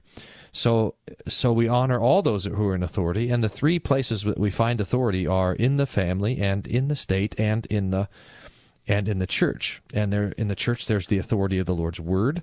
So 0.52 0.94
so 1.28 1.52
we 1.52 1.68
honor 1.68 1.98
all 1.98 2.22
those 2.22 2.44
who 2.44 2.68
are 2.68 2.74
in 2.74 2.82
authority, 2.82 3.30
and 3.30 3.42
the 3.42 3.48
three 3.48 3.78
places 3.78 4.22
that 4.24 4.38
we 4.38 4.50
find 4.50 4.80
authority 4.80 5.26
are 5.26 5.54
in 5.54 5.76
the 5.76 5.86
family 5.86 6.40
and 6.40 6.66
in 6.66 6.88
the 6.88 6.96
state 6.96 7.38
and 7.38 7.66
in 7.66 7.90
the 7.90 8.08
and 8.88 9.08
in 9.08 9.18
the 9.18 9.26
church. 9.26 9.80
And 9.94 10.12
there 10.12 10.32
in 10.36 10.48
the 10.48 10.56
church 10.56 10.86
there's 10.86 11.06
the 11.06 11.18
authority 11.18 11.58
of 11.58 11.66
the 11.66 11.74
Lord's 11.74 12.00
word. 12.00 12.42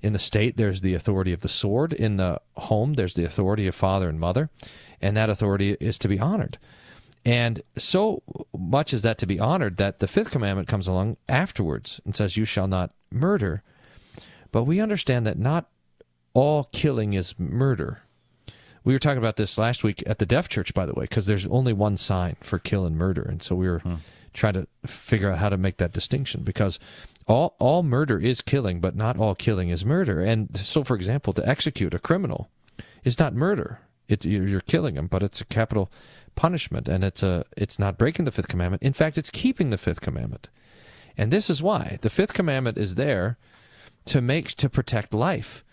In 0.00 0.12
the 0.12 0.18
state 0.18 0.56
there's 0.56 0.80
the 0.80 0.94
authority 0.94 1.32
of 1.32 1.40
the 1.40 1.48
sword. 1.48 1.92
In 1.92 2.16
the 2.16 2.40
home 2.56 2.94
there's 2.94 3.14
the 3.14 3.24
authority 3.24 3.66
of 3.66 3.74
father 3.74 4.08
and 4.08 4.18
mother, 4.18 4.48
and 5.00 5.16
that 5.16 5.30
authority 5.30 5.76
is 5.80 5.98
to 5.98 6.08
be 6.08 6.18
honored. 6.18 6.58
And 7.24 7.62
so 7.76 8.22
much 8.56 8.92
is 8.92 9.02
that 9.02 9.18
to 9.18 9.26
be 9.26 9.38
honored 9.38 9.76
that 9.76 10.00
the 10.00 10.08
fifth 10.08 10.30
commandment 10.30 10.68
comes 10.68 10.88
along 10.88 11.18
afterwards 11.28 12.00
and 12.04 12.16
says, 12.16 12.36
You 12.36 12.44
shall 12.44 12.66
not 12.66 12.92
murder. 13.10 13.62
But 14.50 14.64
we 14.64 14.80
understand 14.80 15.26
that 15.26 15.38
not 15.38 15.68
all 16.34 16.64
killing 16.72 17.12
is 17.12 17.38
murder. 17.38 18.02
We 18.84 18.92
were 18.92 18.98
talking 18.98 19.18
about 19.18 19.36
this 19.36 19.58
last 19.58 19.84
week 19.84 20.02
at 20.06 20.18
the 20.18 20.26
Deaf 20.26 20.48
Church, 20.48 20.74
by 20.74 20.86
the 20.86 20.94
way, 20.94 21.04
because 21.04 21.26
there's 21.26 21.46
only 21.46 21.72
one 21.72 21.96
sign 21.96 22.36
for 22.40 22.58
kill 22.58 22.84
and 22.84 22.96
murder. 22.96 23.22
And 23.22 23.42
so 23.42 23.54
we 23.54 23.68
were 23.68 23.78
hmm. 23.78 23.96
trying 24.32 24.54
to 24.54 24.66
figure 24.86 25.30
out 25.30 25.38
how 25.38 25.48
to 25.48 25.56
make 25.56 25.76
that 25.76 25.92
distinction 25.92 26.42
because 26.42 26.80
all, 27.28 27.54
all 27.60 27.82
murder 27.82 28.18
is 28.18 28.40
killing, 28.40 28.80
but 28.80 28.96
not 28.96 29.16
all 29.16 29.34
killing 29.34 29.68
is 29.68 29.84
murder. 29.84 30.20
And 30.20 30.56
so, 30.56 30.82
for 30.82 30.96
example, 30.96 31.32
to 31.34 31.48
execute 31.48 31.94
a 31.94 32.00
criminal 32.00 32.48
is 33.04 33.18
not 33.18 33.34
murder. 33.34 33.80
It's, 34.08 34.26
you're 34.26 34.46
you're 34.46 34.60
killing 34.60 34.96
him, 34.96 35.06
but 35.06 35.22
it's 35.22 35.40
a 35.40 35.44
capital 35.44 35.90
punishment, 36.34 36.88
and 36.88 37.04
it's 37.04 37.22
a 37.22 37.44
it's 37.56 37.78
not 37.78 37.96
breaking 37.98 38.24
the 38.24 38.32
fifth 38.32 38.48
commandment. 38.48 38.82
In 38.82 38.92
fact, 38.92 39.16
it's 39.16 39.30
keeping 39.30 39.70
the 39.70 39.78
fifth 39.78 40.00
commandment. 40.00 40.48
And 41.16 41.32
this 41.32 41.48
is 41.48 41.62
why 41.62 41.98
the 42.02 42.10
fifth 42.10 42.34
commandment 42.34 42.78
is 42.78 42.96
there 42.96 43.38
to 44.06 44.20
make 44.20 44.48
to 44.56 44.68
protect 44.68 45.14
life. 45.14 45.64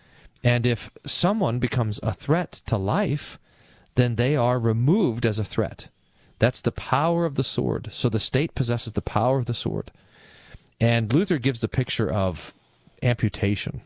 And 0.43 0.65
if 0.65 0.89
someone 1.05 1.59
becomes 1.59 1.99
a 2.01 2.13
threat 2.13 2.51
to 2.67 2.77
life, 2.77 3.39
then 3.95 4.15
they 4.15 4.35
are 4.35 4.59
removed 4.59 5.25
as 5.25 5.39
a 5.39 5.43
threat. 5.43 5.89
That's 6.39 6.61
the 6.61 6.71
power 6.71 7.25
of 7.25 7.35
the 7.35 7.43
sword. 7.43 7.89
So 7.91 8.07
the 8.07 8.19
state 8.19 8.55
possesses 8.55 8.93
the 8.93 9.01
power 9.01 9.37
of 9.37 9.45
the 9.45 9.53
sword. 9.53 9.91
And 10.79 11.13
Luther 11.13 11.37
gives 11.37 11.59
the 11.59 11.67
picture 11.67 12.09
of 12.09 12.53
amputation. 13.03 13.81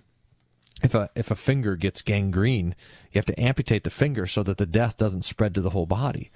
If 0.83 0.93
a 0.93 1.09
if 1.15 1.31
a 1.31 1.35
finger 1.35 1.75
gets 1.75 2.01
gangrene, 2.01 2.75
you 3.11 3.17
have 3.17 3.25
to 3.25 3.39
amputate 3.39 3.83
the 3.83 3.89
finger 3.89 4.27
so 4.27 4.43
that 4.43 4.57
the 4.57 4.65
death 4.65 4.97
doesn't 4.97 5.23
spread 5.23 5.55
to 5.55 5.61
the 5.61 5.71
whole 5.71 5.85
body. 5.85 6.29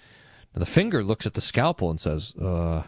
Now 0.56 0.60
the 0.60 0.66
finger 0.66 1.04
looks 1.04 1.28
at 1.28 1.34
the 1.34 1.42
scalpel 1.42 1.92
and 1.92 2.00
says, 2.00 2.34
uh, 2.38 2.84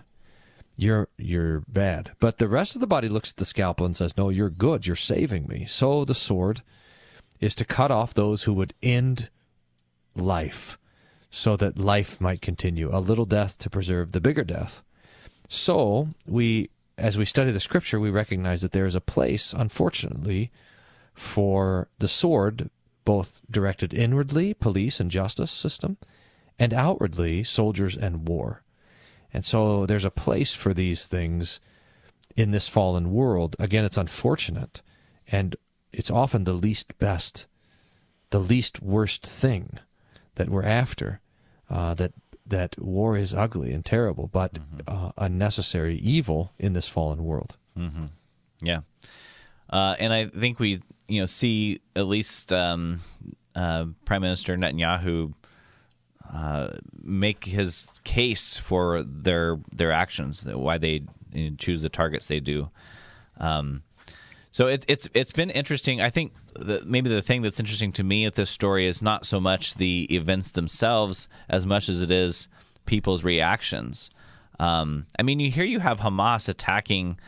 you're 0.78 1.10
you're 1.18 1.64
bad. 1.68 2.12
But 2.20 2.38
the 2.38 2.48
rest 2.48 2.76
of 2.76 2.82
the 2.82 2.88
body 2.88 3.10
looks 3.10 3.32
at 3.32 3.38
the 3.38 3.46
scalpel 3.46 3.86
and 3.86 3.98
says, 3.98 4.16
"No, 4.18 4.30
you're 4.30 4.50
good. 4.50 4.88
You're 4.88 4.96
saving 4.96 5.46
me." 5.48 5.66
So 5.68 6.06
the 6.06 6.16
sword 6.16 6.62
is 7.40 7.56
to 7.56 7.66
cut 7.66 7.92
off 7.92 8.14
those 8.14 8.44
who 8.44 8.54
would 8.54 8.74
end 8.82 9.30
life 10.16 10.78
so 11.30 11.56
that 11.56 11.78
life 11.78 12.20
might 12.20 12.42
continue, 12.42 12.90
a 12.92 13.00
little 13.00 13.26
death 13.26 13.58
to 13.60 13.70
preserve 13.70 14.12
the 14.12 14.22
bigger 14.22 14.44
death. 14.44 14.84
So, 15.48 16.10
we 16.26 16.70
as 16.98 17.18
we 17.18 17.26
study 17.26 17.52
the 17.52 17.60
scripture, 17.60 18.00
we 18.00 18.10
recognize 18.10 18.62
that 18.62 18.74
there 18.74 18.86
is 18.86 18.96
a 18.96 19.02
place, 19.02 19.54
unfortunately, 19.54 20.52
for 21.14 21.88
the 22.00 22.08
sword 22.08 22.70
both 23.06 23.42
directed 23.50 23.94
inwardly, 23.94 24.54
police 24.54 25.00
and 25.00 25.10
justice 25.10 25.50
system, 25.50 25.98
and 26.60 26.74
outwardly, 26.74 27.44
soldiers 27.44 27.96
and 27.96 28.28
war. 28.28 28.64
And 29.34 29.46
so 29.46 29.86
there's 29.86 30.06
a 30.06 30.12
place 30.12 30.54
for 30.54 30.74
these 30.74 31.06
things 31.06 31.60
in 32.36 32.52
this 32.52 32.68
fallen 32.68 33.12
world. 33.12 33.56
Again, 33.60 33.86
it's 33.86 33.98
unfortunate, 33.98 34.82
and 35.32 35.56
it's 35.92 36.12
often 36.12 36.44
the 36.44 36.54
least 36.54 36.98
best, 37.00 37.48
the 38.30 38.40
least 38.40 38.82
worst 38.82 39.26
thing 39.26 39.80
that 40.36 40.50
we're 40.50 40.64
after. 40.64 41.22
Uh, 41.70 41.94
that 41.94 42.14
that 42.48 42.80
war 42.80 43.16
is 43.16 43.34
ugly 43.34 43.72
and 43.72 43.86
terrible, 43.86 44.28
but 44.28 44.56
mm-hmm. 44.56 44.80
uh, 44.88 45.12
a 45.18 45.30
necessary 45.30 45.96
evil 45.98 46.52
in 46.58 46.74
this 46.74 46.88
fallen 46.88 47.24
world. 47.24 47.56
Mm-hmm. 47.78 48.06
Yeah, 48.62 48.82
uh, 49.70 49.96
and 50.00 50.12
I 50.12 50.28
think 50.28 50.60
we 50.60 50.82
you 51.08 51.22
know 51.22 51.28
see 51.28 51.82
at 51.96 52.08
least 52.08 52.52
um, 52.52 53.02
uh, 53.56 53.86
Prime 54.06 54.22
Minister 54.22 54.58
Netanyahu 54.58 55.34
uh, 56.34 56.70
make 57.02 57.46
his 57.46 57.88
case 58.04 58.58
for 58.58 59.04
their 59.04 59.60
their 59.72 59.92
actions, 59.92 60.46
why 60.46 60.78
they 60.78 61.04
you 61.34 61.52
know, 61.52 61.56
choose 61.58 61.82
the 61.82 61.90
targets 61.90 62.28
they 62.28 62.40
do. 62.40 62.70
Um, 63.40 63.84
so 64.52 64.68
it, 64.68 64.84
it's 64.88 65.08
it's 65.14 65.34
been 65.34 65.50
interesting. 65.50 66.02
I 66.02 66.10
think 66.10 66.34
maybe 66.86 67.10
the 67.10 67.22
thing 67.22 67.42
that's 67.42 67.60
interesting 67.60 67.92
to 67.94 68.04
me 68.04 68.26
at 68.26 68.36
this 68.36 68.50
story 68.50 68.88
is 68.88 69.02
not 69.02 69.26
so 69.26 69.40
much 69.40 69.76
the 69.76 70.04
events 70.14 70.50
themselves 70.50 71.28
as 71.48 71.66
much 71.66 71.90
as 71.90 72.02
it 72.02 72.12
is 72.12 72.48
people's 72.86 73.24
reactions. 73.24 74.10
Um, 74.60 75.06
I 75.18 75.24
mean, 75.24 75.40
you 75.40 75.52
hear 75.52 75.64
you 75.64 75.80
have 75.80 76.00
Hamas 76.00 76.50
attacking 76.50 77.20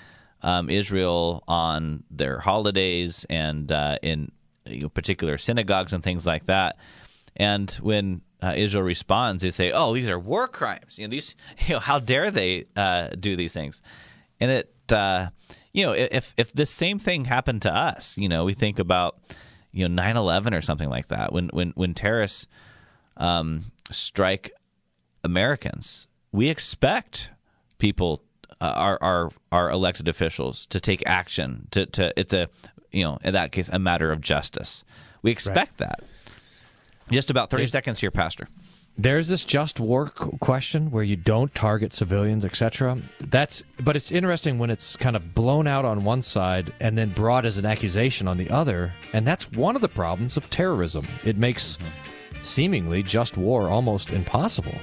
um, 0.41 0.69
Israel 0.69 1.43
on 1.47 2.03
their 2.09 2.39
holidays 2.39 3.26
and 3.30 3.72
uh, 3.72 3.97
in 4.01 4.32
you 4.65 4.82
know, 4.82 4.89
particular 4.89 5.38
synagogues 5.38 5.93
and 5.93 6.03
things 6.03 6.26
like 6.26 6.47
that. 6.47 6.78
And 7.36 7.69
when 7.82 8.22
uh, 8.41 8.53
Israel 8.57 8.84
responds, 8.84 9.43
they 9.43 9.51
say, 9.51 9.72
"Oh, 9.72 9.93
these 9.93 10.09
are 10.09 10.19
war 10.19 10.47
crimes. 10.47 10.97
You 10.97 11.07
know, 11.07 11.11
these. 11.11 11.36
You 11.67 11.76
know, 11.76 11.80
how 11.80 11.99
dare 11.99 12.32
they 12.32 12.65
uh, 12.76 13.09
do 13.09 13.36
these 13.36 13.53
things?" 13.53 13.82
And 14.39 14.49
it 14.49 14.74
uh, 14.91 15.28
you 15.74 15.86
know, 15.86 15.93
if 15.93 16.34
if 16.38 16.51
this 16.53 16.69
same 16.69 16.99
thing 16.99 17.26
happened 17.26 17.61
to 17.63 17.74
us, 17.74 18.17
you 18.17 18.28
know, 18.28 18.43
we 18.43 18.53
think 18.53 18.80
about 18.80 19.17
you 19.72 19.88
know 19.88 20.01
9/11 20.01 20.57
or 20.57 20.61
something 20.61 20.89
like 20.89 21.07
that 21.07 21.32
when 21.32 21.49
when 21.49 21.72
when 21.72 21.93
terrorists 21.93 22.47
um, 23.17 23.72
strike 23.89 24.51
Americans, 25.24 26.07
we 26.32 26.49
expect 26.49 27.30
people 27.78 28.24
uh, 28.59 28.65
our 28.76 28.97
our 29.01 29.32
our 29.51 29.69
elected 29.69 30.07
officials 30.07 30.65
to 30.67 30.80
take 30.80 31.03
action 31.05 31.67
to 31.72 31.86
to 31.88 32.13
it's 32.19 32.34
a 32.34 32.49
you 32.91 33.03
know 33.03 33.17
in 33.24 33.34
that 33.34 33.51
case 33.51 33.69
a 33.69 33.80
matter 33.80 34.11
of 34.11 34.22
justice. 34.22 34.84
We 35.22 35.32
expect 35.32 35.80
right. 35.80 35.89
that. 35.89 36.03
Just 37.11 37.30
about 37.30 37.49
30 37.49 37.63
There's, 37.63 37.72
seconds 37.72 37.99
here, 37.99 38.11
Pastor 38.11 38.47
there's 38.97 39.27
this 39.27 39.45
just 39.45 39.79
war 39.79 40.09
question 40.09 40.91
where 40.91 41.03
you 41.03 41.15
don't 41.15 41.53
target 41.55 41.93
civilians, 41.93 42.45
etc. 42.45 42.97
That's 43.19 43.63
but 43.79 43.95
it's 43.95 44.11
interesting 44.11 44.59
when 44.59 44.69
it's 44.69 44.95
kind 44.95 45.15
of 45.15 45.33
blown 45.33 45.67
out 45.67 45.85
on 45.85 46.03
one 46.03 46.21
side 46.21 46.73
and 46.79 46.97
then 46.97 47.09
brought 47.09 47.45
as 47.45 47.57
an 47.57 47.65
accusation 47.65 48.27
on 48.27 48.37
the 48.37 48.49
other, 48.49 48.93
and 49.13 49.25
that's 49.25 49.51
one 49.51 49.75
of 49.75 49.81
the 49.81 49.89
problems 49.89 50.37
of 50.37 50.49
terrorism. 50.49 51.07
It 51.25 51.37
makes 51.37 51.77
seemingly 52.43 53.03
just 53.03 53.37
war 53.37 53.69
almost 53.69 54.11
impossible. 54.11 54.75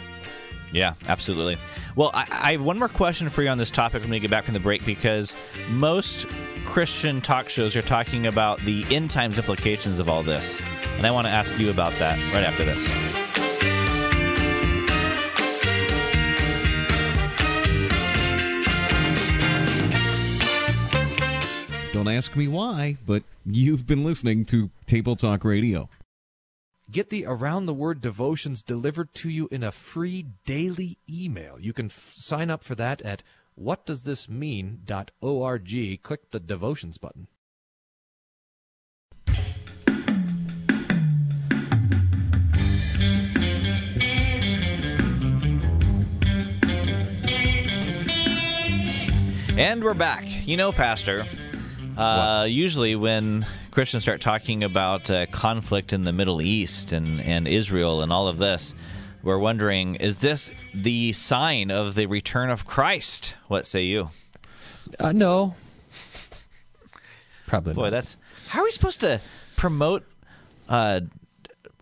Yeah, 0.73 0.95
absolutely. 1.07 1.57
Well, 1.97 2.11
I, 2.13 2.27
I, 2.31 2.53
have 2.53 2.63
one 2.63 2.79
more 2.79 2.89
question 2.91 3.31
for 3.31 3.43
you 3.43 3.49
on 3.49 3.57
this 3.57 3.71
topic 3.71 4.03
when 4.03 4.11
we 4.11 4.21
get 4.21 4.31
back 4.31 4.45
from 4.45 4.55
the 4.55 4.61
break 4.61 4.85
because 4.85 5.35
most 5.71 6.27
Christian 6.67 7.23
talk 7.23 7.49
shows 7.49 7.75
are 7.75 7.83
talking 7.83 8.27
about 8.27 8.61
the 8.61 8.85
end 8.95 9.11
times 9.11 9.39
implications 9.39 9.99
of 9.99 10.09
all 10.09 10.23
this. 10.23 10.61
And 10.99 11.07
I 11.07 11.11
want 11.11 11.27
to 11.27 11.33
ask 11.33 11.59
you 11.59 11.71
about 11.71 11.93
that 11.95 12.19
right 12.35 12.45
after 12.45 12.65
this. 12.65 13.28
Ask 22.19 22.35
me 22.35 22.49
why, 22.49 22.97
but 23.07 23.23
you've 23.47 23.87
been 23.87 24.03
listening 24.03 24.45
to 24.45 24.71
Table 24.87 25.15
Talk 25.15 25.45
Radio. 25.45 25.89
Get 26.91 27.11
the 27.11 27.25
Around 27.25 27.67
the 27.67 27.75
Word 27.75 28.01
devotions 28.01 28.65
delivered 28.65 29.15
to 29.15 29.31
you 29.31 29.49
in 29.53 29.63
a 29.63 29.71
free 29.71 30.27
daily 30.45 30.99
email. 31.09 31.61
You 31.61 31.73
can 31.73 31.87
f- 31.87 32.15
sign 32.17 32.51
up 32.51 32.65
for 32.65 32.75
that 32.75 33.01
at 33.03 33.23
whatdoesthismean.org. 33.57 36.03
Click 36.03 36.31
the 36.33 36.41
devotions 36.41 36.99
button. 36.99 37.29
And 49.57 49.85
we're 49.85 49.95
back. 49.95 50.25
You 50.47 50.57
know, 50.57 50.71
Pastor, 50.71 51.27
uh, 51.99 52.45
usually, 52.49 52.95
when 52.97 53.47
Christians 53.71 54.05
start 54.05 54.21
talking 54.21 54.63
about 54.63 55.11
uh, 55.11 55.27
conflict 55.27 55.93
in 55.93 56.03
the 56.03 56.13
Middle 56.13 56.41
East 56.41 56.93
and, 56.93 57.21
and 57.21 57.49
Israel 57.49 58.03
and 58.03 58.13
all 58.13 58.29
of 58.29 58.39
this, 58.39 58.75
we're 59.23 59.39
wondering 59.39 59.97
is 59.97 60.19
this 60.19 60.51
the 60.73 61.13
sign 61.13 61.71
of 61.71 61.95
the 61.95 62.07
return 62.07 62.51
of 62.51 62.65
Christ? 62.65 63.35
What 63.49 63.67
say 63.67 63.83
you? 63.83 64.11
Uh, 64.99 65.13
no. 65.13 65.55
Probably 67.47 67.75
Boy, 67.75 67.85
not. 67.85 67.91
that's. 67.91 68.17
How 68.49 68.61
are 68.61 68.65
we 68.65 68.71
supposed 68.71 69.01
to 69.01 69.21
promote 69.57 70.05
uh, 70.69 71.01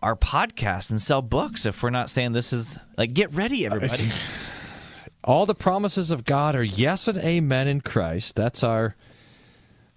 our 0.01 0.15
podcast 0.15 0.89
and 0.89 1.01
sell 1.01 1.21
books 1.21 1.65
if 1.65 1.83
we're 1.83 1.89
not 1.89 2.09
saying 2.09 2.33
this 2.33 2.53
is. 2.53 2.77
Like, 2.97 3.13
get 3.13 3.33
ready, 3.33 3.65
everybody. 3.65 4.11
All 5.23 5.45
the 5.45 5.55
promises 5.55 6.09
of 6.09 6.23
God 6.23 6.55
are 6.55 6.63
yes 6.63 7.07
and 7.07 7.17
amen 7.17 7.67
in 7.67 7.81
Christ. 7.81 8.35
That's 8.35 8.63
our 8.63 8.95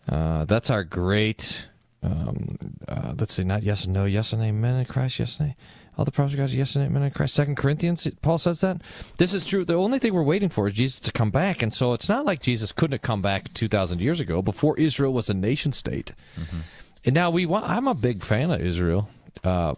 uh, 0.08 0.44
that's 0.44 0.70
our 0.70 0.84
great. 0.84 1.68
Um, 2.02 2.56
uh, 2.88 3.14
let's 3.18 3.34
see, 3.34 3.44
not 3.44 3.62
yes 3.62 3.84
and 3.84 3.92
no, 3.92 4.06
yes 4.06 4.32
and 4.32 4.42
amen 4.42 4.76
in 4.76 4.86
Christ, 4.86 5.18
yes 5.18 5.38
and 5.38 5.48
amen. 5.48 5.56
All 5.98 6.04
the 6.06 6.12
promises 6.12 6.38
of 6.38 6.46
God, 6.46 6.56
yes 6.56 6.74
and 6.76 6.86
amen 6.86 7.02
in 7.02 7.10
Christ. 7.10 7.34
Second 7.34 7.56
Corinthians, 7.56 8.08
Paul 8.22 8.38
says 8.38 8.62
that. 8.62 8.80
This 9.18 9.34
is 9.34 9.44
true. 9.44 9.66
The 9.66 9.74
only 9.74 9.98
thing 9.98 10.14
we're 10.14 10.22
waiting 10.22 10.48
for 10.48 10.66
is 10.66 10.74
Jesus 10.74 10.98
to 11.00 11.12
come 11.12 11.30
back, 11.30 11.62
and 11.62 11.74
so 11.74 11.92
it's 11.92 12.08
not 12.08 12.24
like 12.24 12.40
Jesus 12.40 12.72
couldn't 12.72 12.92
have 12.92 13.02
come 13.02 13.20
back 13.20 13.52
two 13.52 13.68
thousand 13.68 14.00
years 14.00 14.18
ago, 14.18 14.40
before 14.40 14.78
Israel 14.78 15.12
was 15.12 15.28
a 15.28 15.34
nation 15.34 15.72
state. 15.72 16.14
Mm-hmm. 16.36 16.60
And 17.04 17.14
now 17.14 17.30
we 17.30 17.44
want. 17.44 17.68
I'm 17.68 17.86
a 17.86 17.94
big 17.94 18.22
fan 18.22 18.50
of 18.50 18.62
Israel. 18.62 19.10
Uh, 19.44 19.74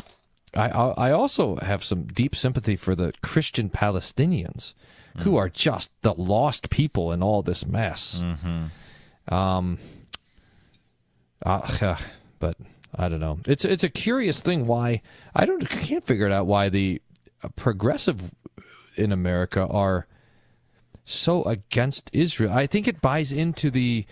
I 0.54 0.68
I 0.68 1.10
also 1.10 1.56
have 1.56 1.82
some 1.82 2.04
deep 2.04 2.36
sympathy 2.36 2.76
for 2.76 2.94
the 2.94 3.12
Christian 3.22 3.68
Palestinians, 3.68 4.74
mm-hmm. 5.16 5.22
who 5.22 5.36
are 5.36 5.48
just 5.48 5.90
the 6.02 6.14
lost 6.14 6.70
people 6.70 7.10
in 7.10 7.20
all 7.20 7.42
this 7.42 7.66
mess. 7.66 8.22
Mm-hmm. 8.24 9.34
Um, 9.34 9.78
uh, 11.44 11.96
but 12.38 12.56
I 12.94 13.08
don't 13.08 13.20
know. 13.20 13.38
It's 13.46 13.64
it's 13.64 13.84
a 13.84 13.88
curious 13.88 14.40
thing 14.40 14.66
why 14.66 15.02
I 15.34 15.46
don't 15.46 15.68
can't 15.68 16.04
figure 16.04 16.26
it 16.26 16.32
out 16.32 16.46
why 16.46 16.68
the 16.68 17.00
uh, 17.42 17.48
progressive 17.56 18.30
in 18.96 19.12
America 19.12 19.66
are 19.66 20.06
so 21.04 21.42
against 21.44 22.10
Israel. 22.12 22.52
I 22.52 22.66
think 22.66 22.86
it 22.86 23.00
buys 23.00 23.32
into 23.32 23.70
the 23.70 24.06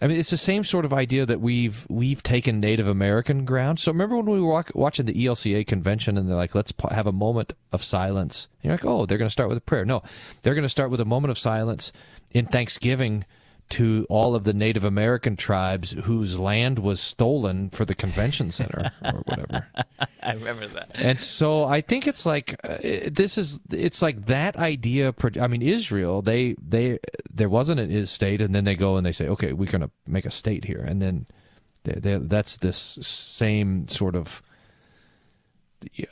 I 0.00 0.06
mean, 0.06 0.18
it's 0.18 0.30
the 0.30 0.36
same 0.36 0.62
sort 0.62 0.84
of 0.84 0.92
idea 0.92 1.24
that 1.24 1.40
we've 1.40 1.86
we've 1.88 2.22
taken 2.22 2.60
Native 2.60 2.86
American 2.86 3.44
ground. 3.46 3.80
So 3.80 3.90
remember 3.90 4.16
when 4.16 4.26
we 4.26 4.40
were 4.40 4.64
watching 4.74 5.06
the 5.06 5.14
ELCA 5.14 5.66
convention 5.66 6.18
and 6.18 6.28
they're 6.28 6.36
like, 6.36 6.54
"Let's 6.54 6.74
have 6.90 7.06
a 7.06 7.12
moment 7.12 7.54
of 7.72 7.82
silence." 7.82 8.48
And 8.62 8.68
you're 8.68 8.74
like, 8.74 8.84
"Oh, 8.84 9.06
they're 9.06 9.18
going 9.18 9.28
to 9.28 9.32
start 9.32 9.48
with 9.48 9.58
a 9.58 9.62
prayer." 9.62 9.86
No, 9.86 10.02
they're 10.42 10.54
going 10.54 10.64
to 10.64 10.68
start 10.68 10.90
with 10.90 11.00
a 11.00 11.06
moment 11.06 11.30
of 11.30 11.38
silence 11.38 11.92
in 12.32 12.46
Thanksgiving 12.46 13.24
to 13.68 14.06
all 14.08 14.34
of 14.34 14.44
the 14.44 14.52
Native 14.52 14.84
American 14.84 15.36
tribes 15.36 15.90
whose 15.90 16.38
land 16.38 16.78
was 16.78 17.00
stolen 17.00 17.68
for 17.70 17.84
the 17.84 17.94
convention 17.94 18.50
center 18.50 18.92
or 19.02 19.22
whatever. 19.24 19.66
I 20.22 20.32
remember 20.34 20.66
that. 20.68 20.90
And 20.94 21.20
so 21.20 21.64
I 21.64 21.80
think 21.80 22.06
it's 22.06 22.24
like 22.24 22.60
uh, 22.64 22.76
this 23.10 23.38
is 23.38 23.60
it's 23.70 24.02
like 24.02 24.26
that 24.26 24.56
idea. 24.56 25.14
I 25.40 25.46
mean, 25.46 25.62
Israel 25.62 26.22
they 26.22 26.54
they 26.64 26.98
there 27.32 27.48
wasn't 27.48 27.80
a 27.80 28.06
state, 28.06 28.40
and 28.40 28.54
then 28.54 28.64
they 28.64 28.74
go 28.74 28.96
and 28.96 29.04
they 29.04 29.12
say, 29.12 29.28
okay, 29.28 29.52
we're 29.52 29.70
going 29.70 29.82
to 29.82 29.90
make 30.06 30.26
a 30.26 30.30
state 30.30 30.64
here, 30.64 30.84
and 30.86 31.02
then 31.02 31.26
they, 31.84 31.94
they, 31.94 32.18
that's 32.18 32.58
this 32.58 32.76
same 32.76 33.88
sort 33.88 34.14
of 34.14 34.42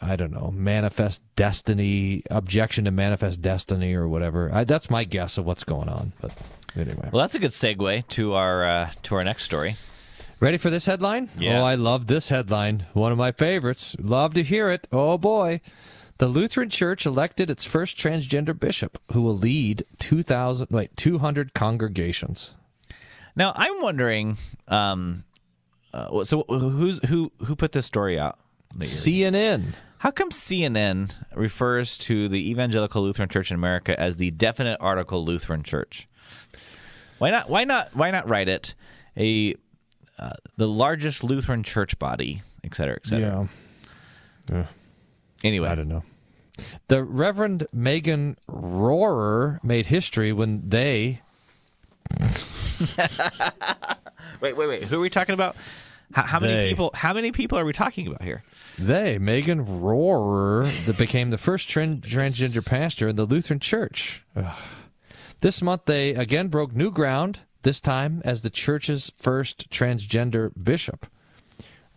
I 0.00 0.16
don't 0.16 0.32
know, 0.32 0.50
manifest 0.52 1.22
destiny, 1.36 2.22
objection 2.30 2.84
to 2.84 2.90
manifest 2.90 3.42
destiny 3.42 3.94
or 3.94 4.08
whatever. 4.08 4.50
I, 4.52 4.64
that's 4.64 4.90
my 4.90 5.04
guess 5.04 5.38
of 5.38 5.46
what's 5.46 5.64
going 5.64 5.88
on. 5.88 6.12
But 6.20 6.32
anyway, 6.76 7.08
Well, 7.12 7.20
that's 7.22 7.34
a 7.34 7.38
good 7.38 7.52
segue 7.52 8.06
to 8.08 8.34
our 8.34 8.64
uh, 8.64 8.90
to 9.04 9.14
our 9.16 9.22
next 9.22 9.44
story. 9.44 9.76
ready 10.40 10.58
for 10.58 10.70
this 10.70 10.86
headline? 10.86 11.30
Yeah. 11.38 11.60
Oh, 11.60 11.64
I 11.64 11.74
love 11.74 12.06
this 12.06 12.28
headline. 12.28 12.86
One 12.92 13.12
of 13.12 13.18
my 13.18 13.32
favorites. 13.32 13.96
Love 14.00 14.34
to 14.34 14.42
hear 14.42 14.70
it. 14.70 14.86
Oh 14.92 15.18
boy. 15.18 15.60
The 16.18 16.26
Lutheran 16.28 16.70
Church 16.70 17.06
elected 17.06 17.50
its 17.50 17.64
first 17.64 17.96
transgender 17.98 18.58
bishop 18.58 19.00
who 19.12 19.20
will 19.22 19.36
lead 19.36 19.84
2000 19.98 20.68
wait, 20.70 20.96
200 20.96 21.54
congregations. 21.54 22.54
Now, 23.36 23.52
I'm 23.56 23.82
wondering. 23.82 24.36
Um, 24.68 25.24
uh, 25.92 26.24
so, 26.24 26.44
who's 26.48 27.00
who 27.08 27.32
who 27.44 27.56
put 27.56 27.72
this 27.72 27.86
story 27.86 28.18
out? 28.18 28.38
CNN. 28.78 29.74
How 29.98 30.10
come 30.10 30.30
CNN 30.30 31.12
refers 31.34 31.96
to 31.98 32.28
the 32.28 32.50
Evangelical 32.50 33.02
Lutheran 33.02 33.28
Church 33.28 33.50
in 33.50 33.54
America 33.56 33.98
as 33.98 34.16
the 34.16 34.30
definite 34.30 34.76
article 34.80 35.24
Lutheran 35.24 35.62
Church? 35.62 36.06
Why 37.18 37.30
not? 37.30 37.48
Why 37.48 37.64
not? 37.64 37.94
Why 37.94 38.10
not 38.10 38.28
write 38.28 38.48
it 38.48 38.74
a 39.16 39.54
uh, 40.18 40.32
the 40.56 40.68
largest 40.68 41.24
Lutheran 41.24 41.62
church 41.62 41.98
body, 41.98 42.42
et 42.62 42.74
cetera, 42.74 42.96
et 42.96 43.06
cetera? 43.06 43.48
Yeah. 44.50 44.66
Anyway, 45.42 45.68
I 45.68 45.74
don't 45.74 45.88
know. 45.88 46.02
The 46.88 47.02
Reverend 47.02 47.66
Megan 47.72 48.36
Rohrer 48.48 49.62
made 49.64 49.86
history 49.86 50.32
when 50.32 50.68
they 50.68 51.20
wait, 54.40 54.56
wait, 54.56 54.68
wait. 54.68 54.84
Who 54.84 54.96
are 54.96 55.00
we 55.00 55.10
talking 55.10 55.34
about? 55.34 55.56
How, 56.12 56.22
how 56.22 56.40
many 56.40 56.52
They. 56.52 56.68
people? 56.68 56.90
How 56.94 57.12
many 57.12 57.32
people 57.32 57.58
are 57.58 57.64
we 57.64 57.72
talking 57.72 58.06
about 58.06 58.22
here? 58.22 58.42
They, 58.78 59.18
Megan 59.18 59.64
Rohrer, 59.64 60.84
that 60.86 60.98
became 60.98 61.30
the 61.30 61.38
first 61.38 61.68
tran- 61.68 62.00
transgender 62.00 62.64
pastor 62.64 63.08
in 63.08 63.16
the 63.16 63.24
Lutheran 63.24 63.60
Church. 63.60 64.22
Ugh. 64.36 64.54
This 65.44 65.60
month, 65.60 65.84
they 65.84 66.14
again 66.14 66.48
broke 66.48 66.74
new 66.74 66.90
ground, 66.90 67.40
this 67.64 67.78
time 67.78 68.22
as 68.24 68.40
the 68.40 68.48
church's 68.48 69.12
first 69.18 69.68
transgender 69.68 70.50
bishop. 70.56 71.06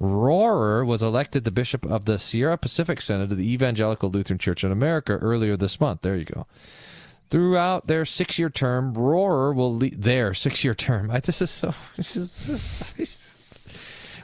Rohrer 0.01 0.85
was 0.85 1.01
elected 1.01 1.45
the 1.45 1.49
bishop 1.51 1.85
of 1.85 2.03
the 2.03 2.19
Sierra 2.19 2.57
Pacific 2.57 2.99
Synod 2.99 3.31
of 3.31 3.37
the 3.37 3.49
Evangelical 3.49 4.09
Lutheran 4.09 4.37
Church 4.37 4.65
in 4.65 4.71
America 4.73 5.13
earlier 5.13 5.55
this 5.55 5.79
month. 5.79 6.01
There 6.01 6.17
you 6.17 6.25
go. 6.25 6.45
Throughout 7.29 7.87
their 7.87 8.03
six-year 8.03 8.49
term, 8.49 8.93
Rohrer 8.93 9.55
will 9.55 9.73
lead 9.73 10.03
their 10.03 10.33
six-year 10.33 10.75
term. 10.75 11.09
I, 11.13 11.21
this 11.21 11.41
is 11.41 11.49
so. 11.49 11.73
This 11.95 12.17
is, 12.17 12.45
this 12.45 12.99
is- 12.99 13.36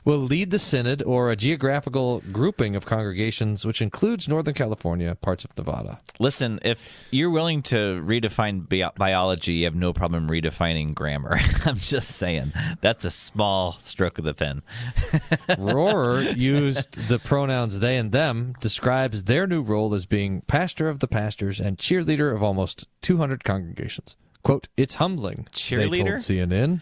will 0.06 0.20
lead 0.20 0.52
the 0.52 0.60
synod 0.60 1.02
or 1.04 1.32
a 1.32 1.36
geographical 1.36 2.22
grouping 2.32 2.76
of 2.76 2.86
congregations, 2.86 3.66
which 3.66 3.82
includes 3.82 4.28
Northern 4.28 4.54
California, 4.54 5.16
parts 5.16 5.46
of 5.46 5.58
Nevada. 5.58 6.00
Listen, 6.20 6.60
if 6.64 6.92
you're 7.12 7.30
willing 7.30 7.62
to 7.64 7.76
redefine 8.06 8.68
bi- 8.68 8.92
biology, 8.98 9.54
you 9.54 9.66
have 9.66 9.76
no 9.76 9.94
problem 9.94 10.30
redefining 10.30 10.94
grammar. 10.94 11.40
I'm 11.66 11.78
just 11.78 12.12
saying 12.12 12.54
that's 12.82 13.06
a 13.06 13.12
small 13.12 13.78
stroke 13.80 14.18
of 14.18 14.26
the 14.26 14.34
pen. 14.34 14.62
Rohrer 15.50 16.36
used 16.36 17.08
the 17.08 17.20
pronouns 17.20 17.80
they 17.80 17.98
and 17.98 18.12
them, 18.12 18.56
describes 18.60 19.24
their 19.24 19.48
new 19.48 19.62
role 19.62 19.94
as 19.94 20.06
being 20.06 20.42
pastor 20.42 20.90
of 20.90 21.00
the 21.00 21.08
pastors 21.08 21.60
and 21.60 21.78
cheerleader 21.78 22.36
of 22.36 22.44
almost 22.44 22.88
200 23.02 23.44
congregations. 23.44 24.16
Quote, 24.44 24.68
it's 24.76 24.96
humbling, 24.96 25.48
cheerleader? 25.52 25.92
they 25.92 25.98
told 25.98 26.50
CNN. 26.50 26.82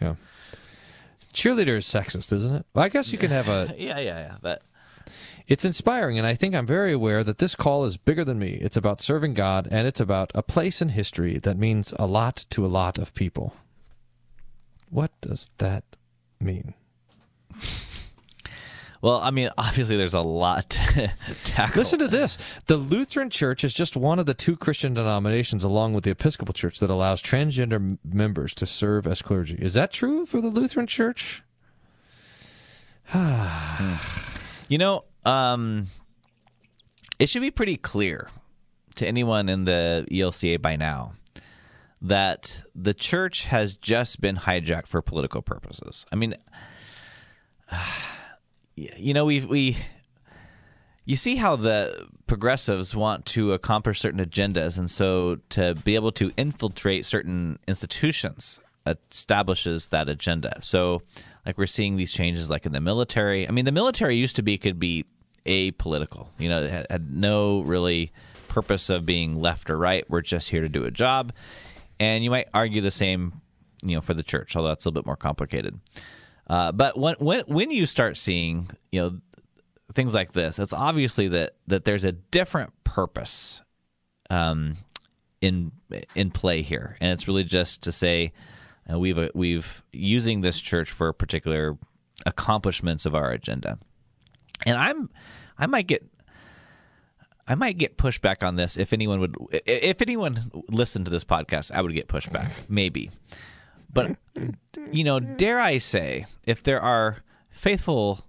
Yeah. 0.00 0.14
Cheerleader 1.32 1.76
is 1.78 1.86
sexist, 1.86 2.32
isn't 2.32 2.54
it? 2.54 2.66
Well, 2.74 2.84
I 2.84 2.88
guess 2.88 3.12
you 3.12 3.18
can 3.18 3.30
have 3.30 3.48
a. 3.48 3.74
yeah, 3.78 3.98
yeah, 3.98 4.18
yeah. 4.18 4.36
But 4.40 4.62
It's 5.46 5.64
inspiring, 5.64 6.18
and 6.18 6.26
I 6.26 6.34
think 6.34 6.54
I'm 6.54 6.66
very 6.66 6.92
aware 6.92 7.22
that 7.24 7.38
this 7.38 7.54
call 7.54 7.84
is 7.84 7.96
bigger 7.96 8.24
than 8.24 8.38
me. 8.38 8.58
It's 8.60 8.76
about 8.76 9.00
serving 9.00 9.34
God, 9.34 9.68
and 9.70 9.86
it's 9.86 10.00
about 10.00 10.30
a 10.34 10.42
place 10.42 10.82
in 10.82 10.90
history 10.90 11.38
that 11.38 11.58
means 11.58 11.94
a 11.98 12.06
lot 12.06 12.44
to 12.50 12.64
a 12.64 12.68
lot 12.68 12.98
of 12.98 13.14
people. 13.14 13.54
What 14.90 15.12
does 15.20 15.50
that 15.58 15.84
mean? 16.40 16.74
well, 19.00 19.18
I 19.20 19.30
mean, 19.30 19.50
obviously, 19.56 19.96
there's 19.96 20.14
a 20.14 20.20
lot 20.20 20.70
to 20.70 21.12
tackle. 21.44 21.80
Listen 21.80 21.98
to 22.00 22.08
this. 22.08 22.36
The 22.66 22.76
Lutheran 22.76 23.30
Church 23.30 23.62
is 23.64 23.72
just 23.72 23.96
one 23.96 24.18
of 24.18 24.26
the 24.26 24.34
two 24.34 24.56
Christian 24.56 24.94
denominations, 24.94 25.64
along 25.64 25.94
with 25.94 26.04
the 26.04 26.10
Episcopal 26.10 26.52
Church, 26.52 26.80
that 26.80 26.90
allows 26.90 27.22
transgender 27.22 27.74
m- 27.74 27.98
members 28.04 28.54
to 28.54 28.66
serve 28.66 29.06
as 29.06 29.22
clergy. 29.22 29.56
Is 29.56 29.74
that 29.74 29.92
true 29.92 30.26
for 30.26 30.40
the 30.40 30.48
Lutheran 30.48 30.86
Church? 30.86 31.42
You 34.70 34.76
know, 34.76 35.04
um, 35.24 35.86
it 37.18 37.30
should 37.30 37.40
be 37.40 37.50
pretty 37.50 37.78
clear 37.78 38.28
to 38.96 39.06
anyone 39.06 39.48
in 39.48 39.64
the 39.64 40.06
ELCA 40.10 40.60
by 40.60 40.76
now 40.76 41.14
that 42.02 42.62
the 42.74 42.92
church 42.92 43.46
has 43.46 43.72
just 43.74 44.20
been 44.20 44.36
hijacked 44.36 44.86
for 44.86 45.00
political 45.00 45.40
purposes. 45.40 46.04
I 46.12 46.16
mean, 46.16 46.34
you 48.96 49.14
know, 49.14 49.24
we 49.24 49.44
we 49.44 49.76
you 51.04 51.16
see 51.16 51.36
how 51.36 51.56
the 51.56 52.06
progressives 52.26 52.94
want 52.94 53.24
to 53.26 53.52
accomplish 53.52 54.00
certain 54.00 54.24
agendas, 54.24 54.78
and 54.78 54.90
so 54.90 55.38
to 55.50 55.74
be 55.84 55.94
able 55.94 56.12
to 56.12 56.32
infiltrate 56.36 57.06
certain 57.06 57.58
institutions 57.66 58.60
establishes 58.86 59.88
that 59.88 60.08
agenda. 60.08 60.58
So, 60.62 61.02
like 61.46 61.58
we're 61.58 61.66
seeing 61.66 61.96
these 61.96 62.12
changes, 62.12 62.50
like 62.50 62.66
in 62.66 62.72
the 62.72 62.80
military. 62.80 63.48
I 63.48 63.50
mean, 63.50 63.64
the 63.64 63.72
military 63.72 64.16
used 64.16 64.36
to 64.36 64.42
be 64.42 64.58
could 64.58 64.78
be 64.78 65.06
apolitical. 65.46 66.28
You 66.38 66.48
know, 66.48 66.64
it 66.64 66.70
had, 66.70 66.86
had 66.90 67.12
no 67.12 67.60
really 67.60 68.12
purpose 68.48 68.90
of 68.90 69.06
being 69.06 69.36
left 69.36 69.70
or 69.70 69.78
right. 69.78 70.04
We're 70.10 70.20
just 70.20 70.50
here 70.50 70.62
to 70.62 70.68
do 70.68 70.84
a 70.84 70.90
job, 70.90 71.32
and 71.98 72.22
you 72.22 72.30
might 72.30 72.48
argue 72.52 72.80
the 72.80 72.90
same, 72.90 73.40
you 73.82 73.94
know, 73.94 74.00
for 74.00 74.14
the 74.14 74.22
church, 74.22 74.56
although 74.56 74.68
that's 74.68 74.84
a 74.84 74.88
little 74.88 75.02
bit 75.02 75.06
more 75.06 75.16
complicated. 75.16 75.78
Uh, 76.48 76.72
but 76.72 76.98
when 76.98 77.14
when 77.18 77.44
when 77.46 77.70
you 77.70 77.84
start 77.86 78.16
seeing, 78.16 78.70
you 78.90 79.00
know, 79.00 79.20
things 79.94 80.14
like 80.14 80.32
this, 80.32 80.58
it's 80.58 80.72
obviously 80.72 81.28
that 81.28 81.56
that 81.66 81.84
there's 81.84 82.04
a 82.04 82.12
different 82.12 82.72
purpose 82.84 83.62
um, 84.30 84.76
in 85.40 85.72
in 86.14 86.30
play 86.30 86.62
here, 86.62 86.96
and 87.00 87.12
it's 87.12 87.28
really 87.28 87.44
just 87.44 87.82
to 87.82 87.92
say 87.92 88.32
uh, 88.90 88.98
we've 88.98 89.18
uh, 89.18 89.28
we've 89.34 89.82
using 89.92 90.40
this 90.40 90.60
church 90.60 90.90
for 90.90 91.12
particular 91.12 91.76
accomplishments 92.24 93.04
of 93.04 93.14
our 93.14 93.30
agenda, 93.30 93.78
and 94.64 94.76
I'm 94.76 95.10
I 95.58 95.66
might 95.66 95.86
get. 95.86 96.06
I 97.50 97.54
might 97.54 97.78
get 97.78 97.96
pushback 97.96 98.46
on 98.46 98.56
this 98.56 98.76
if 98.76 98.92
anyone 98.92 99.20
would 99.20 99.34
if 99.50 100.02
anyone 100.02 100.50
listened 100.68 101.06
to 101.06 101.10
this 101.10 101.24
podcast, 101.24 101.70
I 101.72 101.80
would 101.80 101.94
get 101.94 102.06
pushback, 102.06 102.50
maybe. 102.68 103.10
But 103.92 104.16
you 104.92 105.04
know, 105.04 105.20
dare 105.20 105.60
I 105.60 105.78
say, 105.78 106.26
if 106.44 106.62
there 106.62 106.80
are 106.80 107.18
faithful 107.50 108.24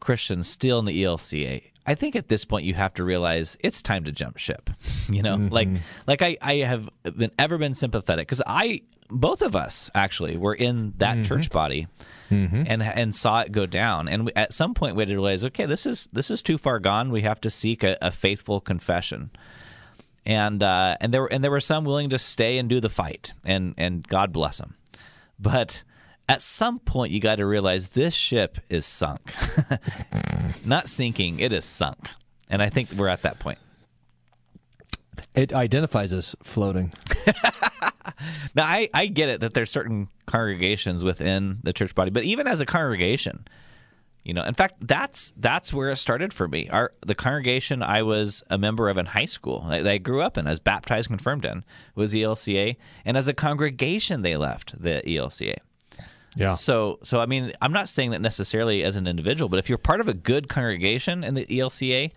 Christians 0.00 0.48
still 0.48 0.78
in 0.78 0.84
the 0.84 1.02
ELCA, 1.02 1.62
I 1.86 1.94
think 1.94 2.16
at 2.16 2.28
this 2.28 2.44
point 2.44 2.66
you 2.66 2.74
have 2.74 2.94
to 2.94 3.04
realize 3.04 3.56
it's 3.60 3.80
time 3.80 4.04
to 4.04 4.12
jump 4.12 4.38
ship. 4.38 4.70
You 5.08 5.22
know, 5.22 5.38
mm-hmm. 5.38 5.54
like 5.54 5.68
like 6.06 6.20
I, 6.20 6.36
I 6.42 6.56
have 6.56 6.90
been 7.16 7.30
ever 7.38 7.56
been 7.56 7.74
sympathetic 7.74 8.28
because 8.28 8.42
I 8.46 8.82
both 9.08 9.40
of 9.40 9.56
us 9.56 9.88
actually 9.94 10.36
were 10.36 10.54
in 10.54 10.92
that 10.98 11.14
mm-hmm. 11.14 11.22
church 11.22 11.48
body 11.48 11.86
mm-hmm. 12.30 12.64
and 12.66 12.82
and 12.82 13.16
saw 13.16 13.40
it 13.40 13.52
go 13.52 13.64
down. 13.64 14.06
And 14.06 14.26
we, 14.26 14.32
at 14.36 14.52
some 14.52 14.74
point 14.74 14.96
we 14.96 15.00
had 15.00 15.08
to 15.08 15.14
realize, 15.14 15.46
okay, 15.46 15.64
this 15.64 15.86
is 15.86 16.10
this 16.12 16.30
is 16.30 16.42
too 16.42 16.58
far 16.58 16.78
gone. 16.78 17.10
We 17.10 17.22
have 17.22 17.40
to 17.40 17.48
seek 17.48 17.82
a, 17.82 17.96
a 18.02 18.10
faithful 18.10 18.60
confession 18.60 19.30
and 20.28 20.62
uh, 20.62 20.96
and 21.00 21.12
there 21.12 21.22
were 21.22 21.32
and 21.32 21.42
there 21.42 21.50
were 21.50 21.58
some 21.58 21.84
willing 21.84 22.10
to 22.10 22.18
stay 22.18 22.58
and 22.58 22.68
do 22.68 22.80
the 22.80 22.90
fight, 22.90 23.32
and 23.44 23.74
and 23.78 24.06
God 24.06 24.30
bless 24.30 24.58
them. 24.58 24.74
But 25.38 25.82
at 26.28 26.42
some 26.42 26.78
point, 26.78 27.12
you 27.12 27.20
got 27.20 27.36
to 27.36 27.46
realize 27.46 27.90
this 27.90 28.14
ship 28.14 28.58
is 28.68 28.84
sunk, 28.84 29.32
not 30.64 30.88
sinking; 30.88 31.40
it 31.40 31.52
is 31.52 31.64
sunk. 31.64 32.08
And 32.50 32.62
I 32.62 32.70
think 32.70 32.92
we're 32.92 33.08
at 33.08 33.22
that 33.22 33.38
point. 33.38 33.58
It 35.34 35.52
identifies 35.52 36.12
as 36.12 36.34
floating. 36.42 36.92
Now, 38.54 38.64
I, 38.64 38.88
I 38.92 39.06
get 39.06 39.28
it 39.28 39.40
that 39.40 39.54
there's 39.54 39.70
certain 39.70 40.08
congregations 40.26 41.04
within 41.04 41.58
the 41.62 41.72
church 41.72 41.94
body, 41.94 42.10
but 42.10 42.24
even 42.24 42.46
as 42.46 42.60
a 42.60 42.66
congregation, 42.66 43.46
you 44.24 44.34
know, 44.34 44.42
in 44.44 44.54
fact, 44.54 44.86
that's 44.86 45.32
that's 45.36 45.72
where 45.72 45.90
it 45.90 45.96
started 45.96 46.32
for 46.34 46.48
me. 46.48 46.68
Our 46.68 46.92
the 47.06 47.14
congregation 47.14 47.82
I 47.82 48.02
was 48.02 48.42
a 48.50 48.58
member 48.58 48.88
of 48.88 48.98
in 48.98 49.06
high 49.06 49.24
school, 49.24 49.66
that 49.68 49.86
I 49.86 49.98
grew 49.98 50.20
up 50.20 50.36
in, 50.36 50.46
as 50.46 50.58
baptized, 50.58 51.08
confirmed 51.08 51.44
in, 51.44 51.64
was 51.94 52.12
ELCA, 52.12 52.76
and 53.04 53.16
as 53.16 53.28
a 53.28 53.34
congregation, 53.34 54.22
they 54.22 54.36
left 54.36 54.80
the 54.80 55.02
ELCA. 55.06 55.58
Yeah. 56.36 56.54
So, 56.54 56.98
so 57.02 57.20
I 57.20 57.26
mean, 57.26 57.52
I'm 57.60 57.72
not 57.72 57.88
saying 57.88 58.10
that 58.10 58.20
necessarily 58.20 58.84
as 58.84 58.96
an 58.96 59.06
individual, 59.06 59.48
but 59.48 59.58
if 59.58 59.68
you're 59.68 59.78
part 59.78 60.00
of 60.00 60.08
a 60.08 60.14
good 60.14 60.48
congregation 60.48 61.24
in 61.24 61.34
the 61.34 61.46
ELCA, 61.46 62.12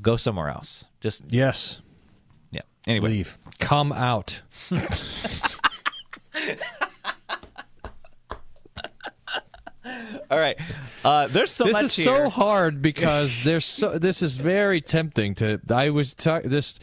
go 0.00 0.16
somewhere 0.16 0.48
else. 0.48 0.86
Just 1.00 1.24
Yes. 1.28 1.80
yeah. 2.50 2.62
Anyway, 2.86 3.10
Leave. 3.10 3.36
Come 3.58 3.92
out. 3.92 4.42
All 10.30 10.38
right. 10.38 10.58
Uh, 11.04 11.26
there's 11.28 11.50
so 11.50 11.64
this 11.64 11.80
is 11.80 11.96
here. 11.96 12.04
so 12.04 12.28
hard 12.28 12.82
because 12.82 13.42
there's 13.44 13.64
so. 13.64 13.98
This 13.98 14.22
is 14.22 14.36
very 14.36 14.80
tempting 14.80 15.34
to. 15.36 15.60
I 15.70 15.90
was 15.90 16.14
ta- 16.14 16.40
this. 16.44 16.78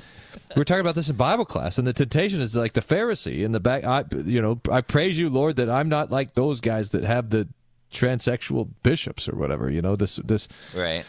We 0.55 0.61
are 0.61 0.65
talking 0.65 0.81
about 0.81 0.95
this 0.95 1.09
in 1.09 1.15
Bible 1.15 1.45
class, 1.45 1.77
and 1.77 1.87
the 1.87 1.93
temptation 1.93 2.41
is 2.41 2.55
like 2.55 2.73
the 2.73 2.81
Pharisee 2.81 3.43
in 3.43 3.51
the 3.51 3.59
back. 3.59 3.83
I, 3.83 4.03
you 4.25 4.41
know, 4.41 4.59
I 4.71 4.81
praise 4.81 5.17
you, 5.17 5.29
Lord, 5.29 5.57
that 5.57 5.69
I'm 5.69 5.89
not 5.89 6.11
like 6.11 6.33
those 6.33 6.59
guys 6.59 6.91
that 6.91 7.03
have 7.03 7.29
the 7.29 7.47
transsexual 7.91 8.69
bishops 8.83 9.29
or 9.29 9.35
whatever. 9.35 9.69
You 9.69 9.81
know, 9.81 9.95
this 9.95 10.17
this. 10.17 10.47
Right. 10.73 11.03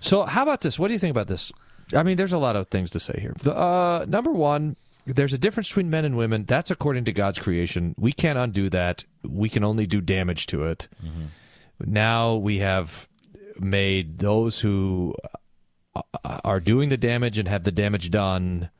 So, 0.00 0.24
how 0.24 0.42
about 0.42 0.60
this? 0.62 0.78
What 0.78 0.88
do 0.88 0.94
you 0.94 0.98
think 0.98 1.10
about 1.10 1.28
this? 1.28 1.52
I 1.94 2.02
mean, 2.02 2.16
there's 2.16 2.32
a 2.32 2.38
lot 2.38 2.56
of 2.56 2.68
things 2.68 2.90
to 2.90 3.00
say 3.00 3.18
here. 3.20 3.34
The, 3.42 3.56
uh, 3.56 4.04
number 4.06 4.30
one, 4.30 4.76
there's 5.06 5.32
a 5.32 5.38
difference 5.38 5.68
between 5.68 5.90
men 5.90 6.04
and 6.04 6.16
women. 6.16 6.44
That's 6.44 6.70
according 6.70 7.04
to 7.06 7.12
God's 7.12 7.38
creation. 7.38 7.94
We 7.98 8.12
can't 8.12 8.38
undo 8.38 8.68
that. 8.70 9.04
We 9.22 9.48
can 9.48 9.64
only 9.64 9.86
do 9.86 10.00
damage 10.00 10.46
to 10.48 10.64
it. 10.64 10.88
Now 11.80 12.34
we 12.34 12.58
have 12.58 13.08
made 13.58 14.18
those 14.18 14.60
who 14.60 15.14
uh, 15.94 16.02
are 16.44 16.60
doing 16.60 16.88
the 16.88 16.96
damage 16.96 17.38
and 17.38 17.48
have 17.48 17.64
the 17.64 17.72
damage 17.72 18.10
done 18.10 18.70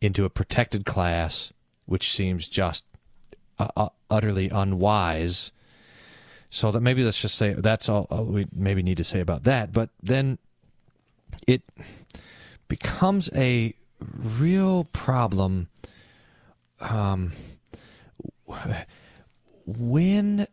into 0.00 0.24
a 0.24 0.30
protected 0.30 0.84
class, 0.84 1.52
which 1.86 2.12
seems 2.12 2.48
just 2.48 2.84
uh, 3.58 3.68
uh, 3.76 3.88
utterly 4.10 4.48
unwise. 4.50 5.52
So 6.50 6.70
that 6.70 6.80
maybe 6.80 7.02
let's 7.02 7.20
just 7.20 7.34
say 7.36 7.54
that's 7.54 7.88
all, 7.88 8.06
we 8.28 8.46
maybe 8.54 8.82
need 8.82 8.98
to 8.98 9.04
say 9.04 9.20
about 9.20 9.44
that. 9.44 9.72
But 9.72 9.90
then 10.02 10.38
it 11.46 11.62
becomes 12.68 13.28
a 13.34 13.74
real 13.98 14.84
problem 14.84 15.68
um, 16.80 17.32
when 19.66 20.46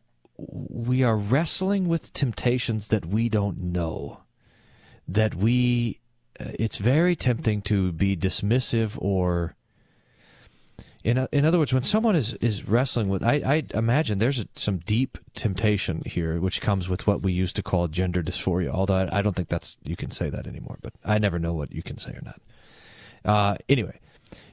we 0.48 1.04
are 1.04 1.18
wrestling 1.18 1.88
with 1.88 2.14
temptations 2.14 2.88
that 2.88 3.06
we 3.06 3.30
don't 3.30 3.60
know 3.60 4.22
that 5.08 5.36
we 5.36 6.00
uh, 6.40 6.46
it's 6.58 6.78
very 6.78 7.16
tempting 7.16 7.62
to 7.62 7.92
be 7.92 8.16
dismissive 8.16 8.98
or 9.02 9.56
in 11.04 11.28
in 11.32 11.46
other 11.46 11.60
words 11.60 11.74
when 11.74 11.84
someone 11.84 12.16
is 12.16 12.34
is 12.36 12.68
wrestling 12.68 13.10
with 13.10 13.24
I 13.24 13.36
I 13.46 13.64
imagine 13.78 14.20
there's 14.20 14.46
some 14.56 14.78
deep 14.80 15.18
temptation 15.36 16.02
here 16.06 16.40
which 16.40 16.62
comes 16.62 16.90
with 16.90 17.06
what 17.08 17.22
we 17.22 17.34
used 17.34 17.56
to 17.58 17.64
call 17.64 17.88
gender 17.88 18.24
dysphoria 18.24 18.70
although 18.70 18.96
I, 18.96 19.20
I 19.20 19.22
don't 19.22 19.36
think 19.36 19.50
that's 19.50 19.78
you 19.84 19.96
can 19.96 20.12
say 20.12 20.30
that 20.30 20.48
anymore 20.48 20.78
but 20.82 20.94
I 21.04 21.20
never 21.20 21.40
know 21.40 21.54
what 21.54 21.72
you 21.72 21.84
can 21.84 21.98
say 21.98 22.12
or 22.12 22.22
not. 22.24 22.42
Uh, 23.24 23.56
anyway, 23.70 24.00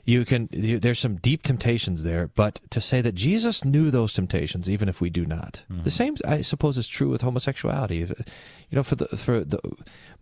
you 0.08 0.24
can. 0.24 0.48
You, 0.50 0.78
there's 0.78 0.98
some 0.98 1.16
deep 1.16 1.42
temptations 1.42 2.02
there, 2.02 2.28
but 2.28 2.60
to 2.70 2.80
say 2.80 3.02
that 3.02 3.14
Jesus 3.14 3.62
knew 3.62 3.90
those 3.90 4.14
temptations, 4.14 4.70
even 4.70 4.88
if 4.88 5.02
we 5.02 5.10
do 5.10 5.26
not, 5.26 5.64
the 5.68 5.74
mm-hmm. 5.74 5.88
same, 5.90 6.16
I 6.26 6.40
suppose, 6.40 6.78
is 6.78 6.88
true 6.88 7.10
with 7.10 7.20
homosexuality. 7.20 7.96
You 7.96 8.76
know, 8.76 8.82
for 8.82 8.94
the 8.94 9.04
for 9.08 9.44
the 9.44 9.60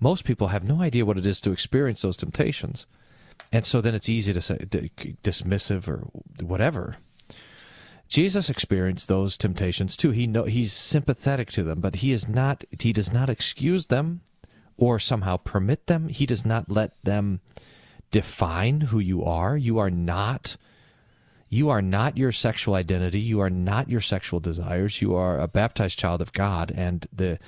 most 0.01 0.25
people 0.25 0.49
have 0.49 0.65
no 0.65 0.81
idea 0.81 1.07
what 1.07 1.19
it 1.19 1.25
is 1.25 1.41
to 1.43 1.53
experience 1.53 2.03
those 2.03 2.17
temptations, 2.17 2.89
and 3.53 3.65
so 3.65 3.81
then 3.81 3.95
it's 3.95 4.09
easy 4.09 4.33
to 4.33 4.41
say 4.41 4.59
d- 4.69 4.91
dismissive 5.23 5.87
or 5.87 6.09
whatever. 6.45 6.97
Jesus 8.09 8.51
experienced 8.51 9.07
those 9.07 9.37
temptations 9.37 9.97
too. 9.97 10.11
He 10.11 10.27
know 10.27 10.45
he's 10.45 10.73
sympathetic 10.73 11.53
to 11.53 11.63
them, 11.63 11.79
but 11.79 11.97
he 11.97 12.11
is 12.11 12.27
not. 12.27 12.65
He 12.81 12.93
does 12.93 13.13
not 13.13 13.31
excuse 13.31 13.87
them 13.87 14.23
or 14.77 14.99
somehow 14.99 15.37
permit 15.37 15.87
them. 15.87 16.09
He 16.09 16.27
does 16.27 16.45
not 16.45 16.73
let 16.73 17.01
them 17.05 17.41
define 18.11 18.83
who 18.83 18.99
you 18.99 19.25
are. 19.25 19.57
You 19.57 19.79
are 19.79 19.91
not 19.91 20.57
you 21.49 21.71
are 21.71 21.83
not 21.83 22.17
your 22.17 22.33
sexual 22.33 22.75
identity. 22.75 23.21
You 23.21 23.41
are 23.41 23.51
not 23.51 23.89
your 23.89 24.01
sexual 24.01 24.41
desires. 24.41 25.01
You 25.01 25.15
are 25.15 25.39
a 25.39 25.47
baptized 25.47 25.99
child 25.99 26.21
of 26.21 26.33
God 26.33 26.73
and 26.75 27.07
the 27.13 27.39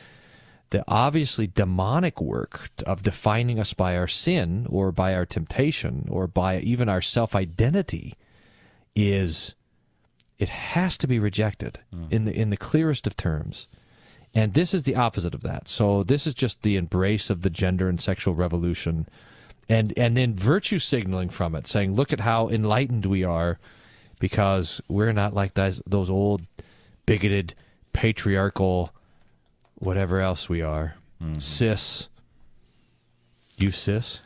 the 0.70 0.84
obviously 0.86 1.46
demonic 1.46 2.20
work 2.20 2.68
of 2.86 3.02
defining 3.02 3.58
us 3.58 3.72
by 3.72 3.96
our 3.96 4.06
sin 4.06 4.66
or 4.68 4.92
by 4.92 5.14
our 5.14 5.24
temptation 5.24 6.06
or 6.10 6.26
by 6.26 6.58
even 6.58 6.90
our 6.90 7.00
self-identity 7.00 8.14
is 8.94 9.54
it 10.38 10.50
has 10.50 10.98
to 10.98 11.06
be 11.06 11.18
rejected 11.18 11.80
hmm. 11.90 12.04
in 12.10 12.24
the 12.26 12.38
in 12.38 12.50
the 12.50 12.56
clearest 12.56 13.06
of 13.06 13.16
terms. 13.16 13.66
And 14.34 14.52
this 14.52 14.74
is 14.74 14.82
the 14.82 14.94
opposite 14.94 15.34
of 15.34 15.40
that. 15.40 15.68
So 15.68 16.02
this 16.02 16.26
is 16.26 16.34
just 16.34 16.62
the 16.62 16.76
embrace 16.76 17.30
of 17.30 17.42
the 17.42 17.50
gender 17.50 17.88
and 17.88 17.98
sexual 17.98 18.34
revolution 18.34 19.08
and 19.68 19.92
and 19.96 20.16
then 20.16 20.34
virtue 20.34 20.78
signaling 20.78 21.28
from 21.28 21.54
it, 21.54 21.66
saying, 21.66 21.94
"Look 21.94 22.12
at 22.12 22.20
how 22.20 22.48
enlightened 22.48 23.06
we 23.06 23.24
are, 23.24 23.58
because 24.18 24.80
we're 24.88 25.12
not 25.12 25.34
like 25.34 25.54
those 25.54 25.82
those 25.86 26.10
old, 26.10 26.42
bigoted, 27.06 27.54
patriarchal, 27.92 28.92
whatever 29.76 30.20
else 30.20 30.48
we 30.48 30.62
are, 30.62 30.94
cis. 31.38 32.08
You 33.56 33.70
cis? 33.70 34.22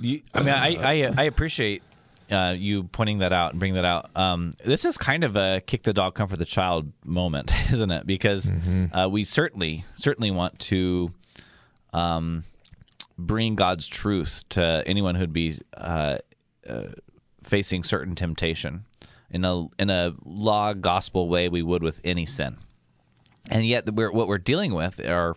You, 0.00 0.20
I 0.34 0.40
mean, 0.40 0.54
I 0.54 0.68
I, 0.76 1.14
I 1.16 1.22
appreciate 1.24 1.82
uh, 2.30 2.54
you 2.56 2.84
pointing 2.84 3.18
that 3.18 3.32
out 3.32 3.52
and 3.52 3.58
bringing 3.58 3.76
that 3.76 3.84
out. 3.84 4.10
Um, 4.16 4.54
this 4.64 4.84
is 4.84 4.96
kind 4.96 5.24
of 5.24 5.36
a 5.36 5.62
kick 5.66 5.82
the 5.82 5.92
dog, 5.92 6.14
comfort 6.14 6.38
the 6.38 6.44
child 6.44 6.92
moment, 7.04 7.52
isn't 7.72 7.90
it? 7.90 8.06
Because 8.06 8.50
uh, 8.92 9.08
we 9.08 9.24
certainly 9.24 9.84
certainly 9.96 10.30
want 10.30 10.58
to 10.60 11.12
um, 11.92 12.44
bring 13.26 13.54
God's 13.54 13.86
truth 13.86 14.44
to 14.50 14.82
anyone 14.86 15.14
who'd 15.14 15.32
be 15.32 15.60
uh, 15.76 16.18
uh, 16.68 16.82
facing 17.42 17.84
certain 17.84 18.14
temptation 18.14 18.84
in 19.30 19.44
a 19.44 19.66
in 19.78 19.90
a 19.90 20.14
law 20.24 20.72
gospel 20.74 21.28
way 21.28 21.48
we 21.48 21.62
would 21.62 21.82
with 21.82 22.00
any 22.04 22.26
sin. 22.26 22.58
And 23.50 23.66
yet, 23.66 23.92
we're, 23.92 24.12
what 24.12 24.28
we're 24.28 24.38
dealing 24.38 24.72
with 24.74 25.00
are 25.00 25.34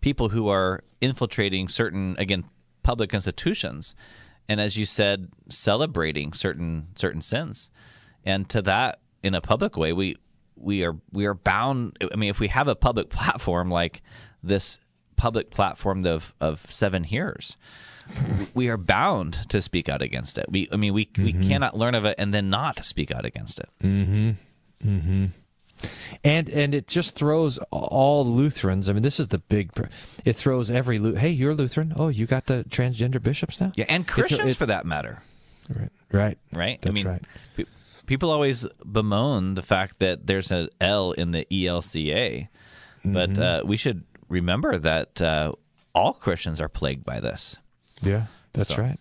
people 0.00 0.30
who 0.30 0.48
are 0.48 0.82
infiltrating 1.00 1.68
certain, 1.68 2.16
again, 2.18 2.44
public 2.82 3.14
institutions, 3.14 3.94
and 4.48 4.60
as 4.60 4.76
you 4.76 4.84
said, 4.84 5.28
celebrating 5.48 6.32
certain 6.32 6.88
certain 6.96 7.22
sins. 7.22 7.70
And 8.24 8.48
to 8.48 8.62
that, 8.62 9.00
in 9.22 9.34
a 9.34 9.40
public 9.40 9.76
way, 9.76 9.92
we 9.92 10.16
we 10.56 10.84
are 10.84 10.96
we 11.12 11.26
are 11.26 11.34
bound. 11.34 11.96
I 12.12 12.16
mean, 12.16 12.30
if 12.30 12.40
we 12.40 12.48
have 12.48 12.68
a 12.68 12.74
public 12.74 13.10
platform 13.10 13.70
like 13.70 14.02
this 14.42 14.78
public 15.16 15.50
platform 15.50 16.04
of 16.06 16.34
of 16.40 16.66
seven 16.70 17.04
hearers, 17.04 17.56
we 18.54 18.68
are 18.68 18.76
bound 18.76 19.48
to 19.50 19.60
speak 19.62 19.88
out 19.88 20.02
against 20.02 20.38
it. 20.38 20.46
We, 20.48 20.68
I 20.72 20.76
mean, 20.76 20.92
we 20.94 21.08
we 21.18 21.32
cannot 21.32 21.76
learn 21.76 21.94
of 21.94 22.04
it 22.04 22.16
and 22.18 22.32
then 22.34 22.50
not 22.50 22.84
speak 22.84 23.10
out 23.10 23.24
against 23.24 23.58
it. 23.58 23.68
Mm-hmm. 23.82 24.30
Mm-hmm. 24.86 25.24
And 26.22 26.48
and 26.50 26.74
it 26.74 26.86
just 26.86 27.14
throws 27.14 27.58
all 27.70 28.24
Lutherans. 28.26 28.88
I 28.88 28.92
mean, 28.92 29.02
this 29.02 29.18
is 29.18 29.28
the 29.28 29.38
big. 29.38 29.70
It 30.24 30.34
throws 30.36 30.70
every. 30.70 30.98
Hey, 31.16 31.30
you're 31.30 31.54
Lutheran. 31.54 31.92
Oh, 31.96 32.08
you 32.08 32.26
got 32.26 32.46
the 32.46 32.64
transgender 32.68 33.22
bishops 33.22 33.60
now. 33.60 33.72
Yeah, 33.74 33.86
and 33.88 34.02
It's- 34.04 34.14
Christians 34.14 34.40
it's- 34.40 34.56
for 34.56 34.66
that 34.66 34.86
matter. 34.86 35.22
Right. 35.68 35.90
Right. 36.12 36.38
Right. 36.52 36.80
That's 36.82 36.92
I 36.92 36.94
mean, 36.94 37.06
right. 37.06 37.22
pe- 37.56 37.64
people 38.06 38.30
always 38.30 38.66
bemoan 38.84 39.54
the 39.54 39.62
fact 39.62 39.98
that 39.98 40.26
there's 40.26 40.52
an 40.52 40.68
L 40.80 41.12
in 41.12 41.32
the 41.32 41.46
ELCA, 41.50 42.48
but 43.04 43.30
Mhm. 43.30 43.62
uh, 43.62 43.66
we 43.66 43.76
should 43.76 44.04
remember 44.34 44.78
that 44.78 45.20
uh, 45.22 45.52
all 45.94 46.12
Christians 46.14 46.60
are 46.60 46.68
plagued 46.68 47.04
by 47.04 47.20
this. 47.20 47.56
Yeah, 48.02 48.26
that's 48.52 48.74
So- 48.74 48.82
right. 48.82 48.98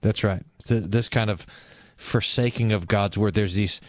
That's 0.00 0.24
right. 0.24 0.44
Th- 0.66 0.82
This 0.82 1.08
kind 1.08 1.30
of 1.30 1.46
forsaking 1.96 2.72
of 2.72 2.88
God's 2.88 3.16
word. 3.16 3.34
There's 3.34 3.54
these. 3.54 3.80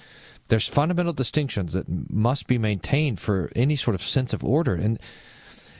There's 0.49 0.67
fundamental 0.67 1.13
distinctions 1.13 1.73
that 1.73 1.87
must 2.11 2.45
be 2.47 2.57
maintained 2.59 3.19
for 3.19 3.49
any 3.55 3.75
sort 3.75 3.95
of 3.95 4.03
sense 4.03 4.33
of 4.33 4.43
order. 4.43 4.75
And 4.75 4.99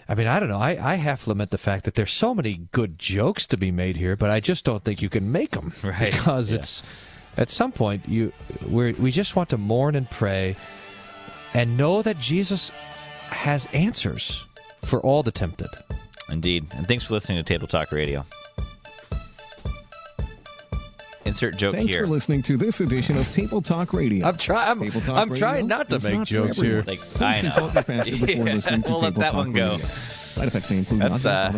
I 0.09 0.15
mean, 0.15 0.25
I 0.25 0.39
don't 0.39 0.49
know. 0.49 0.57
I, 0.57 0.93
I 0.93 0.95
half 0.95 1.27
lament 1.27 1.51
the 1.51 1.57
fact 1.57 1.83
that 1.85 1.95
there's 1.95 2.11
so 2.11 2.33
many 2.33 2.61
good 2.71 2.97
jokes 2.97 3.45
to 3.47 3.57
be 3.57 3.71
made 3.71 3.97
here, 3.97 4.15
but 4.15 4.31
I 4.31 4.39
just 4.39 4.63
don't 4.65 4.81
think 4.83 5.01
you 5.01 5.09
can 5.09 5.31
make 5.31 5.51
them 5.51 5.73
Right. 5.83 6.11
because 6.13 6.51
Yeah. 6.51 6.59
it's 6.59 6.81
at 7.37 7.49
some 7.49 7.71
point 7.71 8.07
you 8.07 8.31
we 8.67 8.93
we 8.93 9.11
just 9.11 9.35
want 9.35 9.49
to 9.49 9.57
mourn 9.57 9.95
and 9.95 10.09
pray 10.09 10.55
and 11.53 11.77
know 11.77 12.01
that 12.01 12.17
Jesus 12.19 12.71
has 13.29 13.67
answers 13.73 14.45
for 14.83 14.99
all 15.01 15.23
the 15.23 15.31
tempted. 15.31 15.69
Indeed. 16.29 16.65
And 16.73 16.87
thanks 16.87 17.03
for 17.05 17.13
listening 17.13 17.37
to 17.37 17.43
Table 17.43 17.67
Talk 17.67 17.91
Radio. 17.91 18.25
Insert 21.25 21.55
joke 21.55 21.73
here. 21.73 21.79
Thanks 21.79 21.93
here. 21.93 22.01
for 22.03 22.07
listening 22.11 22.41
to 22.43 22.57
this 22.57 22.81
edition 22.81 23.17
of 23.17 23.31
Table 23.31 23.61
Talk 23.61 23.93
Radio. 23.93 24.25
I'm 24.27 24.35
trying. 24.35 24.69
I'm, 24.71 24.79
Table 24.79 24.99
Talk 25.01 25.17
I'm 25.19 25.29
Radio 25.29 25.39
trying 25.39 25.67
not 25.67 25.89
to 25.89 25.95
is 25.95 26.05
make 26.07 26.19
for 26.19 26.25
jokes 26.25 26.57
everyone. 26.59 26.83
here. 26.83 26.83
Like, 26.85 26.99
Please 26.99 27.21
I 27.21 27.35
know. 27.35 27.41
consult 27.41 27.73
your 27.73 27.83
pastor 27.83 28.11
before 28.11 28.27
Yeah, 28.27 28.53
listening 28.55 28.83
to 28.83 28.89
we'll 28.89 28.99
let 28.99 29.07
Table 29.13 29.21
that 29.21 29.31
Talk 29.31 29.35
one 29.35 29.53
go. 29.53 29.71
Radio. 29.73 29.85
Side 30.33 30.47
effects 30.47 30.69
may 30.69 30.77
include 30.79 31.01
That's, 31.01 31.23
nausea, 31.23 31.31
uh, 31.31 31.51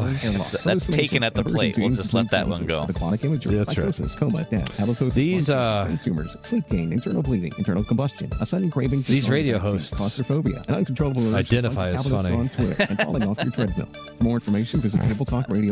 vomiting, 0.00 0.14
hair 0.16 0.32
loss, 0.38 0.50
that's- 0.52 0.64
that's 0.64 0.86
taken 0.88 1.22
at 1.22 1.34
the 1.34 1.44
plate. 1.44 1.74
to 1.76 1.80
We'll 1.80 1.90
just 1.90 2.12
let 2.12 2.30
that 2.30 2.48
one 2.48 2.64
go. 2.66 2.80
sentences, 2.80 2.96
Chronic 3.00 3.24
immature, 3.24 3.52
That's 3.52 3.68
right. 3.78 3.94
psychosis, 3.94 4.14
coma, 4.16 4.44
death, 4.50 4.76
halitosis, 4.78 5.14
These, 5.14 5.48
uh, 5.50 5.54
cancer, 5.86 5.86
brain 5.86 5.98
tumors, 6.04 6.36
sleep 6.42 6.68
gain, 6.68 6.92
internal 6.92 7.22
bleeding, 7.22 7.52
internal 7.58 7.84
combustion, 7.84 8.30
a 8.40 8.46
sudden 8.46 8.70
craving. 8.70 9.02
These 9.02 9.30
radio 9.30 9.58
hosts 9.58 9.92
claustrophobia, 9.92 10.64
an 10.68 10.74
uncontrollable 10.74 11.22
urge 11.34 11.48
to 11.50 11.56
identify 11.56 11.90
like 11.92 12.00
as 12.00 12.06
Calvinists 12.06 12.28
funny. 12.28 12.36
on 12.36 12.48
Twitter, 12.48 12.86
and 12.88 12.98
falling 13.00 13.22
off 13.28 13.38
your 13.42 13.52
treadmill. 13.52 13.86
For 14.18 14.24
more 14.24 14.34
information, 14.36 14.80
visit 14.80 15.00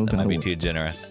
That 0.06 0.12
might 0.16 0.28
be 0.28 0.38
too 0.38 0.54
generous. 0.56 1.10